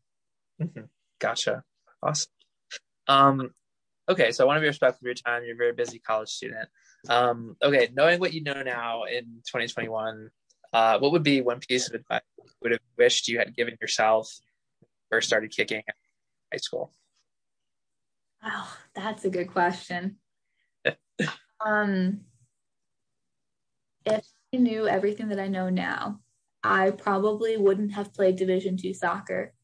Mm-hmm. 0.60 0.84
Gotcha. 1.20 1.62
Awesome. 2.02 2.30
Um, 3.06 3.50
okay, 4.08 4.32
so 4.32 4.44
I 4.44 4.46
want 4.46 4.58
to 4.58 4.60
be 4.60 4.66
respectful 4.66 5.04
of 5.04 5.06
your 5.06 5.14
time. 5.14 5.44
You're 5.44 5.54
a 5.54 5.58
very 5.58 5.72
busy 5.72 5.98
college 5.98 6.28
student. 6.28 6.68
Um, 7.08 7.56
okay, 7.62 7.88
knowing 7.94 8.20
what 8.20 8.32
you 8.32 8.42
know 8.42 8.62
now 8.62 9.04
in 9.04 9.24
2021, 9.46 10.30
uh, 10.72 10.98
what 10.98 11.12
would 11.12 11.22
be 11.22 11.40
one 11.40 11.60
piece 11.60 11.88
of 11.88 11.94
advice 11.94 12.22
you 12.38 12.44
would 12.62 12.72
have 12.72 12.80
wished 12.96 13.28
you 13.28 13.38
had 13.38 13.56
given 13.56 13.76
yourself 13.80 14.30
first 15.10 15.26
started 15.26 15.50
kicking 15.50 15.78
in 15.78 15.94
high 16.52 16.58
school? 16.58 16.92
Oh, 18.44 18.76
that's 18.94 19.24
a 19.24 19.30
good 19.30 19.50
question. 19.50 20.16
um, 21.64 22.20
if 24.04 24.24
I 24.54 24.56
knew 24.56 24.86
everything 24.86 25.28
that 25.28 25.40
I 25.40 25.48
know 25.48 25.70
now, 25.70 26.20
I 26.62 26.90
probably 26.90 27.56
wouldn't 27.56 27.92
have 27.92 28.14
played 28.14 28.36
Division 28.36 28.76
two 28.76 28.94
soccer 28.94 29.54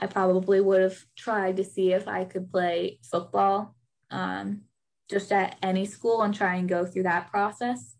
I 0.00 0.06
probably 0.06 0.60
would 0.60 0.80
have 0.80 0.98
tried 1.16 1.56
to 1.56 1.64
see 1.64 1.92
if 1.92 2.06
I 2.06 2.24
could 2.24 2.50
play 2.50 3.00
football 3.10 3.74
um, 4.10 4.62
just 5.10 5.32
at 5.32 5.56
any 5.62 5.84
school 5.84 6.22
and 6.22 6.34
try 6.34 6.56
and 6.56 6.68
go 6.68 6.84
through 6.84 7.04
that 7.04 7.30
process. 7.30 7.96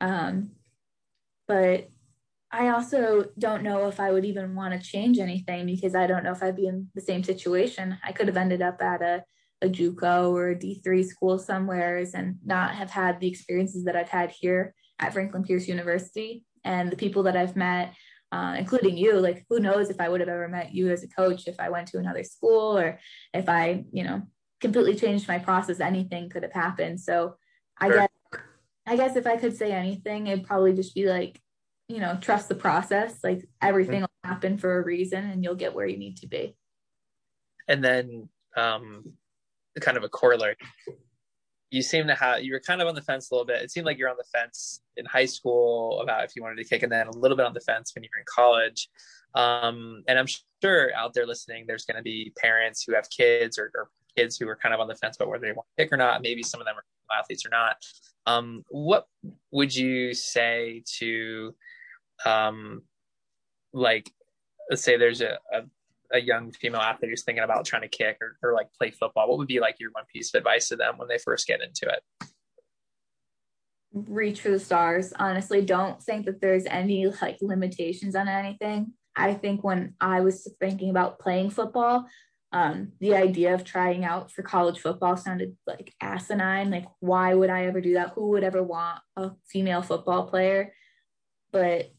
Um, 0.00 0.52
but 1.46 1.88
I 2.50 2.68
also 2.68 3.26
don't 3.38 3.62
know 3.62 3.88
if 3.88 4.00
I 4.00 4.12
would 4.12 4.24
even 4.24 4.54
want 4.54 4.72
to 4.72 4.86
change 4.88 5.18
anything 5.18 5.66
because 5.66 5.94
I 5.94 6.06
don't 6.06 6.24
know 6.24 6.32
if 6.32 6.42
I'd 6.42 6.56
be 6.56 6.66
in 6.66 6.88
the 6.94 7.00
same 7.00 7.22
situation. 7.22 7.98
I 8.02 8.12
could 8.12 8.28
have 8.28 8.36
ended 8.36 8.62
up 8.62 8.80
at 8.80 9.02
a, 9.02 9.24
a 9.62 9.68
JUCO 9.68 10.30
or 10.30 10.50
a 10.50 10.56
D3 10.56 11.04
school 11.04 11.38
somewheres 11.38 12.14
and 12.14 12.36
not 12.44 12.74
have 12.74 12.90
had 12.90 13.20
the 13.20 13.28
experiences 13.28 13.84
that 13.84 13.96
I've 13.96 14.08
had 14.08 14.30
here 14.30 14.74
at 14.98 15.12
Franklin 15.12 15.42
Pierce 15.42 15.68
University. 15.68 16.44
And 16.64 16.90
the 16.90 16.96
people 16.96 17.24
that 17.24 17.36
I've 17.36 17.56
met, 17.56 17.94
uh, 18.32 18.56
including 18.58 18.96
you, 18.96 19.14
like 19.20 19.44
who 19.48 19.60
knows 19.60 19.90
if 19.90 20.00
I 20.00 20.08
would 20.08 20.20
have 20.20 20.28
ever 20.28 20.48
met 20.48 20.74
you 20.74 20.90
as 20.90 21.02
a 21.02 21.08
coach 21.08 21.46
if 21.46 21.60
I 21.60 21.70
went 21.70 21.88
to 21.88 21.98
another 21.98 22.24
school 22.24 22.76
or 22.76 22.98
if 23.32 23.48
I, 23.48 23.84
you 23.92 24.04
know, 24.04 24.22
completely 24.60 24.94
changed 24.96 25.28
my 25.28 25.38
process, 25.38 25.80
anything 25.80 26.28
could 26.28 26.42
have 26.42 26.52
happened. 26.52 27.00
So 27.00 27.36
I 27.78 27.88
sure. 27.88 27.96
guess 27.96 28.08
I 28.88 28.96
guess 28.96 29.16
if 29.16 29.26
I 29.26 29.36
could 29.36 29.56
say 29.56 29.72
anything, 29.72 30.26
it'd 30.26 30.46
probably 30.46 30.72
just 30.72 30.94
be 30.94 31.06
like, 31.06 31.40
you 31.88 31.98
know, 31.98 32.16
trust 32.20 32.48
the 32.48 32.54
process. 32.54 33.18
Like 33.24 33.48
everything 33.60 34.02
will 34.02 34.10
happen 34.22 34.58
for 34.58 34.78
a 34.78 34.84
reason 34.84 35.24
and 35.24 35.42
you'll 35.42 35.56
get 35.56 35.74
where 35.74 35.86
you 35.86 35.96
need 35.96 36.18
to 36.18 36.26
be. 36.26 36.56
And 37.68 37.82
then 37.82 38.28
um 38.56 39.12
kind 39.80 39.96
of 39.96 40.04
a 40.04 40.08
corollary. 40.08 40.56
You 41.70 41.82
seem 41.82 42.06
to 42.06 42.14
have 42.14 42.42
you 42.42 42.52
were 42.52 42.60
kind 42.60 42.80
of 42.80 42.88
on 42.88 42.94
the 42.94 43.02
fence 43.02 43.30
a 43.30 43.34
little 43.34 43.46
bit. 43.46 43.62
It 43.62 43.70
seemed 43.70 43.86
like 43.86 43.98
you're 43.98 44.08
on 44.08 44.16
the 44.16 44.38
fence 44.38 44.80
in 44.96 45.04
high 45.04 45.24
school 45.26 46.00
about 46.00 46.24
if 46.24 46.36
you 46.36 46.42
wanted 46.42 46.56
to 46.56 46.64
kick 46.64 46.82
and 46.82 46.92
then 46.92 47.08
a 47.08 47.16
little 47.16 47.36
bit 47.36 47.46
on 47.46 47.54
the 47.54 47.60
fence 47.60 47.92
when 47.94 48.04
you 48.04 48.10
were 48.14 48.20
in 48.20 48.24
college. 48.28 48.88
Um, 49.34 50.02
and 50.08 50.18
I'm 50.18 50.26
sure 50.62 50.94
out 50.94 51.12
there 51.12 51.26
listening, 51.26 51.64
there's 51.66 51.84
going 51.84 51.96
to 51.96 52.02
be 52.02 52.32
parents 52.38 52.84
who 52.86 52.94
have 52.94 53.10
kids 53.10 53.58
or, 53.58 53.70
or 53.74 53.90
kids 54.16 54.36
who 54.36 54.48
are 54.48 54.56
kind 54.56 54.74
of 54.74 54.80
on 54.80 54.88
the 54.88 54.94
fence 54.94 55.16
about 55.16 55.28
whether 55.28 55.46
they 55.46 55.52
want 55.52 55.66
to 55.76 55.84
kick 55.84 55.92
or 55.92 55.96
not. 55.96 56.22
Maybe 56.22 56.42
some 56.42 56.60
of 56.60 56.66
them 56.66 56.76
are 56.76 57.18
athletes 57.18 57.44
or 57.44 57.50
not. 57.50 57.76
Um, 58.26 58.64
what 58.70 59.06
would 59.50 59.74
you 59.74 60.14
say 60.14 60.82
to, 60.98 61.54
um, 62.24 62.82
like, 63.72 64.10
let's 64.70 64.82
say 64.82 64.96
there's 64.96 65.20
a, 65.20 65.38
a, 65.52 65.62
a, 66.12 66.20
young 66.20 66.52
female 66.52 66.80
athlete 66.80 67.10
who's 67.10 67.24
thinking 67.24 67.44
about 67.44 67.64
trying 67.64 67.82
to 67.82 67.88
kick 67.88 68.18
or, 68.20 68.36
or 68.42 68.54
like 68.54 68.68
play 68.72 68.90
football. 68.90 69.28
What 69.28 69.38
would 69.38 69.48
be 69.48 69.60
like 69.60 69.76
your 69.78 69.90
one 69.92 70.04
piece 70.12 70.34
of 70.34 70.38
advice 70.38 70.68
to 70.68 70.76
them 70.76 70.98
when 70.98 71.08
they 71.08 71.18
first 71.18 71.46
get 71.46 71.62
into 71.62 71.88
it? 71.88 72.28
Reach 73.92 74.40
for 74.40 74.50
the 74.50 74.58
stars. 74.58 75.12
Honestly, 75.18 75.62
don't 75.62 76.02
think 76.02 76.26
that 76.26 76.40
there's 76.40 76.66
any 76.66 77.06
like 77.06 77.38
limitations 77.40 78.14
on 78.14 78.28
anything. 78.28 78.92
I 79.14 79.34
think 79.34 79.64
when 79.64 79.94
I 80.00 80.20
was 80.20 80.46
thinking 80.60 80.90
about 80.90 81.18
playing 81.18 81.50
football, 81.50 82.06
um, 82.52 82.92
the 83.00 83.14
idea 83.14 83.54
of 83.54 83.64
trying 83.64 84.04
out 84.04 84.30
for 84.30 84.42
college 84.42 84.78
football 84.78 85.16
sounded 85.16 85.56
like 85.66 85.92
asinine. 86.00 86.70
Like, 86.70 86.86
why 87.00 87.34
would 87.34 87.50
I 87.50 87.66
ever 87.66 87.80
do 87.80 87.94
that? 87.94 88.12
Who 88.14 88.28
would 88.30 88.44
ever 88.44 88.62
want 88.62 89.00
a 89.16 89.32
female 89.48 89.82
football 89.82 90.26
player? 90.26 90.72
But 91.50 91.90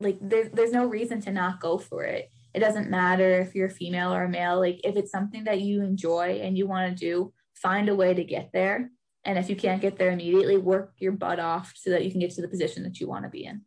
like, 0.00 0.18
there's 0.20 0.50
there's 0.50 0.72
no 0.72 0.86
reason 0.86 1.20
to 1.22 1.32
not 1.32 1.60
go 1.60 1.78
for 1.78 2.04
it. 2.04 2.30
It 2.54 2.60
doesn't 2.60 2.90
matter 2.90 3.40
if 3.40 3.54
you're 3.54 3.68
female 3.68 4.14
or 4.14 4.24
a 4.24 4.28
male. 4.28 4.60
Like, 4.60 4.80
if 4.84 4.96
it's 4.96 5.10
something 5.10 5.44
that 5.44 5.60
you 5.60 5.82
enjoy 5.82 6.40
and 6.42 6.56
you 6.56 6.66
want 6.66 6.96
to 6.96 7.04
do, 7.04 7.32
find 7.54 7.88
a 7.88 7.94
way 7.94 8.14
to 8.14 8.24
get 8.24 8.50
there. 8.52 8.90
And 9.24 9.38
if 9.38 9.50
you 9.50 9.56
can't 9.56 9.82
get 9.82 9.98
there 9.98 10.12
immediately, 10.12 10.56
work 10.56 10.92
your 10.98 11.12
butt 11.12 11.40
off 11.40 11.72
so 11.74 11.90
that 11.90 12.04
you 12.04 12.10
can 12.10 12.20
get 12.20 12.30
to 12.32 12.42
the 12.42 12.48
position 12.48 12.82
that 12.84 13.00
you 13.00 13.08
want 13.08 13.24
to 13.24 13.30
be 13.30 13.44
in. 13.44 13.62